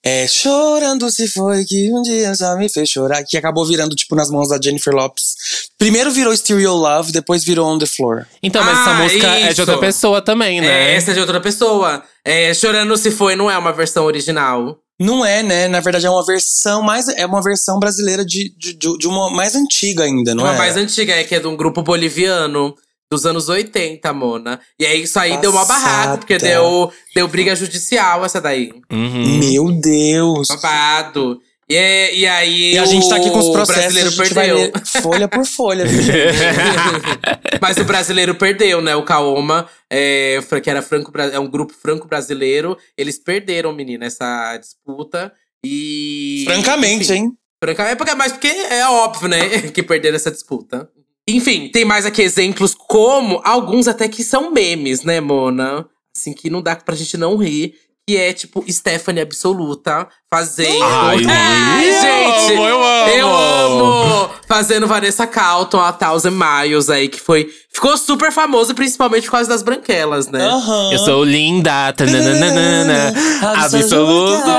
é 0.04 0.28
Chorando 0.28 1.10
se 1.10 1.28
foi 1.28 1.64
que 1.64 1.90
um 1.94 2.02
dia 2.02 2.36
só 2.36 2.56
me 2.58 2.68
fez 2.68 2.90
chorar, 2.90 3.24
que 3.24 3.38
acabou 3.38 3.66
virando 3.66 3.96
tipo 3.96 4.16
nas 4.16 4.30
mãos 4.30 4.50
da 4.50 4.60
Jennifer 4.62 4.94
Lopes. 4.94 5.36
Primeiro 5.78 6.12
virou 6.12 6.36
Stereo 6.36 6.74
Love, 6.74 7.12
depois 7.14 7.44
virou 7.46 7.66
On 7.68 7.78
the 7.80 7.86
Floor. 7.86 8.26
Então, 8.44 8.64
mas 8.64 8.78
essa 8.80 8.90
Ah, 8.92 9.04
música 9.04 9.28
é 9.28 9.44
de 9.48 9.52
isso. 9.54 9.62
outra 9.62 9.78
pessoa 9.78 10.22
também, 10.22 10.60
né? 10.60 10.92
É, 10.92 10.96
essa 10.96 11.12
é 11.12 11.14
de 11.14 11.20
outra 11.22 11.40
pessoa. 11.40 12.04
É, 12.26 12.54
Chorando 12.54 12.98
Se 12.98 13.12
Foi 13.12 13.36
não 13.36 13.50
é 13.50 13.58
uma 13.58 13.72
versão 13.72 14.04
original. 14.06 14.78
Não 15.00 15.26
é, 15.26 15.42
né? 15.44 15.68
Na 15.68 15.80
verdade 15.80 16.06
é 16.06 16.10
uma 16.10 16.26
versão 16.26 16.82
mais 16.82 17.08
é 17.08 17.26
uma 17.26 17.42
versão 17.42 17.80
brasileira 17.80 18.24
de, 18.24 18.54
de, 18.58 18.74
de- 18.76 19.08
uma 19.08 19.30
mais 19.32 19.56
antiga 19.56 20.04
ainda, 20.04 20.34
não 20.36 20.44
uma 20.44 20.54
é? 20.54 20.58
mais 20.58 20.78
antiga, 20.78 21.14
é 21.14 21.24
que 21.24 21.36
é 21.36 21.40
de 21.40 21.48
um 21.48 21.56
grupo 21.58 21.82
boliviano. 21.84 22.76
Dos 23.12 23.28
anos 23.28 23.48
80, 23.48 24.12
Mona. 24.12 24.60
E 24.80 24.86
aí 24.88 25.04
isso 25.04 25.20
aí 25.20 25.38
deu 25.38 25.52
uma 25.52 25.64
Passada. 25.68 25.86
barraco, 25.86 26.18
porque 26.20 26.38
deu, 26.40 26.92
deu 27.14 27.28
briga 27.28 27.56
judicial 27.56 28.26
essa 28.26 28.42
daí. 28.42 28.72
Uhum. 28.92 29.38
Meu 29.38 29.72
Deus. 29.72 30.48
Babado. 30.48 31.40
E, 31.74 31.76
é- 31.76 32.16
e 32.16 32.28
aí 32.28 32.74
E 32.74 32.78
a 32.78 32.86
gente 32.86 33.10
tá 33.10 33.16
aqui 33.16 33.32
com 33.32 33.40
os 33.40 33.48
o 33.48 33.52
processos, 33.52 33.82
brasileiro 33.94 34.10
a 34.10 34.12
gente 34.12 34.34
perdeu. 34.36 35.02
folha 35.02 35.28
por 35.28 35.44
folha? 35.46 35.86
Mas 37.62 37.78
o 37.78 37.84
brasileiro 37.84 38.36
perdeu, 38.36 38.82
né? 38.82 38.96
O 38.96 39.04
Kaoma, 39.04 39.68
é, 39.90 40.40
que 40.62 40.70
era 40.70 40.82
franco, 40.82 41.12
é 41.18 41.40
um 41.40 41.50
grupo 41.50 41.74
franco-brasileiro. 41.74 42.78
Eles 42.98 43.18
perderam, 43.18 43.74
menina, 43.74 44.06
essa 44.06 44.58
disputa. 44.58 45.32
E. 45.66 46.44
Francamente, 46.46 47.04
enfim, 47.06 47.14
hein? 47.14 47.32
Francamente, 47.64 47.96
porque- 47.98 48.16
mas 48.16 48.32
porque 48.34 48.48
é 48.48 48.86
óbvio, 48.88 49.28
né? 49.30 49.40
Que 49.74 49.82
perderam 49.82 50.16
essa 50.16 50.30
disputa. 50.32 50.90
Enfim, 51.28 51.70
tem 51.70 51.86
mais 51.86 52.06
aqui 52.06 52.22
exemplos 52.22 52.76
como 52.76 53.42
alguns 53.46 53.88
até 53.88 54.08
que 54.10 54.24
são 54.24 54.52
memes, 54.52 55.04
né, 55.04 55.22
Mona? 55.22 55.88
Assim, 56.16 56.34
que 56.34 56.50
não 56.50 56.62
dá 56.62 56.76
pra 56.76 56.96
gente 56.96 57.16
não 57.18 57.38
rir. 57.38 57.74
Que 58.06 58.18
é 58.18 58.34
tipo 58.34 58.66
Stephanie 58.70 59.22
Absoluta 59.22 60.10
fazendo. 60.30 60.84
Ai, 60.84 61.20
gente! 61.20 62.54
eu 62.54 62.64
amo, 62.66 62.74
eu 62.74 62.84
amo! 62.84 63.10
Eu 63.10 63.36
amo! 63.36 64.30
Fazendo 64.46 64.86
Vanessa 64.88 65.26
Calton, 65.26 65.80
a 65.80 65.94
Thousand 65.94 66.32
Miles 66.32 66.90
aí, 66.90 67.08
que 67.08 67.22
foi. 67.22 67.50
Ficou 67.72 67.96
super 67.96 68.30
famoso, 68.30 68.76
principalmente 68.76 69.24
por 69.26 69.32
causa 69.32 69.48
das 69.48 69.64
branquelas, 69.64 70.28
né? 70.28 70.44
Aham. 70.44 70.92
Eu 70.92 71.00
sou 71.00 71.24
linda, 71.24 71.94
tananana, 71.94 73.14
absoluta. 73.42 74.54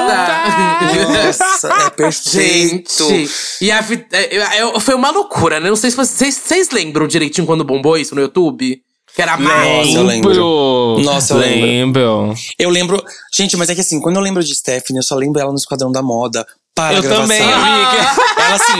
Nossa, 1.38 1.68
é 1.68 1.90
perfeito. 1.90 3.08
Gente, 3.08 3.30
e 3.60 3.70
a, 3.70 3.78
é, 4.12 4.36
é, 4.36 4.60
é, 4.60 4.80
foi 4.80 4.94
uma 4.94 5.10
loucura, 5.10 5.60
né? 5.60 5.68
Não 5.68 5.76
sei 5.76 5.90
se 5.90 5.96
vocês, 5.96 6.34
vocês 6.34 6.70
lembram 6.70 7.06
direitinho 7.06 7.46
quando 7.46 7.62
bombou 7.62 7.98
isso 7.98 8.14
no 8.14 8.22
YouTube? 8.22 8.82
Que 9.14 9.22
era 9.22 9.36
mais. 9.36 9.86
Nossa, 9.86 9.98
eu 9.98 10.02
lembro. 10.02 10.98
Nossa, 11.04 11.34
eu 11.34 11.38
lembro. 11.38 11.66
lembro. 11.66 12.34
Eu 12.58 12.70
lembro. 12.70 13.04
Gente, 13.32 13.56
mas 13.56 13.70
é 13.70 13.74
que 13.74 13.80
assim, 13.80 14.00
quando 14.00 14.16
eu 14.16 14.22
lembro 14.22 14.42
de 14.42 14.52
Stephanie, 14.54 14.98
eu 14.98 15.04
só 15.04 15.14
lembro 15.14 15.40
ela 15.40 15.50
no 15.50 15.56
Esquadrão 15.56 15.92
da 15.92 16.02
Moda. 16.02 16.44
Para 16.74 16.94
Eu 16.94 16.98
a 16.98 17.02
gravação. 17.02 17.22
também, 17.22 17.52
amiga. 17.52 18.16
Ela 18.36 18.54
assim, 18.56 18.72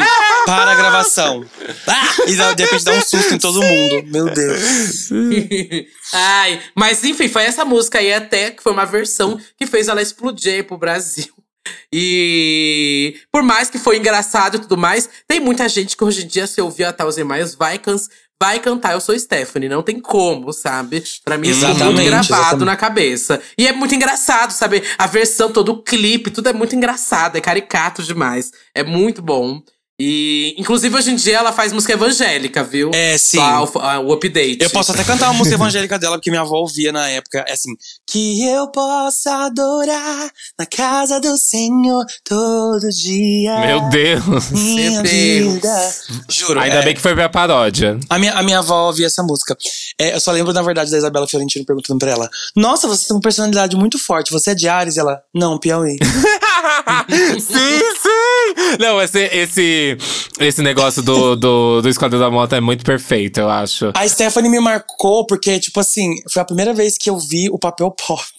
para 0.45 0.73
a 0.73 0.75
gravação. 0.75 1.45
Ah! 1.87 2.09
E 2.27 2.35
de 2.35 2.65
repente 2.65 2.85
dá 2.85 2.93
um 2.93 3.01
susto 3.01 3.35
em 3.35 3.39
todo 3.39 3.63
mundo. 3.63 4.03
Meu 4.09 4.25
Deus. 4.35 5.11
Ai, 6.13 6.61
mas 6.75 7.05
enfim, 7.05 7.29
foi 7.29 7.45
essa 7.45 7.65
música 7.65 8.01
aí 8.01 8.13
até 8.13 8.51
que 8.51 8.61
foi 8.61 8.73
uma 8.73 8.85
versão 8.85 9.39
que 9.57 9.65
fez 9.65 9.87
ela 9.87 10.03
explodir 10.03 10.67
pro 10.67 10.77
Brasil. 10.77 11.33
E 11.93 13.17
por 13.31 13.43
mais 13.43 13.71
que 13.71 13.79
foi 13.79 13.97
engraçado 13.97 14.57
e 14.57 14.61
tudo 14.61 14.77
mais, 14.77 15.09
tem 15.27 15.39
muita 15.39 15.69
gente 15.69 15.97
que 15.97 16.05
hoje 16.05 16.25
em 16.25 16.27
dia, 16.27 16.47
se 16.47 16.61
ouvir 16.61 16.85
a 16.85 16.93
Thousand 16.93 17.25
Miles, 17.25 17.57
can 17.83 17.97
vai 18.45 18.61
cantar 18.61 18.93
Eu 18.93 19.01
Sou 19.01 19.19
Stephanie. 19.19 19.71
Não 19.71 19.83
tem 19.83 19.99
como, 19.99 20.53
sabe? 20.53 21.03
Pra 21.25 21.39
mim, 21.39 21.49
isso 21.49 21.61
ficou 21.61 21.71
muito 21.71 21.81
Exatamente, 21.83 22.07
gravado 22.09 22.41
exatamente. 22.41 22.65
na 22.67 22.77
cabeça. 22.77 23.41
E 23.57 23.67
é 23.67 23.73
muito 23.73 23.95
engraçado, 23.95 24.51
sabe? 24.51 24.83
A 24.99 25.07
versão, 25.07 25.51
todo 25.51 25.71
o 25.73 25.83
clipe, 25.83 26.31
tudo 26.31 26.51
é 26.51 26.53
muito 26.53 26.77
engraçado, 26.77 27.37
é 27.37 27.41
caricato 27.41 28.03
demais. 28.03 28.53
É 28.75 28.85
muito 28.85 29.23
bom. 29.23 29.63
E, 29.99 30.57
inclusive, 30.59 30.93
hoje 30.97 31.13
em 31.13 31.15
dia 31.15 31.37
ela 31.39 31.53
faz 31.53 31.73
música 31.73 31.93
evangélica, 31.93 32.65
viu? 32.65 32.91
É, 32.93 33.17
sim. 33.17 33.37
Só 33.39 33.65
o, 33.65 33.79
a- 33.79 34.01
o 34.01 34.13
update. 34.13 34.59
Eu 34.61 34.71
posso 34.71 34.91
até 34.91 35.05
cantar 35.05 35.27
uma 35.31 35.35
música 35.35 35.55
evangélica 35.55 35.97
dela, 35.99 36.17
porque 36.17 36.31
minha 36.31 36.43
avó 36.43 36.57
ouvia 36.57 36.91
na 36.91 37.09
época. 37.09 37.45
É 37.47 37.53
assim. 37.53 37.71
Que 38.05 38.45
eu 38.45 38.69
possa 38.73 39.47
adorar 39.47 40.31
na 40.59 40.67
casa 40.67 41.21
do 41.21 41.37
Senhor 41.39 42.05
todo 42.25 42.89
dia. 42.91 43.57
Meu 43.61 43.89
Deus. 43.89 44.51
Minha 44.51 44.91
Meu 44.91 45.03
Deus. 45.03 45.55
vida. 45.55 45.95
Juro. 46.29 46.59
Ainda 46.59 46.77
é, 46.77 46.83
bem 46.83 46.95
que 46.95 47.01
foi 47.01 47.15
pra 47.15 47.29
paródia. 47.29 47.99
A 48.11 48.19
minha, 48.19 48.33
a 48.35 48.43
minha 48.43 48.59
avó 48.59 48.87
ouvia 48.89 49.07
essa 49.07 49.23
música. 49.23 49.57
É, 50.01 50.15
eu 50.17 50.21
só 50.21 50.33
lembro, 50.33 50.53
na 50.53 50.63
verdade, 50.63 50.91
da 50.91 50.99
Isabela 50.99 51.29
Fiorentino 51.29 51.65
perguntando 51.65 52.01
pra 52.01 52.11
ela: 52.11 52.29
Nossa, 52.57 52.89
você 52.89 53.07
tem 53.07 53.15
uma 53.17 53.23
personalidade 53.23 53.77
muito 53.77 53.97
forte. 53.99 54.33
Você 54.33 54.51
é 54.51 54.55
de 54.57 54.69
Ares? 54.69 54.97
Ela, 54.97 55.21
não, 55.33 55.57
Piauí. 55.57 55.97
sim, 57.41 57.81
sim! 57.81 58.77
Não, 58.81 59.01
esse, 59.01 59.21
esse, 59.33 59.97
esse 60.41 60.63
negócio 60.63 61.03
do, 61.03 61.37
do, 61.37 61.83
do 61.83 61.89
Esquadrão 61.89 62.19
da 62.21 62.31
Moto 62.31 62.55
é 62.55 62.61
muito 62.61 62.85
perfeito, 62.85 63.41
eu 63.41 63.51
acho. 63.51 63.91
A 63.95 64.09
Stephanie 64.09 64.51
me 64.51 64.61
marcou 64.61 65.27
porque, 65.27 65.59
tipo 65.61 65.81
assim, 65.81 66.15
foi 66.33 66.43
a 66.43 66.45
primeira 66.45 66.73
vez 66.75 66.97
que 66.99 67.09
eu 67.11 67.19
vi 67.19 67.49
o 67.51 67.59
papel 67.59 67.91
pop. 67.91 68.23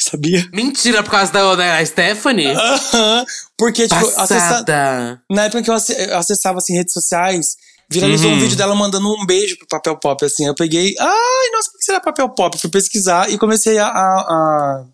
Sabia? 0.00 0.46
Mentira, 0.52 1.02
por 1.02 1.10
causa 1.10 1.32
da, 1.32 1.54
da 1.54 1.86
Stephanie? 1.86 2.48
Aham. 2.48 3.24
Porque, 3.56 3.86
tipo, 3.88 4.06
acessa- 4.20 4.64
na 5.30 5.44
época 5.44 5.62
que 5.62 5.70
eu 5.70 5.74
acessava 6.18 6.58
assim, 6.58 6.74
redes 6.76 6.92
sociais, 6.92 7.56
viralizou 7.90 8.30
Uhum. 8.30 8.36
um 8.36 8.40
vídeo 8.40 8.56
dela 8.56 8.74
mandando 8.74 9.06
um 9.08 9.24
beijo 9.26 9.56
pro 9.58 9.66
papel 9.68 9.96
pop. 9.98 10.24
Assim, 10.24 10.46
eu 10.46 10.54
peguei, 10.54 10.94
ai, 10.98 11.50
nossa, 11.52 11.68
o 11.74 11.78
que 11.78 11.84
será 11.84 12.00
papel 12.00 12.28
pop? 12.30 12.58
Fui 12.58 12.70
pesquisar 12.70 13.30
e 13.30 13.38
comecei 13.38 13.78
a, 13.78 13.86
a, 13.86 13.90
a, 13.90 14.84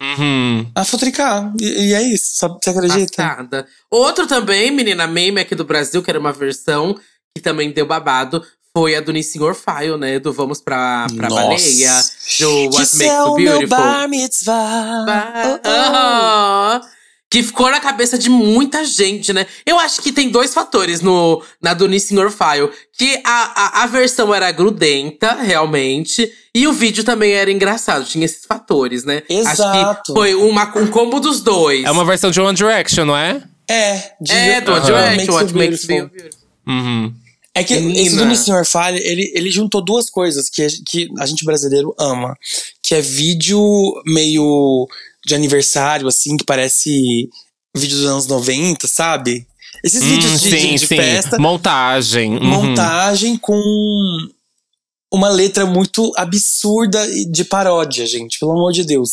Uhum. 0.00 0.70
a 0.74 0.84
futricar. 0.84 1.52
E, 1.60 1.88
e 1.90 1.94
é 1.94 2.02
isso, 2.02 2.36
sabe? 2.36 2.58
Você 2.62 2.70
acredita? 2.70 3.22
Passada. 3.22 3.66
Outro 3.90 4.26
também, 4.26 4.70
menina, 4.70 5.06
meme 5.06 5.40
aqui 5.40 5.54
do 5.54 5.64
Brasil, 5.64 6.02
que 6.02 6.10
era 6.10 6.18
uma 6.20 6.32
versão 6.32 6.98
que 7.36 7.42
também 7.42 7.72
deu 7.72 7.86
babado, 7.86 8.44
foi 8.76 8.94
a 8.96 9.00
do 9.00 9.12
Nissin 9.12 9.40
Orfile, 9.40 9.96
né? 9.98 10.18
Do 10.18 10.32
Vamos 10.32 10.60
pra, 10.60 11.06
pra 11.16 11.28
Nossa. 11.28 11.42
Baleia, 11.42 12.02
do 12.40 12.64
What 12.76 12.86
céu, 12.86 13.28
Makes 13.28 13.28
You 13.28 13.34
meu 13.38 13.58
Beautiful. 13.58 13.68
bar 13.76 14.08
mitzvah. 14.08 15.04
Ba- 15.06 15.60
Oh, 15.64 16.80
oh. 16.84 17.03
Que 17.34 17.42
ficou 17.42 17.68
na 17.68 17.80
cabeça 17.80 18.16
de 18.16 18.30
muita 18.30 18.84
gente, 18.84 19.32
né? 19.32 19.44
Eu 19.66 19.76
acho 19.76 20.00
que 20.00 20.12
tem 20.12 20.28
dois 20.28 20.54
fatores 20.54 21.00
no, 21.00 21.42
na 21.60 21.74
do 21.74 21.88
Nissin 21.88 22.16
Orfile. 22.16 22.70
Que 22.96 23.20
a, 23.24 23.80
a, 23.80 23.82
a 23.82 23.86
versão 23.88 24.32
era 24.32 24.52
grudenta, 24.52 25.32
realmente. 25.42 26.30
E 26.54 26.68
o 26.68 26.72
vídeo 26.72 27.02
também 27.02 27.32
era 27.32 27.50
engraçado. 27.50 28.04
Tinha 28.04 28.24
esses 28.24 28.44
fatores, 28.44 29.02
né? 29.04 29.24
Acho 29.28 29.50
Exato. 29.50 30.12
que 30.12 30.18
foi 30.20 30.32
uma, 30.36 30.72
um 30.78 30.86
combo 30.86 31.18
dos 31.18 31.40
dois. 31.40 31.84
É 31.84 31.90
uma 31.90 32.04
versão 32.04 32.30
de 32.30 32.40
One 32.40 32.56
Direction, 32.56 33.04
não 33.04 33.16
é? 33.16 33.42
É, 33.68 34.12
de, 34.20 34.30
É, 34.32 34.60
do 34.60 34.70
One 34.70 34.80
Aham. 34.80 34.86
Direction, 34.86 35.34
What 35.34 35.54
Makes 35.54 35.84
Beautiful. 35.86 36.08
Beautiful. 36.10 36.40
Uhum. 36.68 37.14
É 37.52 37.64
que 37.64 37.74
Menina. 37.80 38.00
esse 38.00 38.16
do 38.16 38.36
Sr. 38.36 38.64
Falha, 38.64 39.00
ele, 39.02 39.32
ele 39.34 39.50
juntou 39.50 39.82
duas 39.84 40.08
coisas 40.08 40.48
que, 40.48 40.62
a- 40.62 40.68
que 40.88 41.08
a 41.18 41.26
gente 41.26 41.44
brasileiro 41.44 41.94
ama. 41.98 42.36
Que 42.80 42.94
é 42.94 43.00
vídeo 43.00 43.60
meio 44.06 44.86
de 45.26 45.34
aniversário, 45.34 46.06
assim, 46.08 46.36
que 46.36 46.44
parece 46.44 47.28
vídeo 47.76 47.96
dos 47.96 48.06
anos 48.06 48.26
90, 48.26 48.86
sabe? 48.88 49.46
Esses 49.82 50.02
vídeos 50.02 50.32
Hum, 50.32 50.36
de, 50.36 50.40
sim, 50.50 50.56
de, 50.68 50.72
de 50.74 50.86
sim. 50.86 50.96
festa, 50.96 51.38
Montagem. 51.38 52.36
Uhum. 52.36 52.44
montagem 52.44 53.36
com 53.36 53.58
uma 55.12 55.28
letra 55.28 55.66
muito 55.66 56.12
absurda 56.16 57.06
de 57.30 57.44
paródia, 57.44 58.06
gente. 58.06 58.38
Pelo 58.38 58.52
amor 58.52 58.72
de 58.72 58.84
Deus. 58.84 59.10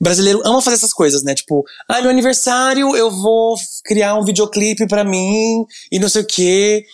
Brasileiro 0.00 0.40
ama 0.44 0.60
fazer 0.60 0.76
essas 0.76 0.92
coisas, 0.92 1.22
né? 1.22 1.34
Tipo, 1.34 1.64
ah, 1.88 2.00
meu 2.00 2.10
aniversário, 2.10 2.96
eu 2.96 3.10
vou 3.10 3.54
criar 3.84 4.16
um 4.16 4.24
videoclipe 4.24 4.86
pra 4.88 5.04
mim 5.04 5.64
e 5.92 5.98
não 5.98 6.08
sei 6.08 6.22
o 6.22 6.26
quê. 6.26 6.84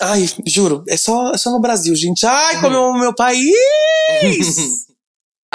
Ai, 0.00 0.28
juro, 0.46 0.84
é 0.88 0.96
só, 0.96 1.32
é 1.32 1.38
só 1.38 1.50
no 1.50 1.60
Brasil, 1.60 1.94
gente. 1.96 2.24
Ai, 2.26 2.60
como 2.60 2.74
eu 2.76 2.84
amo 2.84 2.98
meu 2.98 3.14
país! 3.14 3.54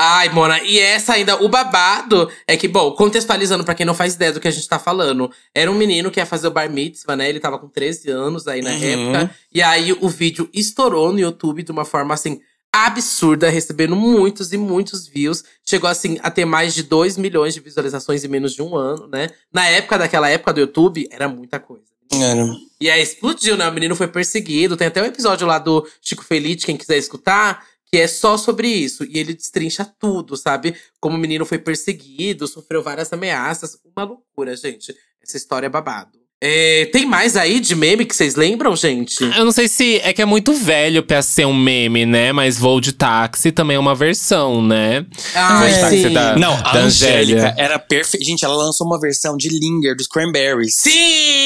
Ai, 0.02 0.30
Mona, 0.30 0.64
e 0.64 0.80
essa 0.80 1.12
ainda, 1.14 1.44
o 1.44 1.50
babado 1.50 2.32
é 2.48 2.56
que, 2.56 2.70
bom, 2.70 2.92
contextualizando 2.94 3.66
pra 3.66 3.76
quem 3.76 3.86
não 3.86 3.94
faz 3.94 4.14
ideia 4.16 4.32
do 4.32 4.40
que 4.40 4.48
a 4.48 4.52
gente 4.52 4.66
tá 4.66 4.80
falando, 4.80 5.30
era 5.54 5.70
um 5.70 5.76
menino 5.76 6.10
que 6.10 6.22
ia 6.22 6.26
fazer 6.26 6.48
o 6.48 6.52
bar 6.52 6.70
mitzvah, 6.70 7.18
né? 7.18 7.28
Ele 7.28 7.40
tava 7.40 7.60
com 7.60 7.68
13 7.68 8.10
anos 8.10 8.48
aí 8.48 8.62
na 8.62 8.70
Uhum. 8.72 9.12
época. 9.14 9.36
E 9.54 9.62
aí 9.62 9.92
o 9.92 10.08
vídeo 10.08 10.50
estourou 10.54 11.12
no 11.12 11.20
YouTube 11.20 11.64
de 11.64 11.72
uma 11.72 11.84
forma 11.84 12.14
assim 12.14 12.40
absurda, 12.72 13.50
recebendo 13.50 13.96
muitos 13.96 14.54
e 14.54 14.58
muitos 14.58 15.06
views. 15.08 15.44
Chegou 15.66 15.90
assim 15.90 16.18
a 16.22 16.32
ter 16.32 16.46
mais 16.46 16.74
de 16.74 16.84
2 16.84 17.18
milhões 17.18 17.54
de 17.54 17.60
visualizações 17.60 18.24
em 18.24 18.28
menos 18.28 18.54
de 18.54 18.62
um 18.62 18.76
ano, 18.78 19.08
né? 19.08 19.30
Na 19.52 19.68
época 19.68 19.98
daquela 19.98 20.30
época 20.30 20.54
do 20.54 20.62
YouTube, 20.62 21.08
era 21.12 21.28
muita 21.28 21.60
coisa. 21.60 21.84
Era. 22.12 22.48
E 22.80 22.90
aí 22.90 23.02
explodiu, 23.02 23.58
né? 23.58 23.68
O 23.68 23.74
menino 23.74 23.96
foi 23.96 24.08
perseguido. 24.08 24.78
Tem 24.78 24.88
até 24.88 25.02
um 25.02 25.06
episódio 25.06 25.46
lá 25.46 25.60
do 25.60 25.86
Chico 26.02 26.24
Felite, 26.24 26.66
quem 26.66 26.78
quiser 26.78 26.98
escutar, 26.98 27.64
que 27.92 27.98
é 27.98 28.08
só 28.08 28.38
sobre 28.38 28.68
isso. 28.68 29.04
E 29.04 29.18
ele 29.18 29.34
destrincha 29.34 29.86
tudo, 30.00 30.38
sabe? 30.38 30.76
Como 31.00 31.16
o 31.16 31.20
menino 31.20 31.46
foi 31.46 31.58
perseguido, 31.58 32.48
sofreu 32.48 32.84
várias 32.84 33.12
ameaças. 33.12 33.78
Uma 33.96 34.06
loucura, 34.06 34.56
gente. 34.56 34.96
Essa 35.22 35.38
história 35.38 35.66
é 35.68 35.70
babado. 35.70 36.20
É, 36.42 36.86
tem 36.94 37.06
mais 37.06 37.36
aí 37.36 37.60
de 37.60 37.76
meme 37.76 38.06
que 38.06 38.16
vocês 38.16 38.36
lembram, 38.36 38.74
gente? 38.74 39.22
Eu 39.22 39.44
não 39.44 39.52
sei 39.52 39.68
se 39.68 39.98
é 39.98 40.14
que 40.14 40.22
é 40.22 40.26
muito 40.26 40.54
velho 40.54 41.04
pra 41.04 41.22
ser 41.22 41.46
um 41.46 41.54
meme, 41.54 42.06
né? 42.06 42.32
Mas 42.32 42.58
voo 42.58 42.80
de 42.80 42.94
táxi 42.94 43.52
também 43.52 43.76
é 43.76 43.80
uma 43.80 43.94
versão, 43.94 44.66
né? 44.66 45.06
Ah, 45.36 45.60
táxi 45.60 46.04
sim. 46.04 46.14
da, 46.14 46.38
Não, 46.38 46.54
a 46.54 46.62
da 46.62 46.80
Angélica 46.80 47.40
Angélica. 47.40 47.62
era 47.62 47.78
perfeita. 47.78 48.26
Gente, 48.26 48.46
ela 48.46 48.56
lançou 48.56 48.88
uma 48.88 48.98
versão 48.98 49.36
de 49.36 49.50
Linger 49.50 49.94
dos 49.98 50.08
Cranberries. 50.08 50.76
Sim! 50.78 50.92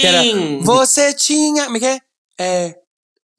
Que 0.02 0.06
era 0.06 0.22
Você 0.62 1.12
tinha. 1.14 1.64
Como 1.66 1.78
é 1.78 1.80
que 1.80 1.86
é? 1.88 2.00
É. 2.40 2.76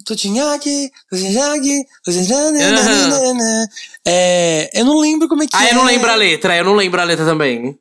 Tu 0.05 0.17
tinha 0.17 0.53
aqui, 0.55 0.91
você 1.11 1.29
tinha 1.31 1.53
aqui, 1.55 1.83
você 2.05 2.25
tinha. 2.25 2.39
Aham. 2.39 3.67
É. 4.07 4.71
Eu 4.75 4.85
não 4.85 4.99
lembro 5.01 5.29
como 5.29 5.43
é 5.43 5.47
que 5.47 5.57
Ah, 5.57 5.67
é. 5.67 5.71
eu 5.71 5.75
não 5.77 5.85
lembro 5.85 6.11
a 6.11 6.15
letra, 6.15 6.57
eu 6.57 6.65
não 6.65 6.75
lembro 6.75 7.01
a 7.01 7.05
letra 7.05 7.25
também. 7.25 7.77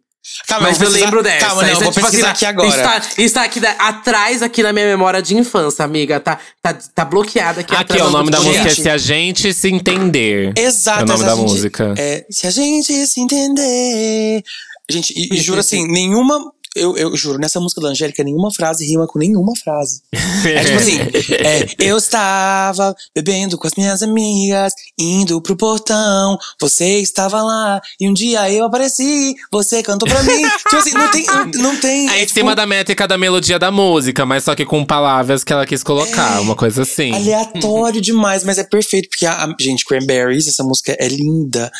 Calma, 0.47 0.67
Mas 0.69 0.77
vou 0.77 0.87
eu 0.87 0.91
pesquisar- 0.91 1.05
lembro 1.05 1.21
dessa. 1.23 1.45
Calma, 1.45 1.61
não, 1.63 1.67
eu 1.67 1.73
Isso 1.73 1.81
é 1.81 1.83
vou 1.83 1.93
tipo 1.93 2.05
pesquisar 2.05 2.31
assim, 2.31 2.45
aqui 2.45 2.45
agora. 2.45 2.69
Está, 2.69 3.21
está 3.21 3.43
aqui 3.43 3.59
da- 3.59 3.71
atrás 3.71 4.41
aqui 4.41 4.63
na 4.63 4.71
minha 4.71 4.85
memória 4.85 5.21
de 5.21 5.35
infância, 5.35 5.83
amiga. 5.83 6.17
Tá, 6.17 6.39
tá, 6.61 6.73
tá 6.95 7.03
bloqueada 7.03 7.59
aqui 7.59 7.73
Aqui, 7.75 7.81
atrás. 7.83 8.01
ó, 8.03 8.07
o 8.07 8.09
nome 8.11 8.31
da 8.31 8.37
Gente. 8.39 8.47
música 8.47 8.69
é 8.69 8.75
Se 8.75 8.89
a 8.89 8.97
Gente 8.97 9.53
Se 9.53 9.67
Entender. 9.69 10.53
Exato, 10.57 11.01
É 11.01 11.03
o 11.03 11.07
nome 11.07 11.25
da 11.25 11.35
gente- 11.35 11.41
música. 11.49 11.93
É, 11.97 12.25
se 12.31 12.47
a 12.47 12.51
gente 12.51 13.05
se 13.05 13.19
entender. 13.19 14.41
Gente, 14.89 15.13
e, 15.13 15.35
e 15.35 15.41
juro 15.41 15.59
assim, 15.59 15.85
nenhuma. 15.87 16.39
Eu, 16.75 16.97
eu 16.97 17.15
juro, 17.15 17.37
nessa 17.37 17.59
música 17.59 17.79
da 17.81 17.89
Angélica, 17.89 18.23
nenhuma 18.23 18.51
frase 18.53 18.85
rima 18.85 19.05
com 19.07 19.19
nenhuma 19.19 19.53
frase. 19.55 20.01
É 20.45 20.63
tipo 20.63 20.77
assim, 20.77 20.99
é, 21.45 21.67
eu 21.79 21.97
estava 21.97 22.93
bebendo 23.15 23.57
com 23.57 23.65
as 23.65 23.73
minhas 23.77 24.03
amigas, 24.03 24.73
indo 24.99 25.41
pro 25.41 25.55
portão, 25.55 26.37
você 26.59 26.99
estava 26.99 27.41
lá, 27.41 27.79
e 27.99 28.09
um 28.09 28.13
dia 28.13 28.51
eu 28.51 28.65
apareci, 28.65 29.35
você 29.49 29.81
cantou 29.81 30.07
pra 30.07 30.21
mim. 30.23 30.41
tipo 30.69 30.75
assim, 30.75 30.91
não 30.91 31.09
tem. 31.11 31.25
Não 31.55 31.75
tem 31.79 32.09
É 32.09 32.17
em 32.17 32.25
tipo, 32.25 32.33
cima 32.39 32.53
da 32.55 32.65
métrica 32.65 33.07
da 33.07 33.17
melodia 33.17 33.57
da 33.57 33.71
música, 33.71 34.25
mas 34.25 34.43
só 34.43 34.53
que 34.53 34.65
com 34.65 34.83
palavras 34.85 35.43
que 35.45 35.53
ela 35.53 35.65
quis 35.65 35.81
colocar, 35.81 36.41
uma 36.41 36.55
coisa 36.55 36.81
assim. 36.81 37.13
Aleatório 37.13 38.01
demais, 38.01 38.43
mas 38.43 38.57
é 38.57 38.63
perfeito, 38.65 39.07
porque 39.09 39.25
a, 39.25 39.45
a- 39.45 39.55
gente, 39.59 39.85
Cranberries, 39.85 40.47
essa 40.47 40.63
música 40.63 40.95
é 40.99 41.07
linda. 41.07 41.71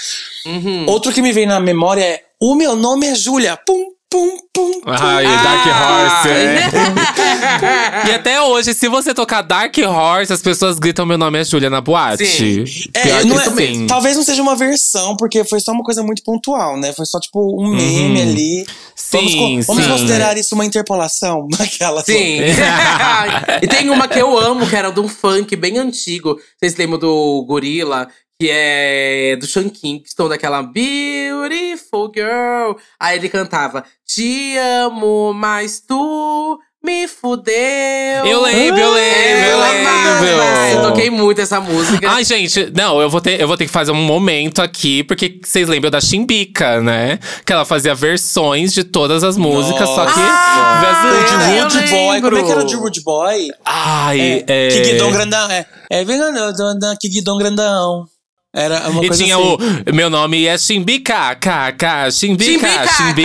Uhum. 0.46 0.86
Outro 0.88 1.12
que 1.12 1.22
me 1.22 1.32
vem 1.34 1.46
na 1.46 1.60
memória 1.60 2.02
é 2.04 2.22
O 2.40 2.56
meu 2.56 2.76
nome 2.76 3.08
é 3.08 3.16
Júlia. 3.16 3.58
Pum, 3.66 3.88
pum, 4.14 4.38
pum. 4.54 4.82
pum. 4.82 4.82
Ai, 4.86 5.24
Dark 5.26 5.66
Horse. 5.68 6.30
é. 6.30 6.64
E 8.08 8.12
até 8.12 8.42
hoje, 8.42 8.74
se 8.74 8.88
você 8.88 9.14
tocar 9.14 9.42
Dark 9.42 9.76
Horse, 9.78 10.32
as 10.32 10.42
pessoas 10.42 10.78
gritam 10.78 11.06
meu 11.06 11.18
nome 11.18 11.40
é 11.40 11.44
Júlia 11.44 11.70
na 11.70 11.82
boate. 11.82 12.26
Sim. 12.26 12.64
É, 12.94 13.24
não 13.26 13.40
é- 13.40 13.50
sim. 13.50 13.88
Talvez 13.88 14.16
não 14.16 14.24
seja 14.24 14.42
uma 14.42 14.56
versão, 14.56 15.16
porque 15.18 15.44
foi 15.44 15.60
só 15.60 15.72
uma 15.72 15.84
coisa 15.84 16.04
muito 16.04 16.22
pontual, 16.24 16.78
né? 16.80 16.94
Foi 16.94 17.06
só 17.06 17.20
tipo 17.20 17.40
um 17.60 17.70
meme 17.70 18.22
ali. 18.22 18.66
vamos, 19.12 19.32
Sim, 19.32 19.38
co- 19.62 19.68
vamos 19.74 19.84
sim. 19.84 19.90
considerar 19.90 20.38
isso 20.38 20.54
uma 20.56 20.66
interpolação? 20.66 21.48
Aquela 21.60 22.04
Sim. 22.04 22.40
e 23.62 23.68
tem 23.68 23.90
uma 23.90 24.08
que 24.08 24.20
eu 24.20 24.38
amo, 24.38 24.68
que 24.68 24.76
era 24.76 24.92
de 24.92 25.00
um 25.00 25.08
funk 25.08 25.56
bem 25.56 25.78
antigo. 25.80 26.38
Vocês 26.60 26.76
lembram 26.76 27.00
do 27.00 27.44
Gorila? 27.48 28.08
Que 28.44 28.50
é 28.52 29.38
do 29.38 29.48
Sean 29.48 29.70
Kingston, 29.70 30.28
daquela 30.28 30.62
Beautiful 30.62 32.12
Girl. 32.14 32.74
Aí 33.00 33.18
ele 33.18 33.30
cantava 33.30 33.86
Te 34.06 34.58
amo, 34.58 35.32
mas 35.34 35.80
tu 35.80 36.60
me 36.84 37.08
fudeu. 37.08 37.56
Eu 38.26 38.42
lembro, 38.42 38.82
eu 38.82 38.94
lembro, 38.94 39.50
eu 39.50 39.64
amava. 39.64 40.26
lembro. 40.26 40.74
Eu 40.74 40.82
toquei 40.82 41.10
muito 41.10 41.40
essa 41.40 41.62
música. 41.62 42.12
Ai, 42.12 42.26
gente, 42.26 42.70
não, 42.76 43.00
eu 43.00 43.10
vou, 43.10 43.22
ter, 43.22 43.40
eu 43.40 43.48
vou 43.48 43.56
ter 43.56 43.66
que 43.66 43.72
fazer 43.72 43.94
um 43.94 44.04
momento 44.04 44.62
aqui, 44.62 45.06
porque 45.06 45.40
vocês 45.42 45.70
lembram 45.70 45.90
da 45.90 46.02
Chimbica, 46.02 46.82
né? 46.82 47.20
Que 47.46 47.54
ela 47.54 47.64
fazia 47.64 47.96
versões 47.96 48.74
de 48.74 48.84
todas 48.84 49.24
as 49.24 49.38
músicas, 49.38 49.88
só 49.88 50.06
que 50.06 50.20
Ah, 50.20 51.14
de 51.48 51.56
eu 51.56 51.64
Rude 51.64 51.90
Boy. 51.90 52.22
Como 52.22 52.38
é 52.38 52.44
que 52.44 52.52
era 52.52 52.60
o 52.60 52.66
de. 52.66 52.76
Rude 52.76 53.02
Boy? 53.04 53.52
Ai, 53.64 54.44
é. 54.46 54.68
Que 54.68 54.82
Guidão 54.82 55.12
Grandão. 55.14 55.50
É, 55.50 55.66
é 55.90 56.04
vem 56.04 56.20
que 57.00 57.08
Guidão 57.08 57.38
Grandão. 57.38 58.06
Era 58.56 58.88
uma 58.88 59.04
E 59.04 59.08
coisa 59.08 59.24
tinha 59.24 59.36
assim. 59.36 59.58
o. 59.90 59.96
Meu 59.96 60.12
nome 60.12 60.46
é 60.46 60.56
Chimbica, 60.60 61.34
KK, 61.34 62.12
Chimbica, 62.12 62.68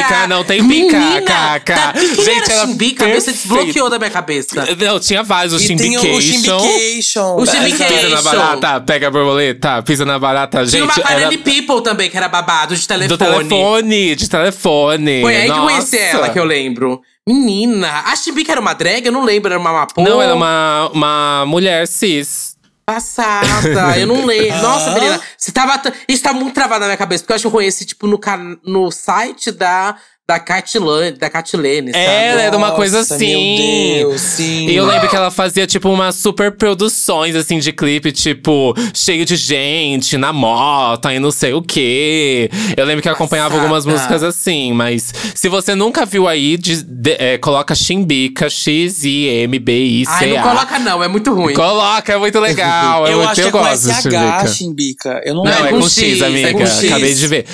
cara. 0.08 0.26
não 0.26 0.42
tem 0.42 0.66
pica, 0.66 0.98
Menina, 0.98 1.20
KK. 1.60 1.74
tá- 1.74 1.92
Gente, 1.98 2.30
era 2.30 2.54
era 2.54 2.66
Chimbica? 2.66 3.04
A 3.04 3.08
cabeça 3.08 3.30
perfeito. 3.32 3.56
desbloqueou 3.58 3.90
da 3.90 3.98
minha 3.98 4.10
cabeça. 4.10 4.66
Não, 4.78 4.98
tinha 4.98 5.22
vários, 5.22 5.52
o 5.52 5.58
tem 5.66 5.98
o. 5.98 6.00
Chimbication. 6.00 7.36
O 7.36 7.44
Chimbication. 7.46 7.86
Pisa 7.94 8.08
na 8.08 8.22
barata, 8.22 8.80
pega 8.80 9.08
a 9.08 9.10
borboleta, 9.10 9.82
pisa 9.82 10.06
na 10.06 10.18
barata. 10.18 10.64
Tinha 10.64 10.84
uma 10.84 10.94
Gente, 10.94 11.06
era 11.12 11.28
People 11.28 11.82
também, 11.82 12.08
que 12.08 12.16
era 12.16 12.28
babado 12.28 12.74
de 12.74 12.88
telefone. 12.88 13.08
do 13.08 13.18
telefone, 13.18 14.14
de 14.16 14.28
telefone. 14.30 15.20
Foi 15.20 15.36
aí 15.36 15.44
que 15.52 15.58
eu 15.58 15.62
conheci 15.62 15.98
ela, 15.98 16.30
que 16.30 16.38
eu 16.38 16.44
lembro. 16.44 17.02
Menina, 17.28 18.02
a 18.06 18.16
Chimbica 18.16 18.52
era 18.52 18.60
uma 18.62 18.72
drag? 18.72 19.04
Eu 19.04 19.12
não 19.12 19.22
lembro, 19.24 19.50
era 19.52 19.60
uma 19.60 19.72
mapô. 19.74 20.00
Não, 20.02 20.22
era 20.22 20.34
uma, 20.34 20.90
uma 20.94 21.44
mulher 21.46 21.86
cis. 21.86 22.56
Passada, 22.88 23.98
eu 23.98 24.06
não 24.06 24.24
lembro. 24.24 24.62
Nossa, 24.62 24.92
menina, 24.92 25.20
você 25.36 25.52
tava. 25.52 25.78
Isso 26.08 26.22
tá 26.22 26.32
muito 26.32 26.54
travado 26.54 26.80
na 26.80 26.86
minha 26.86 26.96
cabeça, 26.96 27.22
porque 27.22 27.32
eu 27.32 27.34
acho 27.34 27.42
que 27.42 27.46
eu 27.46 27.52
conheci, 27.52 27.84
tipo, 27.84 28.06
no, 28.06 28.18
can... 28.18 28.56
no 28.64 28.90
site 28.90 29.52
da, 29.52 29.94
da 30.30 30.38
Catilane, 30.38 31.12
da 31.12 31.30
Catilene, 31.30 31.90
sabe? 31.90 32.04
Era, 32.04 32.42
era 32.42 32.54
uma 32.58 32.72
coisa 32.72 32.98
Nossa, 32.98 33.14
assim. 33.14 33.94
Meu 33.96 34.08
Deus, 34.10 34.20
sim. 34.20 34.66
E 34.68 34.76
eu 34.76 34.84
lembro 34.84 35.08
que 35.08 35.16
ela 35.16 35.30
fazia, 35.30 35.66
tipo, 35.66 35.88
umas 35.88 36.16
super 36.16 36.52
produções, 36.52 37.34
assim, 37.34 37.58
de 37.58 37.72
clipe, 37.72 38.12
tipo, 38.12 38.74
cheio 38.92 39.24
de 39.24 39.36
gente, 39.36 40.18
na 40.18 40.30
moto, 40.30 41.08
e 41.10 41.18
não 41.18 41.30
sei 41.30 41.54
o 41.54 41.62
quê. 41.62 42.50
Eu 42.76 42.84
lembro 42.84 43.00
que 43.00 43.08
eu 43.08 43.12
acompanhava 43.14 43.48
Passada. 43.54 43.62
algumas 43.66 43.86
músicas 43.86 44.22
assim, 44.22 44.70
mas 44.74 45.14
se 45.34 45.48
você 45.48 45.74
nunca 45.74 46.04
viu 46.04 46.28
aí, 46.28 46.58
de- 46.58 46.82
de- 46.82 47.16
é, 47.18 47.38
coloca 47.38 47.74
Chimbica, 47.74 48.50
X-I-M-B-I-C-A. 48.50 50.14
Ai, 50.14 50.26
não 50.28 50.42
coloca, 50.42 50.78
não, 50.78 51.02
é 51.02 51.08
muito 51.08 51.32
ruim. 51.32 51.54
Coloca, 51.54 52.12
é 52.12 52.18
muito 52.18 52.38
legal. 52.38 53.06
é 53.08 53.12
Eu 53.14 53.16
muito, 53.16 53.30
acho 53.30 53.40
que 53.40 53.46
eu 53.46 53.48
é 53.48 53.52
com 53.52 53.58
gosto 53.60 53.88
SH, 53.88 54.02
Chimbica. 54.02 54.46
Chimbica. 54.46 55.20
Eu 55.24 55.34
não 55.36 55.44
Não, 55.44 55.52
é 55.52 55.68
é 55.68 55.70
com 55.70 55.82
X, 55.84 55.92
X, 55.94 56.20
é 56.20 56.26
amiga. 56.26 56.52
com 56.52 56.66
X. 56.66 56.84
Acabei 56.84 57.14
de 57.14 57.26
ver. 57.26 57.46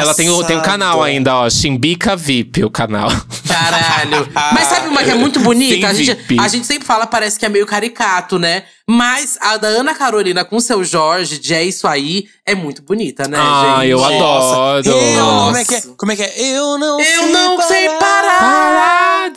Ela 0.00 0.14
tem, 0.14 0.28
o- 0.30 0.44
tem 0.44 0.56
um 0.56 0.62
canal 0.62 0.92
Passada. 0.98 1.10
ainda, 1.10 1.34
ó. 1.36 1.50
Chimbica 1.50 2.14
VIP, 2.16 2.64
o 2.64 2.70
canal. 2.70 3.08
Caralho. 3.46 4.28
Mas 4.52 4.68
sabe 4.68 4.88
uma 4.88 5.02
que 5.02 5.10
é 5.10 5.14
muito 5.14 5.40
bonita? 5.40 5.88
A 5.88 5.94
gente, 5.94 6.14
VIP. 6.14 6.38
a 6.40 6.48
gente 6.48 6.66
sempre 6.66 6.86
fala, 6.86 7.06
parece 7.06 7.38
que 7.38 7.46
é 7.46 7.48
meio 7.48 7.66
caricato, 7.66 8.38
né? 8.38 8.64
Mas 8.88 9.36
a 9.40 9.56
da 9.56 9.66
Ana 9.66 9.94
Carolina 9.94 10.44
com 10.44 10.56
o 10.56 10.60
seu 10.60 10.84
Jorge, 10.84 11.38
de 11.40 11.52
É 11.52 11.64
Isso 11.64 11.88
Aí, 11.88 12.26
é 12.46 12.54
muito 12.54 12.82
bonita, 12.82 13.26
né, 13.26 13.36
Ah, 13.40 13.78
gente? 13.80 13.90
eu 13.90 13.98
Nossa. 13.98 14.14
adoro. 14.14 14.88
Eu, 14.88 15.16
Nossa. 15.16 15.44
como 15.46 15.56
é 15.56 15.64
que 15.64 15.74
é? 15.74 15.82
Como 15.96 16.12
é 16.12 16.16
que 16.16 16.22
é? 16.22 16.40
Eu 16.56 16.78
não 16.78 17.00
Eu 17.00 17.22
sei 17.22 17.32
não 17.32 17.62
sei 17.62 17.88
parar. 17.98 18.38
Parar 18.38 19.32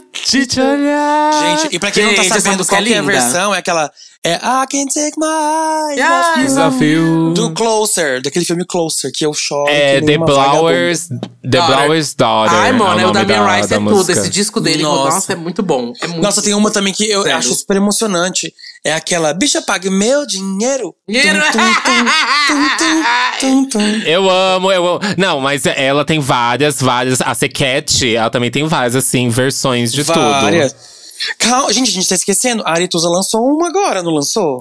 te 0.45 0.59
olhar. 0.61 1.59
Gente, 1.61 1.75
e 1.75 1.79
pra 1.79 1.91
quem 1.91 2.03
não 2.03 2.09
Gente, 2.11 2.27
tá 2.29 2.35
essa 2.35 2.41
sabendo 2.41 2.65
qual 2.65 2.81
é 2.81 2.85
que 2.85 2.93
é 2.93 2.97
a 2.97 3.01
versão, 3.01 3.55
é 3.55 3.57
aquela. 3.59 3.91
É 4.21 4.33
I 4.35 4.67
Can't 4.69 4.93
Take 4.93 5.13
My 5.17 5.93
Eyes 5.97 6.01
Off 6.11 6.39
You. 6.39 6.45
Desafio. 6.45 7.33
Do 7.33 7.53
Closer, 7.53 8.21
daquele 8.21 8.43
filme 8.43 8.65
Closer, 8.65 9.11
que 9.13 9.25
eu 9.25 9.33
choro. 9.33 9.69
É 9.69 10.01
The 10.01 10.17
vagabunda. 10.17 10.33
Blowers, 10.51 11.07
The 11.07 11.17
Daughter. 11.45 11.77
Blowers 11.77 12.13
Daughter. 12.15 12.57
Ai, 12.57 12.71
mano, 12.73 12.99
é 12.99 13.03
é 13.03 13.05
o 13.05 13.09
o 13.09 13.13
nome 13.13 13.25
Damian 13.25 13.45
da, 13.45 13.55
Rice 13.55 13.69
da 13.69 13.75
é 13.75 13.79
tudo. 13.79 13.91
música. 13.91 14.19
Esse 14.19 14.29
disco 14.29 14.59
dele, 14.59 14.83
Nossa. 14.83 15.15
nossa, 15.15 15.33
é 15.33 15.35
muito 15.37 15.63
bom. 15.63 15.93
É 16.01 16.07
muito 16.07 16.21
Nossa, 16.21 16.41
tem 16.41 16.53
uma 16.53 16.69
também 16.69 16.91
que 16.93 17.09
eu 17.09 17.21
Sério. 17.23 17.37
acho 17.37 17.53
super 17.55 17.77
emocionante. 17.77 18.53
É 18.83 18.93
aquela 18.93 19.33
Bicha 19.33 19.61
Pague 19.61 19.89
Meu 19.89 20.25
Dinheiro. 20.25 20.95
Dinheiro. 21.07 21.39
Tum, 21.51 21.59
tum, 21.59 22.05
tum, 22.47 22.69
tum, 22.77 23.39
tum, 23.39 23.69
tum. 23.69 24.01
Eu 24.05 24.29
amo, 24.29 24.71
eu 24.71 24.87
amo. 24.87 24.99
Não, 25.17 25.41
mas 25.41 25.65
ela 25.65 26.05
tem 26.05 26.19
várias, 26.19 26.81
várias. 26.81 27.21
A 27.21 27.33
Sequete, 27.35 28.15
ela 28.15 28.29
também 28.29 28.49
tem 28.49 28.65
várias, 28.65 28.95
assim, 28.95 29.27
versões 29.29 29.91
de 29.91 30.03
Várias. 30.03 30.71
tudo. 30.71 30.98
Calma, 31.37 31.71
gente, 31.73 31.89
a 31.89 31.93
gente 31.93 32.07
tá 32.07 32.15
esquecendo. 32.15 32.63
A 32.65 32.71
Arituza 32.71 33.09
lançou 33.09 33.41
uma 33.41 33.67
agora, 33.67 34.01
não 34.01 34.11
lançou? 34.11 34.57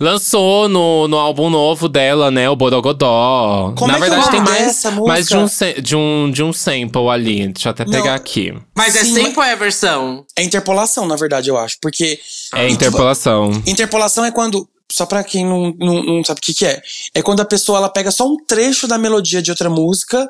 Lançou 0.00 0.68
no, 0.68 1.08
no 1.08 1.16
álbum 1.16 1.50
novo 1.50 1.88
dela, 1.88 2.30
né? 2.30 2.48
O 2.48 2.54
Borogodó. 2.54 3.72
Como 3.76 3.90
Na 3.92 3.94
é 3.94 3.96
é 3.96 4.00
verdade, 4.00 4.30
tem 4.30 4.40
mais, 4.40 4.84
mais 5.06 5.26
de, 5.26 5.36
um, 5.36 5.46
de, 5.82 5.96
um, 5.96 6.30
de 6.30 6.42
um 6.42 6.52
sample 6.52 7.08
ali. 7.08 7.48
Deixa 7.48 7.68
eu 7.68 7.70
até 7.70 7.84
pegar 7.84 8.04
Não. 8.04 8.14
aqui. 8.14 8.54
Mas 8.76 8.94
é 8.94 9.04
Sim, 9.04 9.14
sempre 9.14 9.42
a 9.42 9.54
versão. 9.56 10.24
É 10.36 10.42
interpolação, 10.42 11.06
na 11.06 11.16
verdade, 11.16 11.48
eu 11.50 11.56
acho. 11.58 11.76
Porque 11.82 12.18
É 12.54 12.68
interpolação. 12.68 13.50
interpolação 13.66 14.24
é 14.24 14.30
quando 14.30 14.68
só 14.90 15.04
pra 15.04 15.22
quem 15.22 15.44
não, 15.44 15.74
não, 15.78 16.02
não 16.02 16.24
sabe 16.24 16.38
o 16.38 16.42
que, 16.42 16.54
que 16.54 16.64
é. 16.64 16.80
É 17.14 17.20
quando 17.20 17.40
a 17.40 17.44
pessoa 17.44 17.78
ela 17.78 17.88
pega 17.90 18.10
só 18.10 18.26
um 18.26 18.36
trecho 18.46 18.86
da 18.86 18.96
melodia 18.96 19.42
de 19.42 19.50
outra 19.50 19.68
música 19.68 20.26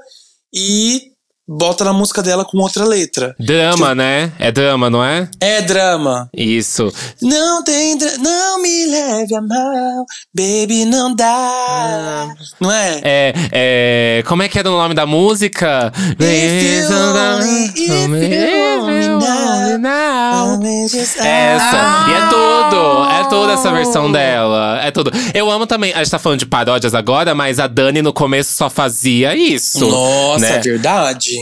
e 0.52 1.12
bota 1.48 1.84
na 1.84 1.94
música 1.94 2.22
dela 2.22 2.44
com 2.44 2.58
outra 2.58 2.84
letra. 2.84 3.34
Drama, 3.40 3.94
né? 3.94 4.30
É 4.38 4.52
drama, 4.52 4.90
não 4.90 5.02
é? 5.02 5.28
É 5.40 5.62
drama. 5.62 6.28
Isso. 6.36 6.92
Não 7.22 7.64
tem 7.64 7.96
dra 7.96 8.18
não 8.18 8.60
me 8.60 8.86
leve 8.86 9.34
a 9.34 9.40
mal, 9.40 10.04
baby, 10.34 10.84
não 10.84 11.14
dá. 11.14 12.28
Não 12.60 12.70
é? 12.70 13.00
É, 13.02 13.34
é. 13.52 14.22
Como 14.26 14.42
é 14.42 14.48
que 14.48 14.58
era 14.58 14.68
o 14.68 14.76
nome 14.76 14.94
da 14.94 15.06
música? 15.06 15.92
If 16.18 16.64
you 16.64 16.96
only, 16.96 17.64
if 17.64 19.06
you 19.06 19.14
only 19.14 19.78
now, 19.78 20.58
Essa. 20.62 22.06
E 22.08 22.12
é 22.12 22.28
tudo. 22.28 23.04
É 23.10 23.28
toda 23.28 23.52
essa 23.52 23.70
versão 23.72 24.10
dela. 24.10 24.80
É 24.82 24.90
tudo. 24.90 25.10
Eu 25.32 25.50
amo 25.50 25.66
também. 25.66 25.92
A 25.92 25.98
gente 25.98 26.10
tá 26.10 26.18
falando 26.18 26.40
de 26.40 26.46
paródias 26.46 26.94
agora, 26.94 27.34
mas 27.34 27.58
a 27.58 27.66
Dani 27.66 28.02
no 28.02 28.12
começo 28.12 28.52
só 28.52 28.68
fazia 28.68 29.34
isso. 29.34 29.86
Nossa, 29.88 30.40
né? 30.40 30.56
é 30.56 30.60
verdade. 30.60 31.37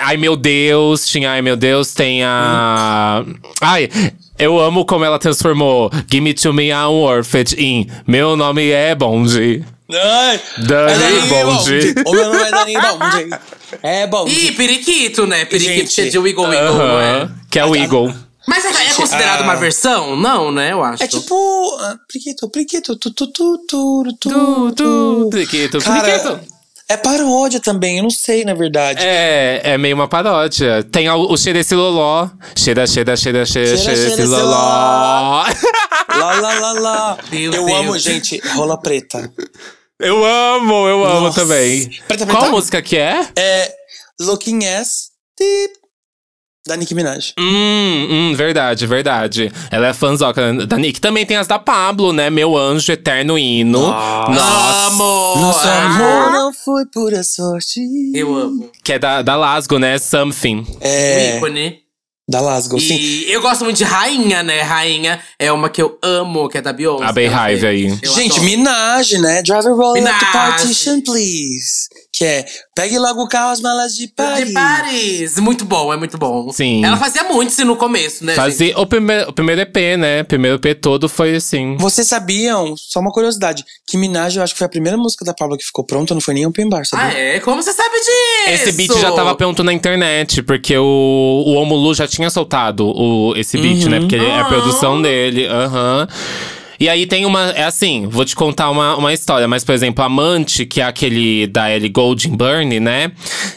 Ai 0.00 0.16
meu 0.16 0.36
Deus, 0.36 1.06
tinha 1.06 1.30
Ai 1.30 1.42
meu 1.42 1.56
Deus, 1.56 1.92
tem 1.92 2.22
a. 2.22 3.24
Ai, 3.60 3.88
eu 4.38 4.58
amo 4.58 4.84
como 4.84 5.04
ela 5.04 5.18
transformou 5.18 5.90
Give 6.10 6.20
Me 6.20 6.34
To 6.34 6.52
Me 6.52 6.68
I'm 6.68 6.88
Worth 6.88 7.34
It 7.34 7.54
em 7.60 7.88
Meu 8.06 8.36
nome 8.36 8.70
é 8.70 8.94
Bonde. 8.94 9.64
Ai, 9.92 10.40
Dani 10.58 11.04
é 11.04 11.20
Bonde. 11.26 11.94
O 12.06 12.12
meu 12.12 12.24
nome 12.32 12.42
é 12.42 12.50
Dani 12.50 12.74
Bonde. 12.80 13.40
É 13.82 14.06
Bonde. 14.06 14.32
Ih, 14.32 14.52
periquito, 14.52 15.26
né? 15.26 15.44
Periquito 15.44 15.90
Gente, 15.90 16.00
é 16.00 16.10
de 16.10 16.18
Wiggle 16.18 16.48
Wiggle, 16.48 16.74
não 16.78 17.00
é? 17.00 17.10
Aham, 17.22 17.34
Que 17.50 17.58
é 17.58 17.64
o 17.64 17.76
Eagle. 17.76 18.14
Mas 18.46 18.64
é, 18.64 18.90
é 18.90 18.94
considerado 18.94 19.40
ah. 19.40 19.44
uma 19.44 19.56
versão? 19.56 20.16
Não, 20.16 20.52
né? 20.52 20.72
Eu 20.72 20.82
acho. 20.82 21.02
É 21.02 21.06
tipo. 21.06 21.34
ah, 21.80 21.96
Priquito, 22.06 22.48
priquito, 22.50 22.96
tu, 22.96 23.10
tu, 23.10 23.26
tu, 23.28 23.58
tu, 23.66 24.04
tu, 24.20 24.72
tu. 24.72 25.28
Priquito, 25.30 25.78
Cara, 25.78 26.02
priquito. 26.02 26.53
É 26.88 26.96
paródia 26.98 27.60
também, 27.60 27.96
eu 27.96 28.02
não 28.02 28.10
sei, 28.10 28.44
na 28.44 28.52
verdade. 28.54 29.00
É, 29.02 29.60
é 29.64 29.78
meio 29.78 29.94
uma 29.94 30.06
paródia. 30.06 30.82
Tem 30.84 31.08
o, 31.08 31.32
o 31.32 31.36
cheira 31.36 31.58
esse 31.60 31.74
loló. 31.74 32.28
Cheira, 32.56 32.86
cheira, 32.86 33.16
cheira, 33.16 33.46
cheira, 33.46 33.76
Cheira, 33.76 33.96
cheira 33.96 34.12
esse 34.12 34.24
loló. 34.24 34.50
Lá, 34.50 35.44
lá, 36.40 36.58
lá, 36.60 36.72
lá. 36.72 37.18
Meu 37.30 37.52
eu 37.52 37.64
Deus. 37.64 37.78
amo, 37.78 37.98
gente, 37.98 38.38
rola 38.54 38.78
preta. 38.78 39.32
Eu 39.98 40.24
amo, 40.24 40.86
eu 40.86 41.04
amo 41.04 41.20
Nossa. 41.28 41.40
também. 41.40 41.88
Preta, 42.06 42.26
Qual 42.26 42.36
preta? 42.38 42.50
música 42.50 42.82
que 42.82 42.96
é? 42.98 43.26
É 43.36 43.72
Looking 44.20 44.66
Ass 44.66 45.10
Deep, 45.38 45.72
da 46.66 46.76
Nicki 46.76 46.94
Minaj. 46.94 47.34
Hum, 47.38 48.08
hum, 48.10 48.34
verdade, 48.36 48.86
verdade. 48.86 49.52
Ela 49.70 49.88
é 49.88 49.92
fãzoca 49.92 50.66
da 50.66 50.76
Nick. 50.78 51.00
Também 51.00 51.26
tem 51.26 51.36
as 51.36 51.46
da 51.46 51.58
Pablo, 51.58 52.12
né? 52.12 52.30
Meu 52.30 52.56
anjo, 52.56 52.90
eterno 52.90 53.38
hino. 53.38 53.80
Nossa. 53.80 54.86
Amo! 54.86 55.34
Nosso 55.36 55.68
amo. 55.68 56.04
amor 56.04 56.32
não 56.32 56.52
foi 56.54 56.86
pura 56.86 57.22
sorte. 57.22 57.80
Eu 58.14 58.34
amo. 58.34 58.70
Que 58.82 58.94
é 58.94 58.98
da, 58.98 59.20
da 59.22 59.36
Lasgo, 59.36 59.78
né? 59.78 59.98
Something. 59.98 60.60
O 60.60 60.78
É, 60.80 61.36
ícone. 61.36 61.80
da 62.26 62.40
Lasgo, 62.40 62.80
sim. 62.80 62.96
E 62.96 63.30
eu 63.30 63.42
gosto 63.42 63.62
muito 63.64 63.76
de 63.76 63.84
Rainha, 63.84 64.42
né? 64.42 64.62
Rainha 64.62 65.20
é 65.38 65.52
uma 65.52 65.68
que 65.68 65.82
eu 65.82 65.98
amo, 66.02 66.48
que 66.48 66.56
é 66.56 66.62
da 66.62 66.72
Beyoncé. 66.72 67.04
A 67.04 67.12
Beehive 67.12 67.66
aí. 67.66 67.98
Eu 68.02 68.14
Gente, 68.14 68.32
adoro. 68.38 68.44
Minaj, 68.44 69.12
né? 69.18 69.42
Driver 69.42 69.74
roll 69.76 69.92
up 69.92 70.00
the 70.02 70.10
Minaj. 70.10 70.32
partition, 70.32 71.02
please. 71.02 71.88
Que 72.16 72.24
é, 72.24 72.44
pegue 72.76 72.96
logo 72.96 73.24
o 73.24 73.28
carro, 73.28 73.50
as 73.50 73.60
malas 73.60 73.92
de 73.96 74.06
Paris. 74.06 74.46
De 74.46 74.52
Paris. 74.52 75.38
Muito 75.40 75.64
bom, 75.64 75.92
é 75.92 75.96
muito 75.96 76.16
bom. 76.16 76.52
Sim. 76.52 76.84
Ela 76.84 76.96
fazia 76.96 77.24
muito 77.24 77.50
isso 77.50 77.64
no 77.64 77.74
começo, 77.74 78.24
né? 78.24 78.34
gente? 78.34 78.40
Fazia 78.44 78.78
o, 78.78 78.86
primeiro, 78.86 79.30
o 79.30 79.32
primeiro 79.32 79.60
EP, 79.62 79.76
né? 79.98 80.20
O 80.20 80.24
primeiro 80.24 80.60
EP 80.62 80.78
todo 80.80 81.08
foi 81.08 81.34
assim. 81.34 81.76
Vocês 81.76 82.06
sabiam, 82.06 82.76
só 82.76 83.00
uma 83.00 83.10
curiosidade, 83.10 83.64
que 83.84 83.96
Minaj, 83.96 84.36
eu 84.36 84.44
acho 84.44 84.52
que 84.54 84.58
foi 84.58 84.66
a 84.66 84.70
primeira 84.70 84.96
música 84.96 85.24
da 85.24 85.34
Pablo 85.34 85.56
que 85.58 85.64
ficou 85.64 85.82
pronta, 85.84 86.14
não 86.14 86.20
foi 86.20 86.34
nem 86.34 86.46
open 86.46 86.68
bar, 86.68 86.82
Ah, 86.82 86.84
sabia? 86.84 87.18
é? 87.18 87.40
Como 87.40 87.60
você 87.60 87.72
sabe 87.72 87.96
disso? 87.96 88.62
Esse 88.68 88.72
beat 88.72 88.96
já 89.00 89.10
tava 89.10 89.34
pronto 89.34 89.64
na 89.64 89.72
internet, 89.72 90.40
porque 90.42 90.78
o, 90.78 90.84
o 91.46 91.54
Omulu 91.54 91.94
já 91.94 92.06
tinha 92.06 92.30
soltado 92.30 92.86
o, 92.86 93.34
esse 93.36 93.58
beat, 93.58 93.86
né? 93.86 93.98
Porque 93.98 94.14
ele 94.14 94.26
é 94.26 94.36
a 94.36 94.42
Ah. 94.42 94.44
produção 94.44 95.02
dele. 95.02 95.46
Aham. 95.46 96.06
E 96.78 96.88
aí 96.88 97.06
tem 97.06 97.24
uma. 97.24 97.50
É 97.50 97.64
assim, 97.64 98.06
vou 98.08 98.24
te 98.24 98.34
contar 98.34 98.70
uma, 98.70 98.96
uma 98.96 99.12
história, 99.12 99.46
mas, 99.46 99.64
por 99.64 99.74
exemplo, 99.74 100.04
Amante, 100.04 100.66
que 100.66 100.80
é 100.80 100.84
aquele 100.84 101.46
da 101.46 101.70
Ellie 101.70 101.88
Goulding 101.88 102.36
Burn, 102.36 102.80
né? 102.80 103.12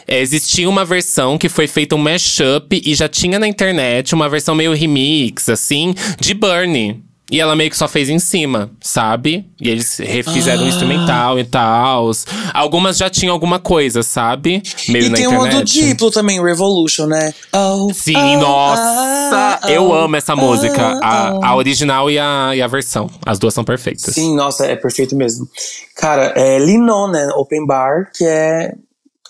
é, 0.06 0.20
Existia 0.20 0.68
uma 0.68 0.84
versão 0.84 1.36
que 1.38 1.48
foi 1.48 1.66
feita 1.66 1.94
um 1.94 1.98
mashup 1.98 2.80
e 2.84 2.94
já 2.94 3.08
tinha 3.08 3.38
na 3.38 3.48
internet 3.48 4.14
uma 4.14 4.28
versão 4.28 4.54
meio 4.54 4.72
remix, 4.72 5.48
assim, 5.48 5.94
de 6.20 6.34
Burn. 6.34 7.07
E 7.30 7.38
ela 7.40 7.54
meio 7.54 7.68
que 7.68 7.76
só 7.76 7.86
fez 7.86 8.08
em 8.08 8.18
cima, 8.18 8.70
sabe? 8.80 9.44
E 9.60 9.68
eles 9.68 9.98
refizeram 9.98 10.62
Ah. 10.62 10.64
o 10.64 10.68
instrumental 10.68 11.38
e 11.38 11.44
tal. 11.44 12.10
Algumas 12.54 12.96
já 12.96 13.10
tinham 13.10 13.34
alguma 13.34 13.58
coisa, 13.58 14.02
sabe? 14.02 14.62
Meio 14.88 15.04
E 15.06 15.08
na 15.10 15.16
tem 15.16 15.26
internet. 15.26 15.52
uma 15.54 15.60
do 15.60 15.64
Diplo 15.64 16.10
também, 16.10 16.42
Revolution, 16.42 17.06
né? 17.06 17.34
Oh, 17.52 17.92
Sim, 17.92 18.16
oh, 18.36 18.40
nossa! 18.40 19.60
oh, 19.62 19.68
eu 19.68 19.88
oh, 19.88 19.94
amo 19.94 20.16
essa 20.16 20.34
música. 20.34 20.98
A, 21.02 21.48
a 21.48 21.54
original 21.56 22.10
e 22.10 22.18
a, 22.18 22.52
e 22.56 22.62
a 22.62 22.66
versão. 22.66 23.10
As 23.26 23.38
duas 23.38 23.52
são 23.52 23.62
perfeitas. 23.62 24.14
Sim, 24.14 24.34
nossa, 24.34 24.64
é 24.64 24.74
perfeito 24.74 25.14
mesmo. 25.14 25.46
Cara, 25.96 26.32
é 26.34 26.58
Linon, 26.58 27.08
né? 27.08 27.28
Open 27.36 27.66
Bar, 27.66 28.10
que 28.16 28.24
é, 28.24 28.72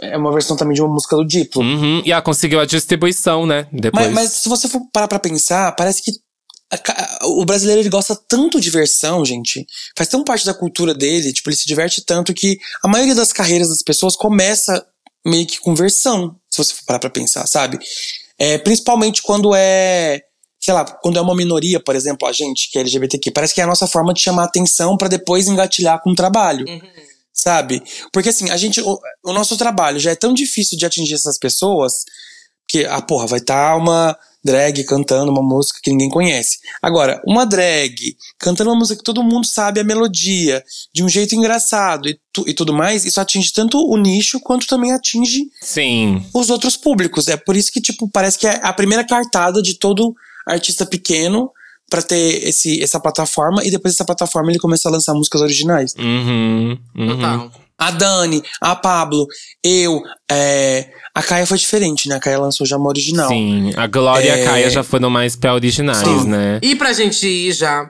é 0.01 0.17
uma 0.17 0.31
versão 0.33 0.57
também 0.57 0.75
de 0.75 0.83
uma 0.83 0.93
música 0.95 1.17
do 1.17 1.27
Diplo. 1.27 1.63
Uhum, 1.63 2.01
E 2.05 2.13
ela 2.13 2.23
conseguiu 2.23 2.61
a 2.61 2.65
distribuição, 2.65 3.45
né? 3.45 3.67
Depois. 3.73 4.07
Mas, 4.07 4.15
mas 4.15 4.31
se 4.31 4.49
você 4.49 4.69
for 4.69 4.83
parar 4.93 5.09
pra 5.09 5.19
pensar, 5.19 5.73
parece 5.75 6.01
que 6.01 6.13
o 7.23 7.45
brasileiro 7.45 7.81
ele 7.81 7.89
gosta 7.89 8.15
tanto 8.15 8.61
de 8.61 8.71
versão, 8.71 9.25
gente. 9.25 9.67
Faz 9.97 10.09
tão 10.09 10.23
parte 10.23 10.45
da 10.45 10.53
cultura 10.53 10.95
dele, 10.95 11.33
tipo, 11.33 11.49
ele 11.49 11.57
se 11.57 11.67
diverte 11.67 12.05
tanto 12.05 12.35
que 12.35 12.59
a 12.83 12.89
maioria 12.89 13.15
das 13.15 13.33
carreiras 13.33 13.69
das 13.69 13.83
pessoas 13.83 14.15
começa 14.15 14.85
meio 15.25 15.47
que 15.47 15.59
com 15.59 15.75
versão, 15.75 16.37
se 16.51 16.59
você 16.59 16.75
for 16.75 16.85
parar 16.85 16.99
pra 16.99 17.11
pensar, 17.11 17.47
sabe? 17.47 17.79
É, 18.39 18.59
principalmente 18.59 19.23
quando 19.23 19.55
é, 19.55 20.23
sei 20.61 20.75
lá, 20.75 20.85
quando 20.85 21.19
é 21.19 21.23
uma 21.23 21.35
minoria, 21.35 21.81
por 21.81 21.97
exemplo, 21.97 22.29
a 22.29 22.33
gente 22.33 22.71
que 22.71 22.79
é 22.79 22.83
LGBTQ, 22.83 23.31
parece 23.31 23.55
que 23.55 23.61
é 23.61 23.65
a 23.65 23.69
nossa 23.69 23.87
forma 23.87 24.13
de 24.13 24.21
chamar 24.21 24.45
atenção 24.45 24.97
pra 24.97 25.09
depois 25.09 25.49
engatilhar 25.49 26.01
com 26.03 26.11
o 26.11 26.15
trabalho. 26.15 26.67
Sabe? 27.33 27.83
Porque 28.13 28.31
assim, 28.31 28.51
a 28.51 28.57
gente. 28.57 28.81
O, 28.81 28.99
o 29.25 29.33
nosso 29.33 29.57
trabalho 29.57 30.01
já 30.01 30.11
é 30.11 30.17
tão 30.17 30.35
difícil 30.35 30.77
de 30.77 30.85
atingir 30.85 31.15
essas 31.15 31.39
pessoas 31.39 32.05
que, 32.69 32.85
ah, 32.85 33.01
porra, 33.03 33.27
vai 33.27 33.39
estar 33.39 33.77
uma 33.77 34.17
drag 34.45 34.85
cantando 34.85 35.33
uma 35.33 35.43
música 35.43 35.81
que 35.83 35.91
ninguém 35.91 36.09
conhece. 36.09 36.59
Agora, 36.81 37.21
uma 37.27 37.45
drag 37.45 38.17
cantando 38.39 38.71
uma 38.71 38.79
música 38.79 38.99
que 38.99 39.05
todo 39.05 39.23
mundo 39.23 39.47
sabe 39.47 39.81
a 39.81 39.85
melodia, 39.85 40.63
de 40.95 41.03
um 41.03 41.09
jeito 41.09 41.35
engraçado 41.35 42.09
e, 42.09 42.19
tu- 42.33 42.45
e 42.47 42.55
tudo 42.55 42.73
mais, 42.73 43.05
isso 43.05 43.21
atinge 43.21 43.53
tanto 43.53 43.79
o 43.79 43.97
nicho 43.97 44.39
quanto 44.41 44.67
também 44.67 44.93
atinge 44.93 45.51
Sim. 45.61 46.25
os 46.33 46.51
outros 46.51 46.77
públicos. 46.77 47.27
É 47.29 47.37
por 47.37 47.57
isso 47.57 47.73
que, 47.73 47.81
tipo, 47.81 48.09
parece 48.09 48.39
que 48.39 48.47
é 48.47 48.61
a 48.63 48.73
primeira 48.73 49.05
cartada 49.05 49.61
de 49.61 49.75
todo 49.75 50.15
artista 50.47 50.87
pequeno 50.87 51.51
pra 51.91 52.03
ter 52.03 52.47
esse, 52.47 52.83
essa 52.83 53.01
plataforma 53.01 53.65
e 53.65 53.71
depois 53.71 53.95
essa 53.95 54.05
plataforma 54.05 54.51
ele 54.51 54.59
começa 54.59 54.89
a 54.89 54.93
lançar 54.93 55.15
músicas 55.15 55.41
originais. 55.41 55.95
Uhum. 55.99 56.79
uhum. 56.97 57.09
Total. 57.09 57.53
A 57.81 57.93
Dani, 57.93 58.43
a 58.61 58.75
Pablo, 58.75 59.25
eu, 59.63 60.03
é, 60.29 60.91
a 61.15 61.23
Caia 61.23 61.47
foi 61.47 61.57
diferente, 61.59 62.09
né? 62.09 62.17
A 62.17 62.21
Caia 62.21 62.39
lançou 62.41 62.67
já 62.67 62.77
uma 62.77 62.89
original. 62.89 63.29
Sim. 63.29 63.71
A 63.77 63.87
Glória 63.87 64.27
e 64.27 64.41
É. 64.41 64.43
a 64.43 64.45
Caia 64.51 64.69
já 64.71 64.83
foram 64.83 65.09
mais 65.09 65.37
pra 65.37 65.55
originais, 65.55 65.99
Sim. 65.99 66.29
né? 66.29 66.59
E 66.61 66.75
pra 66.75 66.93
gente 66.93 67.25
ir 67.27 67.53
já 67.53 67.89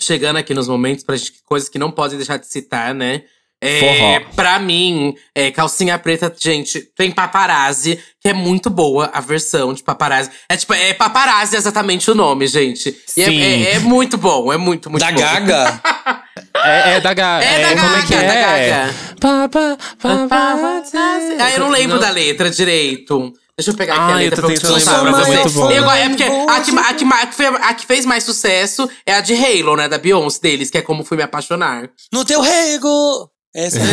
chegando 0.00 0.36
aqui 0.36 0.54
nos 0.54 0.68
momentos, 0.68 1.04
pra 1.04 1.16
gente, 1.16 1.34
coisas 1.44 1.68
que 1.68 1.78
não 1.78 1.90
podem 1.90 2.16
deixar 2.16 2.38
de 2.38 2.46
citar, 2.46 2.94
né? 2.94 3.24
É, 3.62 3.80
Forró. 3.80 4.20
pra 4.36 4.58
mim, 4.58 5.14
é, 5.34 5.50
calcinha 5.50 5.98
preta, 5.98 6.30
gente, 6.38 6.80
tem 6.94 7.10
paparazzi, 7.10 7.98
que 8.20 8.28
é 8.28 8.34
muito 8.34 8.68
boa 8.68 9.10
a 9.14 9.20
versão 9.20 9.72
de 9.72 9.82
paparazzi. 9.82 10.30
É 10.50 10.56
tipo, 10.56 10.74
é 10.74 10.92
paparazzi 10.92 11.56
exatamente 11.56 12.10
o 12.10 12.14
nome, 12.14 12.46
gente. 12.46 12.94
E 13.16 13.22
é, 13.22 13.26
Sim. 13.26 13.40
é- 13.42 13.72
é 13.76 13.78
muito 13.78 14.18
bom, 14.18 14.52
é 14.52 14.58
muito, 14.58 14.90
muito 14.90 15.00
Da 15.02 15.10
bom. 15.12 15.18
Gaga. 15.18 15.80
É, 16.66 16.96
é 16.96 17.00
da 17.00 17.12
Gaga. 17.12 17.44
É 17.44 17.60
da 17.62 17.68
como 17.82 17.94
é 17.94 18.00
Gaga, 18.00 18.06
que 18.06 18.14
é? 18.14 18.26
da 18.26 18.34
Gaga. 18.34 18.94
Pa, 19.20 19.48
pa, 19.48 19.76
pa, 20.00 20.28
Paparazzi. 20.28 20.96
Ah, 21.38 21.50
eu 21.52 21.60
não 21.60 21.68
lembro 21.70 21.98
da 21.98 22.10
letra 22.10 22.48
direito. 22.50 23.32
Deixa 23.56 23.70
eu 23.70 23.76
pegar 23.76 23.94
aqui 23.94 24.02
a 24.02 24.06
Ah, 24.06 24.10
eu 24.12 24.30
letra 24.30 24.40
tô 24.40 24.46
pra 24.46 24.54
eu 24.54 24.58
te 24.58 24.62
tentando 24.62 24.78
lembrar, 24.78 25.00
pra 25.02 25.10
mas 25.12 25.28
é 25.28 25.42
muito 25.42 25.50
bom. 25.50 25.70
Eu, 25.70 25.90
é 25.90 26.08
porque 26.08 26.22
a 26.24 26.60
que, 26.60 26.78
a, 26.78 26.94
que, 26.94 27.04
a, 27.04 27.26
que 27.26 27.34
fe- 27.34 27.46
a 27.62 27.74
que 27.74 27.86
fez 27.86 28.04
mais 28.06 28.24
sucesso 28.24 28.88
é 29.06 29.14
a 29.14 29.20
de 29.20 29.34
Halo, 29.34 29.76
né? 29.76 29.88
Da 29.88 29.98
Beyoncé 29.98 30.40
deles, 30.40 30.70
que 30.70 30.78
é 30.78 30.82
Como 30.82 31.04
Fui 31.04 31.16
Me 31.16 31.22
Apaixonar. 31.22 31.88
No 32.12 32.24
teu 32.24 32.40
rego! 32.40 33.30
Essa! 33.56 33.78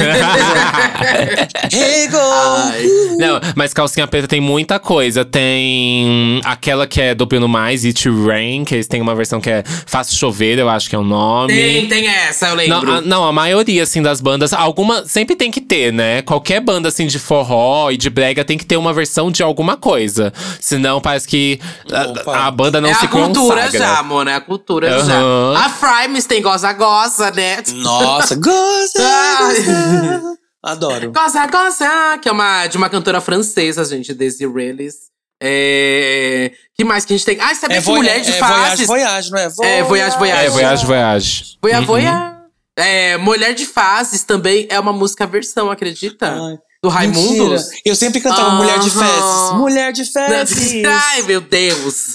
Ai. 1.71 2.89
Não, 3.19 3.39
mas 3.55 3.75
calcinha 3.75 4.07
preta 4.07 4.27
tem 4.27 4.41
muita 4.41 4.79
coisa. 4.79 5.23
Tem 5.23 6.41
aquela 6.43 6.87
que 6.87 6.99
é 6.99 7.13
do 7.13 7.27
Bruno 7.27 7.47
Mais, 7.47 7.85
It 7.85 8.09
Rain, 8.09 8.65
que 8.65 8.73
eles 8.73 8.87
têm 8.87 8.99
uma 8.99 9.13
versão 9.13 9.39
que 9.39 9.51
é 9.51 9.63
Faço 9.85 10.17
Chover, 10.17 10.57
eu 10.57 10.67
acho 10.67 10.89
que 10.89 10.95
é 10.95 10.99
o 10.99 11.03
nome. 11.03 11.53
Tem, 11.53 11.87
tem 11.87 12.07
essa, 12.07 12.47
eu 12.47 12.55
lembro. 12.55 12.87
Não 12.87 12.95
a, 12.97 13.01
não, 13.01 13.23
a 13.23 13.31
maioria, 13.31 13.83
assim, 13.83 14.01
das 14.01 14.19
bandas, 14.19 14.51
alguma 14.51 15.05
sempre 15.05 15.35
tem 15.35 15.51
que 15.51 15.61
ter, 15.61 15.93
né? 15.93 16.23
Qualquer 16.23 16.59
banda, 16.59 16.87
assim, 16.89 17.05
de 17.05 17.19
forró 17.19 17.91
e 17.91 17.97
de 17.97 18.09
brega 18.09 18.43
tem 18.43 18.57
que 18.57 18.65
ter 18.65 18.77
uma 18.77 18.91
versão 18.91 19.29
de 19.29 19.43
alguma 19.43 19.77
coisa. 19.77 20.33
Senão 20.59 20.99
parece 20.99 21.27
que 21.27 21.59
a, 21.91 22.47
a 22.47 22.51
banda 22.51 22.81
não 22.81 22.89
é 22.89 22.95
se 22.95 23.05
a 23.05 23.07
cultura 23.07 23.65
consagra. 23.65 23.79
já, 23.79 23.99
amor, 23.99 24.27
é 24.27 24.33
a 24.33 24.41
cultura 24.41 24.89
Aham. 24.91 25.53
já. 25.53 25.65
A 25.65 25.69
Frimes 25.69 26.25
tem 26.25 26.41
goza-goza, 26.41 27.29
né? 27.29 27.61
Nossa, 27.75 28.33
goza, 28.35 28.93
Ai. 28.99 29.50
goza. 29.55 30.37
Adoro. 30.63 31.11
Goza, 31.11 31.47
goza, 31.47 32.17
que 32.21 32.29
é 32.29 32.31
uma, 32.31 32.67
de 32.67 32.77
uma 32.77 32.89
cantora 32.89 33.19
francesa, 33.19 33.83
gente, 33.83 34.13
Desiree 34.13 34.67
Ellis. 34.69 34.95
É... 35.43 36.51
que 36.75 36.83
mais 36.83 37.03
que 37.03 37.13
a 37.13 37.17
gente 37.17 37.25
tem? 37.25 37.37
Ah, 37.41 37.55
sabia 37.55 37.77
que 37.77 37.83
Voy- 37.83 37.95
mulher 37.97 38.21
de 38.21 38.31
é 38.31 38.33
faces… 38.33 38.85
Voyage, 38.85 38.85
Voyage, 38.85 39.31
não 39.31 39.37
é? 39.39 39.43
É, 39.43 39.83
Voyage, 39.83 40.17
Voyage. 40.17 40.45
É, 40.45 40.49
Voyage, 40.51 40.85
Voyage. 40.85 41.57
Voia, 41.61 41.79
Uhum. 41.79 41.85
voia. 41.85 42.37
É, 42.77 43.17
Mulher 43.17 43.53
de 43.55 43.65
Fases 43.65 44.23
também 44.23 44.67
é 44.69 44.79
uma 44.79 44.93
música 44.93 45.25
versão, 45.27 45.69
acredita? 45.71 46.27
Ai, 46.31 46.57
Do 46.83 46.89
Raimundos. 46.89 47.63
Mentira. 47.63 47.81
Eu 47.85 47.95
sempre 47.95 48.21
cantava 48.21 48.49
Aham. 48.49 48.57
Mulher 48.57 48.79
de 48.79 48.89
Fezes. 48.91 49.51
Mulher 49.57 49.91
de 49.91 50.05
Fezes. 50.05 50.85
Ai, 50.85 51.21
meu 51.23 51.41
Deus! 51.41 52.13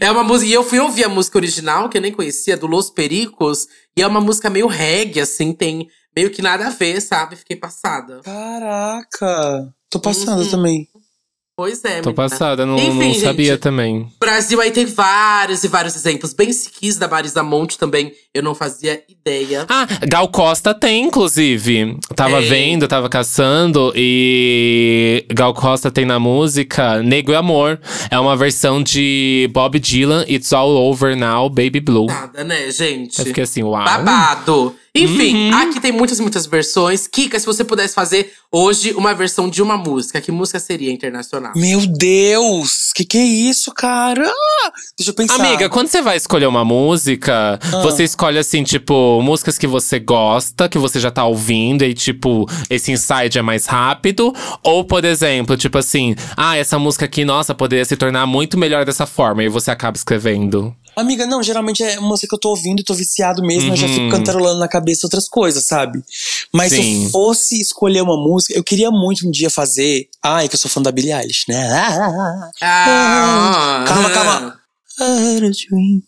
É 0.00 0.10
uma 0.10 0.22
música. 0.22 0.48
E 0.50 0.52
eu 0.54 0.62
fui 0.64 0.78
ouvir 0.78 1.04
a 1.04 1.08
música 1.08 1.36
original, 1.38 1.88
que 1.88 1.98
eu 1.98 2.02
nem 2.02 2.12
conhecia, 2.12 2.56
do 2.56 2.66
Los 2.66 2.88
Pericos. 2.90 3.66
E 3.96 4.00
é 4.02 4.06
uma 4.06 4.20
música 4.20 4.48
meio 4.48 4.66
reggae, 4.68 5.20
assim, 5.20 5.52
tem 5.52 5.88
meio 6.16 6.30
que 6.30 6.42
nada 6.42 6.66
a 6.66 6.70
ver, 6.70 7.00
sabe? 7.00 7.36
Fiquei 7.36 7.56
passada. 7.56 8.20
Caraca. 8.24 9.68
Tô 9.90 10.00
passando 10.00 10.42
Uhum. 10.42 10.50
também. 10.50 10.84
Tô 10.92 11.00
Pois 11.56 11.84
é, 11.84 12.00
menina. 12.00 12.12
passada, 12.14 12.66
não, 12.66 12.76
Enfim, 12.76 12.88
não 12.88 13.00
gente. 13.02 13.20
sabia 13.20 13.56
também. 13.56 14.08
Brasil 14.18 14.60
aí 14.60 14.72
tem 14.72 14.84
vários 14.86 15.62
e 15.62 15.68
vários 15.68 15.94
exemplos. 15.94 16.32
Bem 16.34 16.52
se 16.52 16.68
quis 16.68 16.96
da 16.96 17.06
Marisa 17.06 17.44
Monte 17.44 17.78
também, 17.78 18.12
eu 18.34 18.42
não 18.42 18.56
fazia 18.56 19.00
ideia. 19.08 19.64
Ah, 19.68 19.86
Gal 20.08 20.26
Costa 20.32 20.74
tem, 20.74 21.04
inclusive. 21.04 21.96
Tava 22.16 22.40
Tem. 22.40 22.48
vendo, 22.48 22.88
tava 22.88 23.08
caçando 23.08 23.92
e 23.94 25.24
Gal 25.32 25.54
Costa 25.54 25.92
tem 25.92 26.04
na 26.04 26.18
música 26.18 27.00
Negro 27.04 27.32
e 27.32 27.36
Amor. 27.36 27.80
É 28.10 28.18
uma 28.18 28.36
versão 28.36 28.82
de 28.82 29.48
Bob 29.52 29.78
Dylan, 29.78 30.24
It's 30.28 30.52
All 30.52 30.70
Over 30.74 31.16
Now, 31.16 31.48
Baby 31.48 31.78
Blue. 31.78 32.06
Nada, 32.06 32.42
né, 32.42 32.68
gente? 32.72 33.16
Eu 33.20 33.26
fiquei 33.26 33.44
assim, 33.44 33.62
uau. 33.62 33.84
Babado. 33.84 34.74
Enfim, 34.96 35.50
Uhum. 35.50 35.54
aqui 35.58 35.80
tem 35.80 35.90
muitas, 35.90 36.20
muitas 36.20 36.46
versões. 36.46 37.08
Kika, 37.08 37.36
se 37.40 37.44
você 37.44 37.64
pudesse 37.64 37.92
fazer 37.94 38.32
hoje 38.52 38.92
uma 38.92 39.12
versão 39.12 39.50
de 39.50 39.60
uma 39.60 39.76
música, 39.76 40.20
que 40.20 40.30
música 40.30 40.60
seria 40.60 40.92
internacional? 40.92 41.50
Meu 41.56 41.80
Deus! 41.84 42.92
Que 42.94 43.04
que 43.04 43.18
é 43.18 43.24
isso, 43.24 43.72
cara? 43.72 44.30
Deixa 44.96 45.10
eu 45.10 45.14
pensar. 45.14 45.34
Amiga, 45.34 45.68
quando 45.68 45.88
você 45.88 46.00
vai 46.00 46.16
escolher 46.16 46.46
uma 46.46 46.64
música, 46.64 47.58
Ah. 47.60 47.80
você 47.82 48.04
escolhe 48.04 48.38
assim, 48.38 48.62
tipo, 48.62 49.20
músicas 49.20 49.58
que 49.58 49.66
você 49.66 49.98
gosta, 49.98 50.68
que 50.68 50.78
você 50.78 51.00
já 51.00 51.10
tá 51.10 51.24
ouvindo, 51.24 51.84
e 51.84 51.92
tipo, 51.92 52.48
esse 52.70 52.92
insight 52.92 53.36
é 53.36 53.42
mais 53.42 53.66
rápido. 53.66 54.32
Ou, 54.62 54.84
por 54.84 55.04
exemplo, 55.04 55.56
tipo 55.56 55.76
assim, 55.76 56.14
ah, 56.36 56.56
essa 56.56 56.78
música 56.78 57.04
aqui, 57.06 57.24
nossa, 57.24 57.52
poderia 57.52 57.84
se 57.84 57.96
tornar 57.96 58.26
muito 58.26 58.56
melhor 58.56 58.84
dessa 58.84 59.06
forma, 59.06 59.42
e 59.42 59.48
você 59.48 59.72
acaba 59.72 59.96
escrevendo. 59.96 60.72
Amiga, 60.96 61.26
não, 61.26 61.42
geralmente 61.42 61.82
é 61.82 61.98
música 61.98 62.28
que 62.28 62.34
eu 62.34 62.38
tô 62.38 62.50
ouvindo 62.50 62.80
e 62.80 62.84
tô 62.84 62.94
viciado 62.94 63.42
mesmo, 63.42 63.72
eu 63.72 63.76
já 63.76 63.88
fico 63.88 64.02
Uhum. 64.04 64.10
cantarolando 64.10 64.60
na 64.60 64.68
cabeça 64.68 65.06
outras 65.06 65.28
coisas, 65.28 65.66
sabe? 65.66 66.02
Mas 66.52 66.70
se 66.72 66.76
Sim. 66.82 67.04
eu 67.04 67.10
fosse 67.10 67.60
escolher 67.60 68.02
uma 68.02 68.16
música, 68.16 68.54
eu 68.56 68.62
queria 68.62 68.90
muito 68.90 69.26
um 69.26 69.30
dia 69.30 69.50
fazer. 69.50 70.08
Ai, 70.22 70.48
que 70.48 70.54
eu 70.54 70.58
sou 70.58 70.70
fã 70.70 70.80
da 70.80 70.92
Billie 70.92 71.12
Eilish, 71.12 71.44
né? 71.48 71.68
Ah, 71.72 72.50
Ah, 72.62 73.84
Calma, 73.88 74.10
calma. 74.10 74.60
I 75.00 75.02
had 75.36 75.44
a 75.44 75.50
dream. 75.50 76.02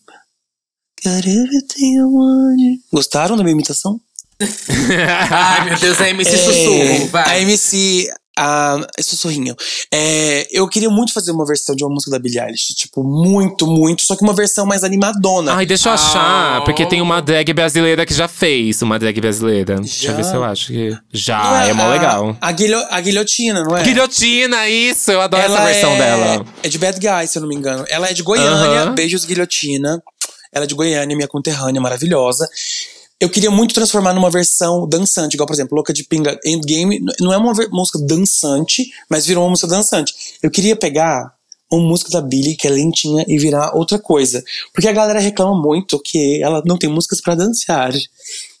Got 1.03 1.27
everything 1.27 1.97
I 1.99 2.03
wanted. 2.03 2.79
Gostaram 2.91 3.35
da 3.37 3.43
minha 3.43 3.53
imitação? 3.53 3.99
Ai, 5.29 5.65
meu 5.65 5.79
Deus, 5.79 5.99
é 5.99 6.09
MC 6.11 6.31
É, 6.35 6.37
Sussurro, 6.37 7.07
vai. 7.07 7.29
A 7.29 7.39
MC. 7.41 8.07
A 8.39 8.79
sussurrinho. 9.01 9.55
É, 9.91 10.45
eu 10.51 10.67
queria 10.69 10.89
muito 10.91 11.11
fazer 11.11 11.31
uma 11.31 11.43
versão 11.45 11.75
de 11.75 11.83
uma 11.83 11.91
música 11.91 12.11
da 12.11 12.19
Billie 12.19 12.39
Eilish. 12.39 12.75
Tipo, 12.75 13.03
muito, 13.03 13.65
muito. 13.65 14.05
Só 14.05 14.15
que 14.15 14.23
uma 14.23 14.33
versão 14.33 14.63
mais 14.65 14.83
animadona. 14.83 15.53
Ai, 15.53 15.65
deixa 15.65 15.89
eu 15.89 15.93
achar, 15.93 16.57
Ah. 16.57 16.61
porque 16.63 16.85
tem 16.85 17.01
uma 17.01 17.19
drag 17.21 17.51
brasileira 17.53 18.05
que 18.05 18.13
já 18.13 18.27
fez 18.27 18.81
uma 18.83 18.99
drag 18.99 19.19
brasileira. 19.19 19.75
Deixa 19.77 20.05
eu 20.05 20.11
Já? 20.11 20.17
ver 20.17 20.23
se 20.23 20.35
eu 20.35 20.43
acho 20.43 20.67
que. 20.67 20.97
Já, 21.11 21.65
é 21.65 21.73
mó 21.73 21.83
a- 21.85 21.87
legal. 21.89 22.37
A, 22.39 22.51
guilho, 22.51 22.77
a 22.91 23.01
guilhotina, 23.01 23.63
não 23.63 23.75
é? 23.75 23.83
Guilhotina, 23.83 24.69
isso! 24.69 25.11
Eu 25.11 25.19
adoro 25.21 25.41
essa 25.43 25.55
Ela 25.55 25.65
versão 25.65 25.91
é, 25.93 25.97
dela. 25.97 26.45
É 26.61 26.69
de 26.69 26.77
Bad 26.77 26.99
Guy, 26.99 27.27
se 27.27 27.37
eu 27.37 27.41
não 27.41 27.49
me 27.49 27.55
engano. 27.55 27.85
Ela 27.89 28.07
é 28.09 28.13
de 28.13 28.21
Goiânia. 28.21 28.81
Aham. 28.83 28.93
Beijos, 28.93 29.25
Guilhotina. 29.25 29.99
Ela 30.53 30.65
é 30.65 30.67
de 30.67 30.75
Goiânia, 30.75 31.15
minha 31.15 31.27
conterrânea 31.27 31.81
maravilhosa. 31.81 32.47
Eu 33.19 33.29
queria 33.29 33.49
muito 33.49 33.73
transformar 33.73 34.13
numa 34.13 34.29
versão 34.29 34.87
dançante, 34.87 35.33
igual, 35.33 35.47
por 35.47 35.53
exemplo, 35.53 35.75
Louca 35.75 35.91
de 35.91 36.03
Pinga 36.03 36.39
Endgame. 36.45 37.03
Não 37.19 37.33
é 37.33 37.37
uma 37.37 37.51
música 37.71 37.97
dançante, 37.99 38.91
mas 39.09 39.25
virou 39.25 39.43
uma 39.43 39.49
música 39.49 39.67
dançante. 39.67 40.13
Eu 40.41 40.51
queria 40.51 40.75
pegar 40.75 41.33
uma 41.71 41.81
música 41.81 42.11
da 42.11 42.21
Billie, 42.21 42.55
que 42.55 42.67
é 42.67 42.69
lentinha, 42.69 43.25
e 43.27 43.37
virar 43.39 43.75
outra 43.75 43.97
coisa. 43.97 44.43
Porque 44.71 44.87
a 44.87 44.93
galera 44.93 45.19
reclama 45.19 45.59
muito 45.59 45.99
que 45.99 46.41
ela 46.43 46.61
não 46.65 46.77
tem 46.77 46.89
músicas 46.89 47.19
pra 47.19 47.35
dançar. 47.35 47.91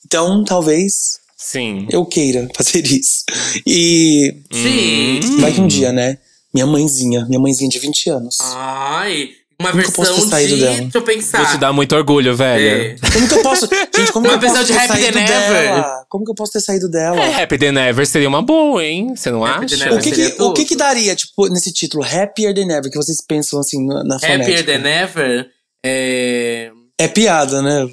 Então, 0.05 0.43
talvez 0.43 1.19
Sim. 1.37 1.87
eu 1.91 2.03
queira 2.05 2.47
fazer 2.55 2.85
isso. 2.85 3.23
E 3.65 4.41
Sim. 4.51 5.37
vai 5.39 5.53
que 5.53 5.61
um 5.61 5.67
dia, 5.67 5.93
né? 5.93 6.17
Minha 6.53 6.65
mãezinha, 6.65 7.25
minha 7.25 7.39
mãezinha 7.39 7.69
de 7.69 7.77
20 7.77 8.09
anos. 8.09 8.37
Ai, 8.41 9.29
uma 9.59 9.71
Como 9.71 9.81
que 9.81 9.89
eu 9.89 9.91
posso 9.93 10.29
versão 10.29 10.47
de. 10.47 10.61
dela? 10.61 10.75
Deixa 10.81 10.97
eu 10.97 11.01
pensar. 11.01 11.37
Vou 11.39 11.47
te 11.47 11.57
dar 11.57 11.73
muito 11.73 11.95
orgulho, 11.95 12.35
velha. 12.35 12.93
É. 12.93 12.95
Como 13.11 13.27
que 13.27 13.33
eu 13.33 13.41
posso. 13.41 13.67
Gente, 13.67 14.11
como 14.11 14.27
que 14.27 14.31
Uma 14.31 14.35
eu 14.35 14.39
posso 14.39 14.53
versão 14.53 14.63
de 14.63 14.73
ter 14.73 14.79
Happy 14.79 14.87
saído 15.01 15.13
Than 15.13 15.19
Never. 15.23 15.63
dela? 15.63 16.05
Como 16.09 16.25
que 16.25 16.31
eu 16.31 16.35
posso 16.35 16.51
ter 16.51 16.61
saído 16.61 16.89
dela? 16.89 17.19
É, 17.19 17.43
Happy 17.43 17.57
Than 17.57 17.71
Never 17.71 18.05
seria 18.05 18.27
uma 18.29 18.41
boa, 18.43 18.85
hein? 18.85 19.15
Você 19.15 19.31
não 19.31 19.43
Happy 19.43 19.65
acha? 19.65 19.77
Never 19.77 19.97
O 19.97 20.01
que 20.01 20.11
que, 20.11 20.41
o 20.43 20.53
que 20.53 20.65
que 20.65 20.75
daria, 20.75 21.15
tipo, 21.15 21.47
nesse 21.49 21.73
título? 21.73 22.03
Happier 22.03 22.53
Than 22.53 22.71
Ever, 22.71 22.91
que 22.91 22.97
vocês 22.97 23.17
pensam 23.27 23.59
assim 23.59 23.83
na, 23.85 24.03
na 24.03 24.15
Happier 24.17 24.39
fonética? 24.43 24.79
Than 24.79 24.87
Ever. 24.87 25.47
É. 25.83 26.71
É 26.99 27.07
piada, 27.07 27.61
né? 27.61 27.85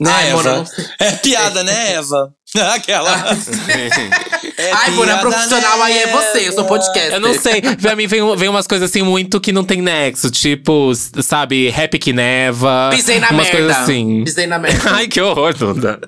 Né, 0.00 0.10
Ai, 0.10 0.30
Eva? 0.30 0.42
mano. 0.42 0.66
É 0.98 1.12
piada, 1.12 1.62
né, 1.64 1.92
Eva? 1.94 2.32
Aquela. 2.74 3.36
É 4.60 4.72
Ai, 4.72 4.90
Mona, 4.90 5.06
piada, 5.14 5.20
profissional 5.20 5.82
aí 5.82 5.98
é 5.98 6.06
você, 6.08 6.48
eu 6.48 6.52
sou 6.52 6.64
Eva? 6.64 6.68
podcaster. 6.68 7.12
Eu 7.14 7.20
não 7.20 7.34
sei, 7.34 7.62
pra 7.80 7.96
mim 7.96 8.06
vem, 8.06 8.36
vem 8.36 8.48
umas 8.48 8.66
coisas 8.66 8.90
assim 8.90 9.02
muito 9.02 9.40
que 9.40 9.52
não 9.52 9.64
tem 9.64 9.80
nexo. 9.80 10.30
Tipo, 10.30 10.92
sabe, 11.22 11.72
Happy 11.76 11.98
que 11.98 12.12
neva. 12.12 12.90
Pisei 12.92 13.18
na 13.18 13.30
umas 13.30 13.46
merda. 13.46 13.58
coisas 13.58 13.76
assim. 13.82 14.24
Pisei 14.24 14.46
na 14.46 14.58
merda. 14.58 14.90
Ai, 14.94 15.08
que 15.08 15.20
horror, 15.20 15.54
Duda. 15.56 15.98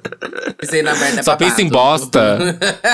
Pisei 0.58 0.82
na 0.82 0.94
merda. 0.94 1.20
é 1.20 1.22
Só 1.22 1.32
babado. 1.32 1.50
pensa 1.50 1.62
em 1.62 1.68
bosta. 1.68 2.38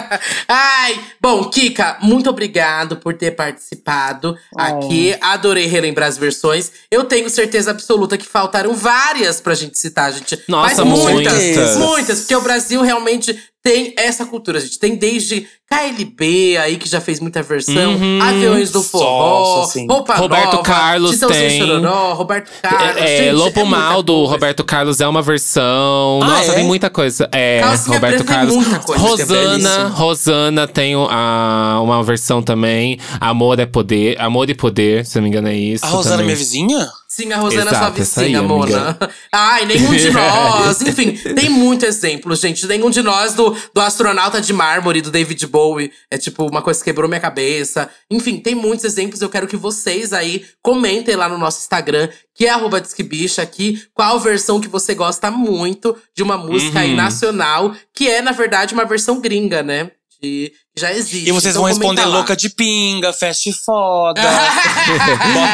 Ai, 0.49 0.99
bom, 1.21 1.45
Kika, 1.51 1.99
muito 2.01 2.31
obrigado 2.31 2.97
por 2.97 3.15
ter 3.15 3.33
participado 3.33 4.37
aqui. 4.57 5.17
Adorei 5.21 5.67
relembrar 5.67 6.09
as 6.09 6.17
versões. 6.19 6.71
Eu 6.91 7.05
tenho 7.05 7.29
certeza 7.29 7.71
absoluta 7.71 8.17
que 8.17 8.27
faltaram 8.27 8.75
várias 8.75 9.41
pra 9.41 9.55
gente 9.55 9.79
citar, 9.79 10.13
gente. 10.13 10.39
Nossa, 10.49 10.85
muitas, 10.85 11.35
muitas. 11.35 11.77
muitas, 11.77 12.19
porque 12.21 12.37
o 12.37 12.41
Brasil 12.41 12.81
realmente 12.83 13.37
tem 13.63 13.93
essa 13.99 14.25
cultura, 14.25 14.61
gente. 14.61 14.79
Tem 14.79 14.97
desde 14.97 15.47
KLB 15.69 16.57
aí, 16.57 16.77
que 16.79 16.89
já 16.89 17.01
fez 17.01 17.21
muita 17.21 17.43
versão, 17.43 17.93
Uhum. 17.95 18.21
Aviões 18.23 18.71
do 18.71 18.83
Forró, 18.83 19.57
Nossa, 19.59 19.73
sim. 19.75 19.87
Roupa 19.87 20.15
Roberto 20.15 20.53
Nova, 20.53 20.63
Carlos 20.63 21.13
Chitãozinho 21.13 21.49
tem. 21.49 21.59
Chororó, 21.61 22.15
Roberto 22.15 22.51
Carlos. 22.63 23.03
É, 23.03 23.17
gente, 23.25 23.33
Lobo 23.33 23.61
é 23.61 23.65
Mal 23.65 24.03
do. 24.03 24.25
Roberto 24.25 24.65
Carlos 24.65 25.01
é 25.01 25.07
uma 25.07 25.21
versão. 25.21 26.21
Ah, 26.23 26.27
Nossa, 26.27 26.53
é? 26.53 26.55
tem 26.55 26.65
muita 26.65 26.89
coisa. 26.89 27.29
É, 27.33 27.61
Calcinha 27.61 27.95
Roberto 27.97 28.25
Carlos. 28.25 28.55
muita 28.55 28.79
coisa, 28.79 29.05
é 29.05 29.09
Rosana. 29.09 29.89
Rosana 29.89 30.67
tem 30.69 30.95
a, 30.95 31.81
uma 31.83 32.03
versão 32.03 32.43
também. 32.43 32.99
Amor 33.21 33.59
é 33.61 33.67
poder. 33.67 34.19
Amor 34.21 34.49
e 34.49 34.55
poder, 34.55 35.05
se 35.05 35.17
não 35.17 35.23
me 35.25 35.29
engano, 35.29 35.49
é 35.49 35.55
isso. 35.55 35.85
A 35.85 35.89
Rosana 35.89 36.15
é 36.15 36.19
também. 36.19 36.27
minha 36.27 36.37
vizinha? 36.37 36.89
Sim, 37.11 37.33
a 37.33 37.39
Rosana 37.39 37.71
Exato, 37.71 37.95
sua 37.95 38.03
essa 38.03 38.21
aí, 38.21 38.27
vizinha, 38.27 38.39
amiga. 38.41 38.55
Mona. 38.55 38.99
Ai, 39.33 39.65
nenhum 39.65 39.95
de 39.95 40.11
nós. 40.13 40.83
Enfim, 40.83 41.13
tem 41.35 41.49
muito 41.49 41.87
exemplo, 41.87 42.37
gente. 42.37 42.67
Nenhum 42.67 42.91
de 42.91 43.01
nós 43.01 43.33
do, 43.33 43.57
do 43.73 43.81
astronauta 43.81 44.43
de 44.43 44.53
mármore, 44.53 45.01
do 45.01 45.11
David 45.11 45.47
Bowie. 45.47 45.91
É 46.11 46.19
tipo, 46.19 46.47
uma 46.47 46.61
coisa 46.61 46.79
que 46.79 46.85
quebrou 46.85 47.09
minha 47.09 47.19
cabeça. 47.21 47.89
Enfim, 48.11 48.39
tem 48.39 48.55
muitos 48.55 48.85
exemplos. 48.85 49.23
Eu 49.23 49.31
quero 49.31 49.49
que 49.49 49.57
vocês 49.57 50.13
aí 50.13 50.45
comentem 50.63 51.17
lá 51.17 51.31
no 51.31 51.39
nosso 51.39 51.61
Instagram, 51.61 52.11
que 52.35 52.45
é 52.45 52.51
arroba 52.51 52.79
Disquebicha 52.79 53.41
aqui, 53.41 53.83
qual 53.95 54.21
versão 54.21 54.61
que 54.61 54.69
você 54.69 54.95
gosta 54.95 55.31
muito 55.31 55.97
de 56.15 56.23
uma 56.23 56.37
música 56.37 56.81
aí 56.81 56.91
Uhum. 56.91 56.97
nacional, 56.97 57.75
que 57.95 58.07
é, 58.07 58.21
na 58.21 58.33
verdade, 58.33 58.75
uma 58.75 58.85
versão 58.85 59.19
gringa, 59.19 59.63
né? 59.63 59.91
De, 60.23 60.53
já 60.79 60.93
existe. 60.93 61.29
E 61.29 61.33
vocês 61.33 61.55
Então 61.55 61.63
vão 61.63 61.69
responder 61.69 62.03
lá. 62.07 62.17
louca 62.17 62.37
de 62.37 62.49
pinga, 62.49 63.13
fast 63.13 63.53
foda. 63.65 64.21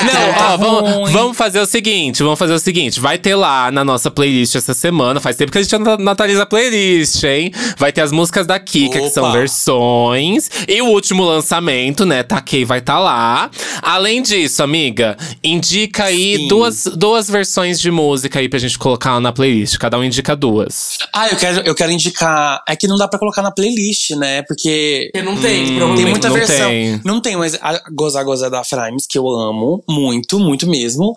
Não, 0.05 0.35
tá 0.35 0.55
ó, 0.55 0.57
vamos, 0.57 1.11
vamos 1.11 1.37
fazer 1.37 1.61
o 1.61 1.67
seguinte, 1.67 2.23
vamos 2.23 2.39
fazer 2.39 2.53
o 2.53 2.59
seguinte. 2.59 3.01
Vai 3.01 3.19
ter 3.19 3.35
lá 3.35 3.71
na 3.71 3.85
nossa 3.85 4.11
playlist 4.11 4.55
essa 4.55 4.75
semana. 4.75 5.21
Faz 5.21 5.37
tempo 5.37 5.51
que 5.51 5.59
a 5.59 5.63
gente 5.63 5.77
não 5.77 6.13
atualiza 6.13 6.43
a 6.43 6.47
playlist, 6.47 7.23
hein? 7.25 7.51
Vai 7.79 7.93
ter 7.93 8.03
as 8.03 8.13
músicas 8.13 8.47
da 8.47 8.59
Kika, 8.59 9.01
que 9.01 9.11
são 9.11 9.25
Opa. 9.25 9.33
versões. 9.33 10.51
E 10.69 10.81
o 10.83 10.87
último 10.87 11.25
lançamento, 11.25 12.05
né? 12.07 12.23
Taquei 12.23 12.65
vai 12.65 12.79
estar 12.79 12.95
tá 12.95 12.99
lá. 13.01 13.51
Além 13.83 14.23
disso, 14.23 14.63
amiga, 14.63 15.17
indica 15.43 16.05
aí 16.05 16.37
Sim. 16.37 16.49
duas, 16.49 16.85
duas 16.95 17.29
versões 17.29 17.81
de 17.81 17.91
música 17.91 18.39
aí 18.39 18.49
pra 18.49 18.59
gente 18.59 18.79
colocar 18.79 19.19
na 19.21 19.33
playlist. 19.33 19.79
Cada 19.79 19.99
um 19.99 20.05
indica 20.05 20.37
duas. 20.37 20.99
Ah, 21.13 21.29
eu 21.29 21.37
quero, 21.37 21.61
eu 21.67 21.75
quero 21.75 21.93
indicar. 21.93 22.63
É 22.69 22.77
que 22.77 22.87
não 22.87 22.97
dá 22.97 23.09
pra 23.09 23.19
colocar 23.19 23.43
na 23.43 23.51
playlist, 23.51 24.11
né? 24.11 24.43
Porque 24.43 25.11
Porque 25.15 25.23
não 25.25 25.41
tem, 25.41 25.63
Hum, 25.63 25.77
provavelmente. 25.77 25.97
tem 26.03 26.11
muita 26.11 26.29
não 26.29 26.35
versão. 26.35 26.69
tem. 26.69 27.01
Não 27.05 27.21
tem, 27.21 27.37
mas 27.37 27.57
a 27.63 27.81
Gozar 27.93 28.25
Gozar 28.25 28.51
da 28.51 28.65
Frames, 28.65 29.07
que 29.07 29.17
eu 29.17 29.29
amo 29.29 29.81
muito, 29.89 30.41
muito 30.41 30.69
mesmo. 30.69 31.15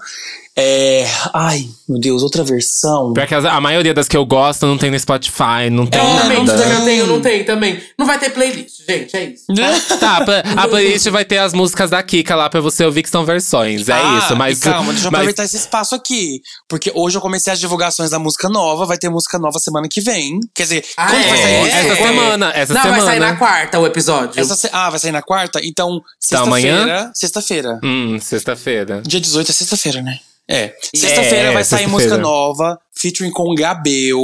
É. 0.60 1.06
Ai, 1.36 1.68
meu 1.88 2.00
Deus, 2.00 2.24
outra 2.24 2.44
versão. 2.44 3.14
Porque 3.14 3.36
as- 3.36 3.46
a 3.46 3.62
maioria 3.62 3.94
das 3.94 4.08
que 4.08 4.18
eu 4.18 4.26
gosto 4.26 4.66
não 4.66 4.76
tem 4.76 4.90
no 4.90 5.00
Spotify, 5.00 5.70
não 5.72 5.86
tem 5.86 6.02
É, 6.02 6.04
nada. 6.04 6.22
Também, 6.24 6.38
não 6.44 6.46
tem. 6.58 6.72
eu 6.72 6.84
tenho, 6.86 7.08
não 7.08 7.22
tem 7.22 7.44
também. 7.46 7.84
Não 7.98 8.06
vai 8.08 8.18
ter 8.20 8.32
playlist, 8.32 8.78
gente, 8.90 9.16
é 9.16 9.24
isso. 9.26 9.44
Tá, 10.00 10.18
a 10.58 10.68
playlist 10.68 11.08
vai 11.10 11.24
ter 11.24 11.38
as 11.38 11.54
músicas 11.54 11.92
da 11.92 12.02
Kika 12.02 12.36
lá 12.36 12.50
pra 12.50 12.60
você 12.60 12.84
ouvir 12.84 13.04
que 13.04 13.10
são 13.10 13.24
versões. 13.24 13.88
É 13.88 13.94
Ah, 13.94 14.20
isso, 14.24 14.36
mas. 14.36 14.58
e 14.58 14.62
calma, 14.62 14.92
deixa 14.94 15.08
eu 15.08 15.12
mas- 15.12 15.20
aproveitar 15.20 15.44
esse 15.44 15.58
espaço 15.58 15.94
aqui. 15.94 16.42
Porque 16.68 16.92
hoje 16.96 17.18
eu 17.18 17.22
comecei 17.22 17.54
as 17.54 17.60
divulgações 17.60 18.10
da 18.10 18.18
música 18.18 18.50
nova, 18.50 18.86
vai 18.86 18.98
ter 18.98 19.10
música 19.10 19.38
nova 19.38 19.60
semana 19.60 19.88
que 19.90 20.02
vem. 20.02 20.40
Quer 20.56 20.64
dizer, 20.64 20.86
Ah, 20.98 21.08
quando 21.08 21.22
vai 21.28 21.40
é? 21.40 21.42
sair 21.44 21.70
essa 21.70 21.96
semana, 21.96 22.52
essa 22.56 22.74
não, 22.74 22.82
semana. 22.82 23.02
vai 23.04 23.12
sair 23.12 23.20
na 23.20 23.36
quarta 23.36 23.80
o 23.80 23.86
episódio. 23.86 24.42
Essa 24.42 24.56
se- 24.56 24.70
Ah, 24.74 24.90
vai 24.90 25.00
sair 25.00 25.12
na 25.12 25.22
quarta? 25.22 25.60
Então, 25.64 26.02
Tá, 26.30 26.40
amanhã? 26.42 27.12
sexta-feira. 27.14 27.14
Sexta-feira. 27.14 27.80
Hum, 27.84 28.18
sexta-feira. 28.20 29.02
Dia 29.06 29.20
18 29.22 29.52
é 29.52 29.54
sexta-feira, 29.54 30.02
né? 30.02 30.20
É. 30.50 30.74
Sexta-feira 30.96 31.50
É, 31.50 31.54
vai 31.54 31.64
sair 31.64 31.80
sexta-feira. 31.82 31.90
música 31.92 32.18
nova, 32.18 32.80
featuring 32.96 33.32
com 33.32 33.54
Gabel. 33.56 34.22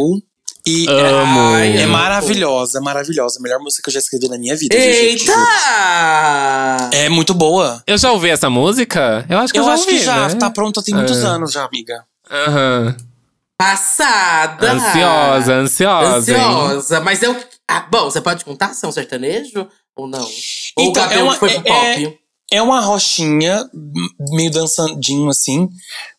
E 0.66 0.88
Amo. 0.88 1.58
é, 1.58 1.76
é 1.76 1.84
Amo. 1.84 1.92
maravilhosa, 1.92 2.80
maravilhosa. 2.80 3.38
A 3.38 3.42
melhor 3.44 3.60
música 3.60 3.84
que 3.84 3.90
eu 3.90 3.94
já 3.94 4.00
escrevi 4.00 4.30
na 4.30 4.38
minha 4.38 4.56
vida. 4.56 4.74
gente. 4.80 5.30
Eita! 5.30 6.90
É 6.94 7.10
muito 7.10 7.34
boa. 7.34 7.84
Eu 7.86 7.98
já 7.98 8.12
ouvi 8.14 8.30
essa 8.30 8.50
música? 8.50 9.26
Eu 9.30 9.40
acho 9.40 9.52
que 9.52 9.60
eu, 9.60 9.64
Eu 9.64 9.68
já 9.68 9.74
acho 9.74 9.84
ouvi, 9.84 9.98
que 9.98 10.04
já 10.06 10.28
né? 10.30 10.36
tá 10.36 10.50
pronta 10.50 10.82
tem 10.82 10.96
muitos 10.96 11.22
É. 11.22 11.28
anos 11.28 11.52
já, 11.52 11.66
amiga. 11.66 12.06
Aham. 12.32 12.96
Passada! 13.58 14.72
Ansiosa, 14.72 15.54
ansiosa. 15.56 16.32
hein? 16.32 16.38
Ansiosa. 16.42 17.00
Mas 17.02 17.22
é 17.24 17.30
o. 17.30 17.36
Ah, 17.68 17.86
bom, 17.92 18.06
você 18.06 18.22
pode 18.22 18.44
contar 18.46 18.74
se 18.74 18.86
é 18.86 18.88
um 18.88 18.92
sertanejo 18.92 19.68
ou 19.96 20.08
não? 20.08 20.22
Ou 20.22 20.30
Então, 20.86 20.90
o 20.90 20.94
Gabriel 20.94 21.20
é 21.20 21.24
uma- 21.24 21.34
que 21.34 21.40
foi 21.40 21.50
pro 21.60 21.72
é- 21.74 21.94
pop? 21.96 22.20
É 22.52 22.62
uma 22.62 22.82
rochinha, 22.82 23.66
meio 24.32 24.52
dançandinho 24.52 25.30
assim, 25.30 25.68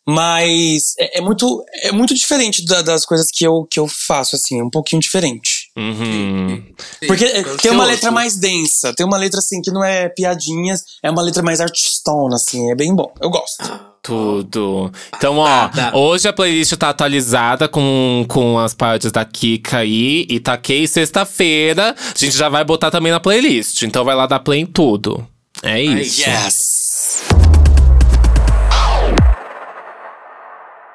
mas 0.07 0.95
é, 0.99 1.19
é 1.19 1.21
muito, 1.21 1.65
é 1.83 1.93
muito 1.93 2.15
diferente 2.15 2.65
da- 2.65 2.83
das 2.83 3.05
coisas 3.07 3.27
que 3.33 3.45
eu, 3.47 3.67
que 3.71 3.79
eu 3.81 3.87
faço, 3.89 4.37
assim, 4.37 4.61
é 4.61 4.65
um 4.65 4.71
pouquinho 4.71 5.01
diferente. 5.01 5.71
Uhum. 5.77 6.63
Porque 7.07 7.25
é, 7.25 7.43
tem 7.57 7.71
uma 7.71 7.85
letra 7.85 8.11
mais 8.11 8.37
densa, 8.37 8.93
tem 8.95 9.05
uma 9.07 9.17
letra 9.17 9.39
assim 9.39 9.61
que 9.63 9.71
não 9.71 9.85
é 9.85 10.09
piadinhas, 10.09 10.83
é 11.03 11.11
uma 11.11 11.23
letra 11.23 11.43
mais 11.43 11.61
artistona, 11.61 12.37
assim, 12.37 12.71
é 12.71 12.75
bem 12.75 12.95
bom. 12.95 13.13
Eu 13.21 13.31
gosto. 13.31 13.95
Tudo. 14.03 14.93
Então, 15.17 15.39
ó, 15.39 15.69
Passada. 15.69 15.97
hoje 15.97 16.29
a 16.29 16.33
playlist 16.35 16.75
tá 16.77 16.91
atualizada 16.91 17.67
com, 17.67 18.27
com 18.29 18.59
as 18.59 18.75
partes 18.75 19.11
da 19.11 19.25
Kika 19.25 19.79
aí. 19.79 20.27
E 20.29 20.39
taquei 20.39 20.87
sexta-feira. 20.87 21.95
A 21.99 22.19
gente 22.19 22.37
já 22.37 22.51
vai 22.51 22.63
botar 22.65 22.91
também 22.91 23.11
na 23.11 23.19
playlist. 23.19 23.81
Então 23.83 24.05
vai 24.05 24.15
lá 24.15 24.27
dar 24.27 24.41
play 24.41 24.61
em 24.61 24.67
tudo. 24.67 25.27
É 25.63 25.81
isso. 25.81 26.21
Yes! 26.29 26.84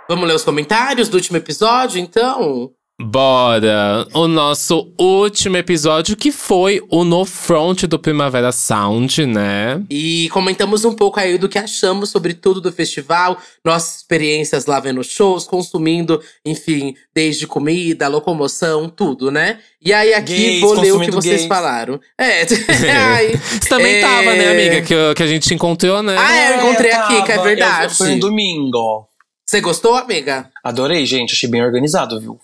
Vamos 0.09 0.27
ler 0.27 0.33
os 0.33 0.43
comentários 0.43 1.07
do 1.07 1.15
último 1.17 1.37
episódio, 1.37 1.99
então? 1.99 2.71
Bora! 2.99 4.07
O 4.13 4.27
nosso 4.27 4.91
último 4.99 5.55
episódio, 5.55 6.17
que 6.17 6.31
foi 6.31 6.81
o 6.89 7.03
No 7.05 7.23
Front 7.25 7.83
do 7.83 7.99
Primavera 7.99 8.51
Sound, 8.51 9.25
né? 9.27 9.81
E 9.87 10.27
comentamos 10.33 10.83
um 10.83 10.93
pouco 10.95 11.19
aí 11.19 11.37
do 11.37 11.47
que 11.47 11.59
achamos 11.59 12.09
sobre 12.09 12.33
tudo 12.33 12.59
do 12.59 12.71
festival, 12.73 13.37
nossas 13.63 13.97
experiências 13.97 14.65
lá 14.65 14.79
vendo 14.79 15.01
shows, 15.03 15.45
consumindo, 15.45 16.19
enfim, 16.43 16.95
desde 17.15 17.45
comida, 17.45 18.07
locomoção, 18.07 18.89
tudo, 18.89 19.29
né? 19.31 19.59
E 19.79 19.93
aí 19.93 20.13
aqui 20.15 20.35
Gays, 20.35 20.61
vou 20.61 20.73
ler 20.73 20.91
o 20.91 20.99
que 20.99 21.11
vocês 21.11 21.35
gays. 21.41 21.47
falaram. 21.47 22.01
É, 22.19 22.41
ai, 22.91 23.37
Você 23.37 23.69
também 23.69 23.97
é, 23.97 24.01
tava, 24.01 24.33
né, 24.33 24.49
amiga? 24.51 24.81
Que, 24.81 24.93
eu- 24.93 25.13
que 25.15 25.21
a 25.23 25.27
gente 25.27 25.53
encontrou, 25.53 26.01
né? 26.01 26.15
Ah, 26.17 26.35
é, 26.35 26.53
eu 26.55 26.57
encontrei 26.57 26.91
aqui, 26.91 27.21
que 27.21 27.31
é 27.31 27.37
verdade. 27.37 27.93
Eu- 27.93 27.97
Foi 27.97 28.09
um 28.09 28.19
domingo. 28.19 29.07
Você 29.49 29.61
gostou, 29.61 29.95
amiga? 29.95 30.47
Adorei, 30.63 31.07
gente, 31.07 31.33
achei 31.33 31.49
bem 31.49 31.63
organizado, 31.63 32.19
viu? 32.19 32.39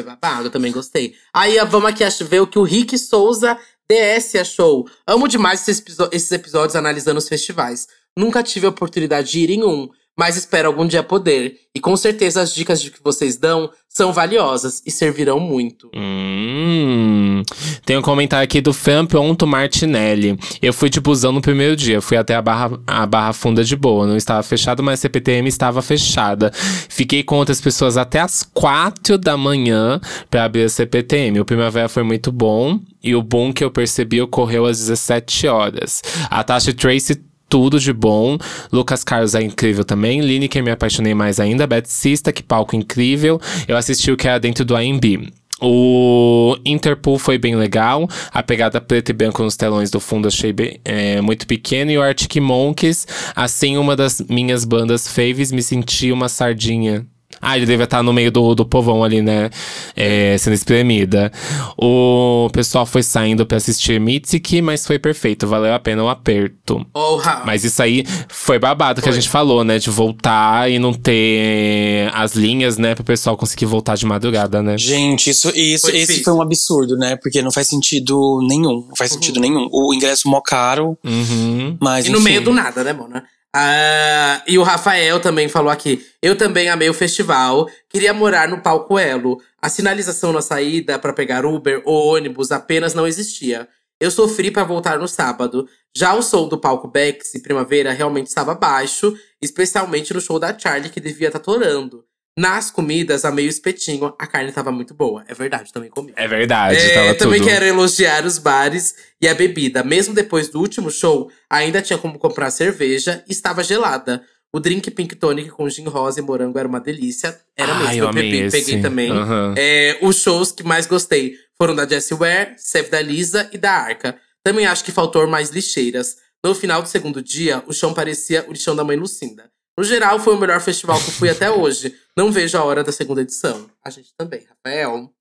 Foi 0.00 0.08
babado, 0.08 0.46
eu 0.46 0.50
também 0.50 0.72
gostei. 0.72 1.14
Aí 1.30 1.58
vamos 1.66 1.90
aqui 1.90 2.02
ver 2.24 2.40
o 2.40 2.46
que 2.46 2.58
o 2.58 2.62
Rick 2.62 2.96
Souza 2.96 3.58
DS 3.86 4.36
achou. 4.36 4.88
Amo 5.06 5.28
demais 5.28 5.68
esses, 5.68 5.84
esses 6.10 6.32
episódios 6.32 6.74
analisando 6.74 7.18
os 7.18 7.28
festivais. 7.28 7.86
Nunca 8.16 8.42
tive 8.42 8.64
a 8.64 8.70
oportunidade 8.70 9.32
de 9.32 9.40
ir 9.40 9.50
em 9.50 9.62
um, 9.62 9.90
mas 10.16 10.36
espero 10.36 10.68
algum 10.68 10.86
dia 10.86 11.02
poder. 11.02 11.56
E 11.74 11.80
com 11.80 11.94
certeza 11.96 12.40
as 12.40 12.54
dicas 12.54 12.80
de 12.80 12.90
que 12.90 13.02
vocês 13.04 13.36
dão 13.36 13.70
são 13.86 14.12
valiosas 14.12 14.82
e 14.86 14.90
servirão 14.90 15.38
muito. 15.38 15.90
Hum, 15.94 17.42
tem 17.84 17.96
um 17.96 18.02
comentário 18.02 18.44
aqui 18.44 18.60
do 18.60 18.72
Fan.Martinelli. 18.72 20.38
Eu 20.62 20.72
fui 20.72 20.88
de 20.88 21.00
busão 21.00 21.32
no 21.32 21.42
primeiro 21.42 21.76
dia, 21.76 22.00
fui 22.00 22.16
até 22.16 22.34
a 22.34 22.42
barra, 22.42 22.78
a 22.86 23.06
barra 23.06 23.32
funda 23.34 23.62
de 23.62 23.76
boa. 23.76 24.06
Não 24.06 24.16
estava 24.16 24.42
fechado, 24.42 24.82
mas 24.82 25.00
a 25.00 25.02
CPTM 25.02 25.48
estava 25.48 25.82
fechada. 25.82 26.50
Fiquei 26.54 27.22
com 27.22 27.36
outras 27.36 27.60
pessoas 27.60 27.96
até 27.98 28.20
as 28.20 28.42
quatro 28.42 29.18
da 29.18 29.36
manhã 29.36 30.00
para 30.30 30.44
abrir 30.44 30.64
a 30.64 30.68
CPTM. 30.68 31.40
O 31.40 31.44
Primavera 31.44 31.88
foi 31.88 32.02
muito 32.02 32.32
bom 32.32 32.80
e 33.02 33.14
o 33.14 33.22
boom 33.22 33.52
que 33.52 33.64
eu 33.64 33.70
percebi 33.70 34.20
ocorreu 34.20 34.66
às 34.66 34.78
17 34.78 35.46
horas. 35.46 36.02
A 36.30 36.42
Tasha 36.42 36.72
Tracy 36.72 37.22
tudo 37.48 37.78
de 37.78 37.92
bom. 37.92 38.38
Lucas 38.72 39.04
Carlos 39.04 39.34
é 39.34 39.42
incrível 39.42 39.84
também. 39.84 40.20
Lineker 40.20 40.62
me 40.62 40.70
apaixonei 40.70 41.14
mais 41.14 41.40
ainda. 41.40 41.66
Beth 41.66 41.86
Sista, 41.86 42.32
que 42.32 42.42
palco 42.42 42.76
incrível. 42.76 43.40
Eu 43.66 43.76
assisti 43.76 44.10
o 44.10 44.16
que 44.16 44.28
era 44.28 44.38
dentro 44.38 44.64
do 44.64 44.76
AMB. 44.76 45.32
O 45.60 46.56
Interpol 46.66 47.18
foi 47.18 47.38
bem 47.38 47.56
legal. 47.56 48.08
A 48.30 48.42
pegada 48.42 48.80
preto 48.80 49.10
e 49.10 49.12
branco 49.14 49.42
nos 49.42 49.56
telões 49.56 49.90
do 49.90 49.98
fundo 49.98 50.28
achei 50.28 50.52
bem, 50.52 50.80
é, 50.84 51.20
muito 51.22 51.46
pequeno. 51.46 51.90
E 51.90 51.96
o 51.96 52.02
Arctic 52.02 52.36
Monkeys, 52.36 53.06
assim, 53.34 53.78
uma 53.78 53.96
das 53.96 54.20
minhas 54.28 54.64
bandas 54.64 55.08
faves, 55.08 55.50
me 55.50 55.62
senti 55.62 56.12
uma 56.12 56.28
sardinha. 56.28 57.06
Ah, 57.40 57.56
ele 57.56 57.66
deve 57.66 57.84
estar 57.84 58.02
no 58.02 58.12
meio 58.12 58.30
do, 58.30 58.54
do 58.54 58.64
povão 58.66 59.04
ali, 59.04 59.20
né? 59.22 59.50
É, 59.94 60.36
sendo 60.38 60.54
espremida. 60.54 61.30
O 61.76 62.48
pessoal 62.52 62.86
foi 62.86 63.02
saindo 63.02 63.44
pra 63.46 63.56
assistir 63.58 64.00
Mitzik, 64.00 64.60
mas 64.62 64.86
foi 64.86 64.98
perfeito. 64.98 65.46
Valeu 65.46 65.72
a 65.74 65.78
pena 65.78 66.02
o 66.02 66.08
aperto. 66.08 66.84
Porra! 66.92 67.42
Mas 67.44 67.64
isso 67.64 67.82
aí 67.82 68.04
foi 68.28 68.58
babado 68.58 69.00
que 69.02 69.08
a 69.08 69.12
Foi. 69.12 69.20
gente 69.20 69.28
falou, 69.30 69.62
né? 69.64 69.78
De 69.78 69.90
voltar 69.90 70.70
e 70.70 70.78
não 70.78 70.92
ter 70.92 72.10
as 72.14 72.34
linhas, 72.34 72.78
né? 72.78 72.94
Pro 72.94 73.04
pessoal 73.04 73.36
conseguir 73.36 73.66
voltar 73.66 73.96
de 73.96 74.06
madrugada, 74.06 74.62
né? 74.62 74.76
Gente, 74.78 75.30
isso, 75.30 75.50
isso 75.54 75.88
Foi 75.88 75.96
esse 75.98 76.22
foi 76.24 76.32
um 76.32 76.42
absurdo, 76.42 76.96
né? 76.96 77.16
Porque 77.16 77.42
não 77.42 77.50
faz 77.50 77.66
sentido 77.68 78.40
nenhum. 78.42 78.84
Não 78.88 78.96
faz 78.96 79.12
sentido 79.12 79.40
nenhum. 79.40 79.68
O 79.72 79.94
ingresso 79.94 80.28
mó 80.28 80.40
caro, 80.40 80.96
Uhum. 81.04 81.76
mas. 81.80 82.06
E 82.06 82.10
no 82.10 82.16
enfim. 82.18 82.24
meio 82.24 82.40
do 82.42 82.52
nada, 82.52 82.82
né, 82.82 82.92
Mona? 82.92 83.24
Ah, 83.54 84.42
e 84.46 84.58
o 84.58 84.62
Rafael 84.62 85.20
também 85.20 85.48
falou 85.48 85.70
aqui. 85.70 86.04
Eu 86.20 86.36
também 86.36 86.68
amei 86.68 86.90
o 86.90 86.94
festival. 86.94 87.68
Queria 87.88 88.12
morar 88.12 88.48
no 88.48 88.60
palco 88.60 88.98
Elo. 88.98 89.40
A 89.60 89.68
sinalização 89.68 90.32
na 90.32 90.42
saída 90.42 90.98
para 90.98 91.12
pegar 91.12 91.46
Uber 91.46 91.82
ou 91.84 92.14
ônibus 92.14 92.52
apenas 92.52 92.92
não 92.92 93.06
existia. 93.06 93.66
Eu 93.98 94.10
sofri 94.10 94.50
para 94.50 94.64
voltar 94.64 94.98
no 94.98 95.08
sábado. 95.08 95.66
Já 95.96 96.14
o 96.14 96.22
som 96.22 96.46
do 96.48 96.58
palco 96.58 96.86
Bex 96.86 97.34
e 97.34 97.40
Primavera 97.40 97.92
realmente 97.92 98.26
estava 98.26 98.54
baixo, 98.54 99.16
especialmente 99.40 100.12
no 100.12 100.20
show 100.20 100.38
da 100.38 100.56
Charlie, 100.56 100.90
que 100.90 101.00
devia 101.00 101.28
estar 101.28 101.40
torando. 101.40 102.04
Nas 102.38 102.70
comidas, 102.70 103.24
amei 103.24 103.46
o 103.46 103.48
espetinho. 103.48 104.14
A 104.18 104.26
carne 104.26 104.50
estava 104.50 104.70
muito 104.70 104.92
boa. 104.92 105.24
É 105.26 105.32
verdade, 105.32 105.72
também 105.72 105.88
comi. 105.88 106.12
É 106.16 106.28
verdade, 106.28 106.76
É, 106.76 106.94
tava 106.94 107.14
também 107.14 107.40
tudo. 107.40 107.48
quero 107.48 107.64
elogiar 107.64 108.26
os 108.26 108.36
bares 108.38 108.94
e 109.20 109.26
a 109.26 109.34
bebida. 109.34 109.82
Mesmo 109.82 110.12
depois 110.12 110.48
do 110.50 110.60
último 110.60 110.90
show, 110.90 111.30
ainda 111.48 111.80
tinha 111.80 111.98
como 111.98 112.18
comprar 112.18 112.50
cerveja 112.50 113.24
e 113.26 113.32
estava 113.32 113.64
gelada. 113.64 114.22
O 114.52 114.60
drink 114.60 114.90
Pink 114.90 115.16
Tonic 115.16 115.48
com 115.50 115.68
gin 115.68 115.84
rosa 115.84 116.20
e 116.20 116.22
morango 116.22 116.58
era 116.58 116.68
uma 116.68 116.80
delícia. 116.80 117.38
Era 117.56 117.74
mesmo, 117.74 117.92
eu 117.94 118.04
eu 118.06 118.10
peguei, 118.12 118.50
peguei 118.50 118.80
também. 118.82 119.10
Aham. 119.10 119.54
É, 119.56 119.98
os 120.02 120.16
shows 120.20 120.52
que 120.52 120.62
mais 120.62 120.86
gostei 120.86 121.34
foram 121.56 121.74
da 121.74 121.86
Jessie 121.86 122.16
Ware, 122.16 122.54
Save 122.58 122.90
da 122.90 123.00
Lisa 123.00 123.48
e 123.52 123.56
da 123.58 123.72
Arca. 123.72 124.16
Também 124.44 124.66
acho 124.66 124.84
que 124.84 124.92
faltou 124.92 125.26
mais 125.26 125.48
lixeiras. 125.50 126.16
No 126.44 126.54
final 126.54 126.80
do 126.82 126.88
segundo 126.88 127.22
dia, 127.22 127.62
o 127.66 127.72
chão 127.72 127.92
parecia 127.94 128.44
o 128.46 128.52
lixão 128.52 128.76
da 128.76 128.84
mãe 128.84 128.96
Lucinda. 128.96 129.50
No 129.76 129.84
geral, 129.84 130.18
foi 130.18 130.34
o 130.34 130.38
melhor 130.38 130.60
festival 130.60 130.98
que 130.98 131.08
eu 131.08 131.14
fui 131.14 131.28
até 131.28 131.50
hoje. 131.50 131.94
Não 132.16 132.32
vejo 132.32 132.56
a 132.56 132.64
hora 132.64 132.82
da 132.82 132.90
segunda 132.90 133.20
edição. 133.20 133.70
A 133.84 133.90
gente 133.90 134.12
também, 134.16 134.46
Rafael. 134.48 135.12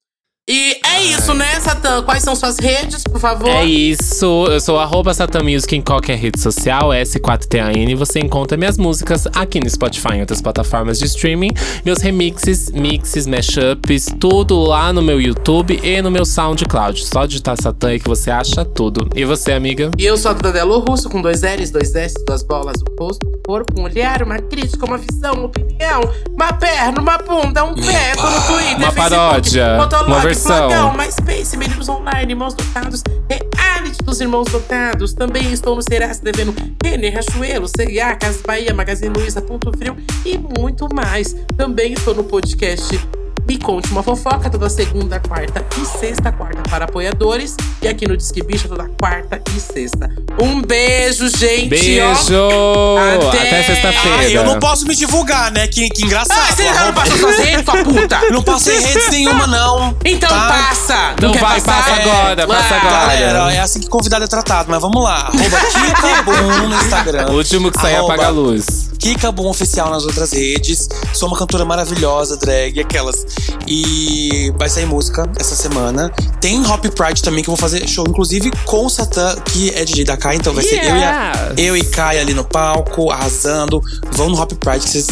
E 0.48 0.80
é 0.86 1.02
isso, 1.02 1.34
né, 1.34 1.60
Satã? 1.60 2.04
Quais 2.04 2.22
são 2.22 2.36
suas 2.36 2.60
redes, 2.60 3.04
por 3.04 3.20
favor? 3.20 3.50
É 3.50 3.66
isso, 3.66 4.46
eu 4.46 4.60
sou 4.60 4.78
arroba 4.78 5.12
Music 5.44 5.76
em 5.76 5.82
qualquer 5.82 6.20
rede 6.20 6.40
social, 6.40 6.90
S4TAN. 6.90 7.96
Você 7.96 8.20
encontra 8.20 8.56
minhas 8.56 8.78
músicas 8.78 9.26
aqui 9.34 9.60
no 9.60 9.68
Spotify 9.68 10.18
e 10.18 10.20
outras 10.20 10.44
plataformas 10.44 11.00
de 11.00 11.06
streaming. 11.06 11.52
Meus 11.84 12.00
remixes, 12.00 12.70
mixes, 12.70 13.26
mashups, 13.26 14.06
tudo 14.20 14.62
lá 14.62 14.94
no 14.94 15.02
meu 15.02 15.20
YouTube 15.20 15.80
e 15.82 16.00
no 16.00 16.12
meu 16.12 16.24
SoundCloud. 16.24 17.04
Só 17.08 17.26
digitar 17.26 17.60
Satan 17.60 17.88
aí 17.88 18.00
que 18.00 18.08
você 18.08 18.30
acha 18.30 18.64
tudo. 18.64 19.10
E 19.16 19.26
você, 19.26 19.52
amiga? 19.52 19.90
E 19.98 20.06
eu 20.06 20.16
sou 20.16 20.30
a 20.30 20.36
Dudadelo 20.36 20.78
Russo, 20.78 21.10
com 21.10 21.24
dois 21.24 21.42
L's, 21.42 21.72
dois 21.72 21.96
S, 21.96 22.14
duas 22.24 22.44
bolas, 22.44 22.76
um 22.88 23.04
rosto, 23.04 23.28
um 23.28 23.42
corpo, 23.44 23.82
um 23.82 23.84
olhar, 23.86 24.22
uma 24.22 24.38
crítica, 24.38 24.86
uma 24.86 25.00
visão, 25.00 25.34
uma 25.34 25.46
opinião, 25.46 26.02
uma 26.32 26.54
perna, 26.54 27.02
uma 27.02 27.18
bunda, 27.18 27.64
um 27.64 27.74
pé. 27.74 28.14
Tô 28.16 28.30
no 28.30 28.42
Twitter, 28.42 28.78
Uma 28.78 28.92
Facebook, 28.92 29.10
paródia, 29.10 29.78
Fotolog, 29.80 30.08
uma 30.12 30.20
versão. 30.20 30.35
Blogão, 30.44 30.98
MySpace, 30.98 31.58
Meninos 31.58 31.90
Online, 31.90 32.34
Irmãos 32.34 32.54
Dotados, 32.54 33.04
Reality 33.30 34.04
dos 34.04 34.22
Irmãos 34.22 34.46
Dotados. 34.52 35.14
Também 35.14 35.52
estou 35.52 35.76
no 35.76 35.82
Serasa 35.82 36.22
devendo 36.22 36.54
Renner, 36.84 37.14
Rachuelo, 37.14 37.68
C&A, 37.68 38.16
Casas 38.16 38.42
Bahia, 38.42 38.74
Magazine 38.74 39.14
Luiza, 39.18 39.42
Ponto 39.42 39.72
Frio 39.78 39.96
e 40.26 40.38
muito 40.38 40.88
mais. 40.94 41.36
Também 41.58 41.94
estou 41.94 42.14
no 42.14 42.24
podcast 42.24 43.00
Me 43.48 43.58
Conte 43.60 43.92
Uma 43.92 44.02
Fofoca, 44.02 44.50
toda 44.50 44.70
segunda, 44.70 45.20
quarta 45.20 45.64
e 45.80 45.86
sexta, 46.00 46.32
quarta 46.32 46.64
para 46.70 46.86
apoiadores. 46.86 47.56
E 47.82 47.88
aqui 47.88 48.08
no 48.08 48.18
Disque 48.18 48.42
Bicha, 48.44 48.68
toda 48.68 48.90
quarta 49.00 49.40
e 49.56 49.60
sexta. 49.60 50.10
Um 50.42 50.62
beijo, 50.62 51.30
gente! 51.30 51.68
Beijo! 51.70 52.34
ó. 52.36 52.98
Até, 53.28 53.48
Até- 53.48 53.64
sexta-feira. 53.64 54.18
Ai, 54.18 54.38
eu 54.38 54.44
não 54.44 54.60
posso 54.60 54.88
me 54.88 54.96
divulgar, 54.96 55.52
né? 55.52 55.68
Que, 55.68 55.88
que 55.90 56.06
engraçado. 56.06 56.40
Ah, 56.40 56.54
você 56.56 56.72
não 56.72 56.94
passou 56.94 57.18
suas 57.18 57.38
redes, 57.38 57.66
sua 57.66 57.84
puta? 57.84 58.20
Não 58.32 58.42
passei 58.42 58.80
redes 58.80 59.10
nenhuma, 59.12 59.46
não. 59.46 59.96
Então 60.04 60.30
tá? 60.30 60.48
passa! 60.48 61.16
Não 61.22 61.32
quer 61.32 61.40
vai, 61.42 61.62
passar? 61.62 61.84
passa 61.84 62.02
agora, 62.02 62.48
passa 62.48 62.70
Lá. 62.76 62.82
agora. 62.82 63.06
Galera, 63.20 63.54
é 63.54 63.60
assim 63.60 63.80
que 63.80 63.88
convidado 63.88 64.24
é 64.26 64.28
tratado, 64.28 64.70
mas 64.72 64.82
vamos 64.82 65.04
lá. 65.04 65.30
Arroba 65.34 65.60
Kikabum 65.60 66.68
no 66.68 66.76
Instagram. 66.76 67.28
O 67.30 67.36
último 67.36 67.72
que 67.72 67.80
sair 67.80 67.96
apaga 67.98 68.26
a 68.26 68.30
luz. 68.30 68.90
Kikabum 69.06 69.46
Oficial 69.48 69.92
nas 69.92 70.04
outras 70.04 70.34
redes. 70.34 70.90
Sou 71.14 71.28
uma 71.30 71.38
cantora 71.38 71.64
maravilhosa, 71.64 72.38
drag, 72.38 72.80
aquelas. 72.80 73.24
E 73.68 74.52
vai 74.58 74.68
sair 74.68 74.88
música 74.88 75.30
essa 75.40 75.56
semana. 75.56 76.12
Tem 76.42 76.60
Hop 76.66 76.84
Pride 76.88 77.22
também, 77.22 77.44
que 77.44 77.50
eu 77.50 77.56
vou 77.56 77.60
fazer 77.62 77.88
show, 77.88 78.04
inclusive, 78.10 78.50
com 78.66 78.84
o 78.84 78.90
Satã, 78.90 79.36
que 79.46 79.70
é 79.76 79.86
DJ 79.86 80.06
da 80.06 80.18
Kai. 80.18 80.38
Então 80.38 80.54
vai 80.56 80.64
ser 80.64 80.84
eu 80.84 80.98
e, 80.98 81.04
a, 81.04 81.52
eu 81.56 81.78
e 81.78 81.84
Kai 81.84 82.18
ali 82.20 82.34
no 82.34 82.44
palco, 82.44 83.12
arrasando. 83.12 83.80
Vão 84.12 84.28
no 84.30 84.42
Hop 84.42 84.52
Pride, 84.54 84.80
que 84.86 84.90
vocês 84.90 85.08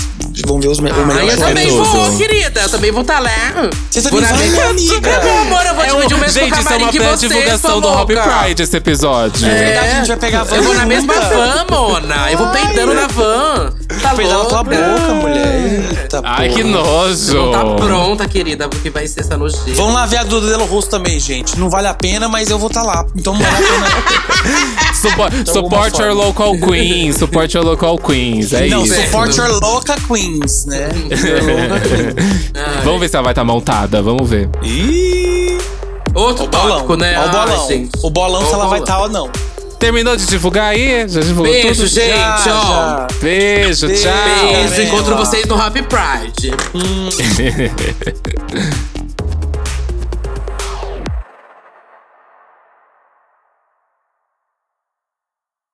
vão 0.48 0.60
ver 0.60 0.70
os 0.70 0.80
me 0.80 0.90
o 0.90 0.94
Ah, 0.96 1.06
melhor 1.06 1.24
eu 1.30 1.38
show. 1.38 1.48
também 1.48 1.68
tudo. 1.68 1.84
vou, 1.84 2.18
querida. 2.18 2.62
Eu 2.62 2.70
também 2.70 2.92
vou 2.92 3.02
estar 3.02 3.20
lá. 3.20 3.30
Você 3.92 4.02
Vou 4.10 4.22
também 4.24 4.36
vai, 4.36 4.50
minha- 4.50 4.70
amiga? 4.70 5.24
Meu 5.24 5.38
amor, 5.42 5.66
eu 5.68 5.76
vou 5.76 5.84
É 5.84 5.88
dividir 5.90 6.14
o 6.14 6.18
um, 6.18 6.22
mesmo 6.22 6.34
gente, 6.42 6.60
isso 6.60 6.74
é 6.74 6.78
uma 6.78 6.92
que 6.92 7.00
vocês, 7.00 7.20
pré-divulgação 7.32 7.80
do 7.80 7.88
Hop. 7.90 8.10
Pride 8.10 8.64
esse 8.64 8.76
episódio. 8.76 9.48
É 9.48 9.54
verdade, 9.56 9.88
a 9.88 9.96
gente 9.98 10.08
vai 10.08 10.18
pegar 10.18 10.42
a 10.42 10.44
van 10.46 10.56
Eu 10.56 10.64
vou 10.64 10.74
na 10.74 10.86
mesma 10.88 11.14
van, 11.14 11.66
Mona. 11.70 12.32
Eu 12.32 12.38
vou 12.40 12.48
peidando 12.48 12.94
na 12.96 13.06
van. 13.06 13.74
Tá 14.02 14.16
Peidar 14.16 14.38
na 14.40 14.46
tua 14.46 14.62
louca? 14.62 14.76
boca, 14.76 15.14
mulher. 15.14 15.90
Eita, 16.02 16.22
Ai, 16.24 16.48
porra. 16.50 16.58
que 16.62 16.64
nojo. 16.64 17.34
Não 17.34 17.52
tá 17.52 17.86
pronta, 17.86 18.28
querida, 18.28 18.68
porque 18.68 18.90
vai 18.90 19.08
ser 19.08 19.22
essa 19.22 19.38
nojeira. 19.38 19.74
Vamos 19.76 19.94
lá 19.94 20.06
ver 20.06 20.18
a 20.18 20.24
Duda 20.24 20.48
Delo 20.48 20.66
Rosso 20.66 20.90
também, 20.90 21.20
gente. 21.20 21.58
Não 21.60 21.70
vale 21.70 21.88
a 21.88 21.94
pena, 21.94 22.28
mas 22.28 22.50
eu 22.50 22.58
vou 22.58 22.68
estar 22.70 22.84
lá. 22.84 23.06
Então 23.16 23.34
não 23.34 23.42
vale 23.42 23.56
a 23.66 23.70
pena. 23.70 24.94
Supo- 24.94 25.52
support 25.52 25.94
alguma 25.96 26.06
your 26.08 26.14
local 26.16 26.58
queens. 26.60 27.18
Support 27.18 27.54
your 27.56 27.66
local 27.66 27.98
queens. 27.98 28.54
É 28.54 28.68
não, 28.68 28.84
isso. 28.84 28.96
support 28.96 29.36
your 29.38 29.52
local 29.62 29.96
queens, 30.08 30.66
né? 30.66 30.90
Vamos 32.84 33.00
ver 33.02 33.10
se 33.10 33.16
ela 33.16 33.24
vai 33.24 33.32
estar 33.34 33.44
montada. 33.44 34.02
Vamos 34.02 34.30
ver. 34.30 34.50
Ih, 34.64 35.58
Outro 36.14 36.46
o 36.46 36.48
bolão. 36.48 36.70
tópico, 36.70 36.96
né? 36.96 37.18
Ó 37.20 37.26
o 37.26 37.30
bolão. 37.30 37.62
Ai, 37.62 37.68
gente. 37.68 37.90
o 38.02 38.10
bolão, 38.10 38.42
Ó 38.42 38.46
se 38.46 38.52
o 38.52 38.54
ela 38.56 38.68
vai 38.68 38.80
bolão. 38.80 38.84
estar 38.84 39.00
ou 39.02 39.10
não. 39.10 39.30
Terminou 39.84 40.16
de 40.16 40.26
divulgar 40.26 40.68
aí? 40.72 41.06
Já 41.10 41.20
divulgou 41.20 41.52
Beijo, 41.52 41.84
tudo? 41.84 41.88
gente, 41.88 42.08
Já, 42.08 42.38
ó. 42.48 42.62
já. 42.64 43.08
Beijo, 43.22 43.88
Beijo. 43.88 44.02
tchau. 44.02 44.14
Beijo, 44.70 44.82
encontro 44.82 45.18
vocês 45.18 45.46
no 45.46 45.62
Happy 45.62 45.84
Pride. 45.84 46.54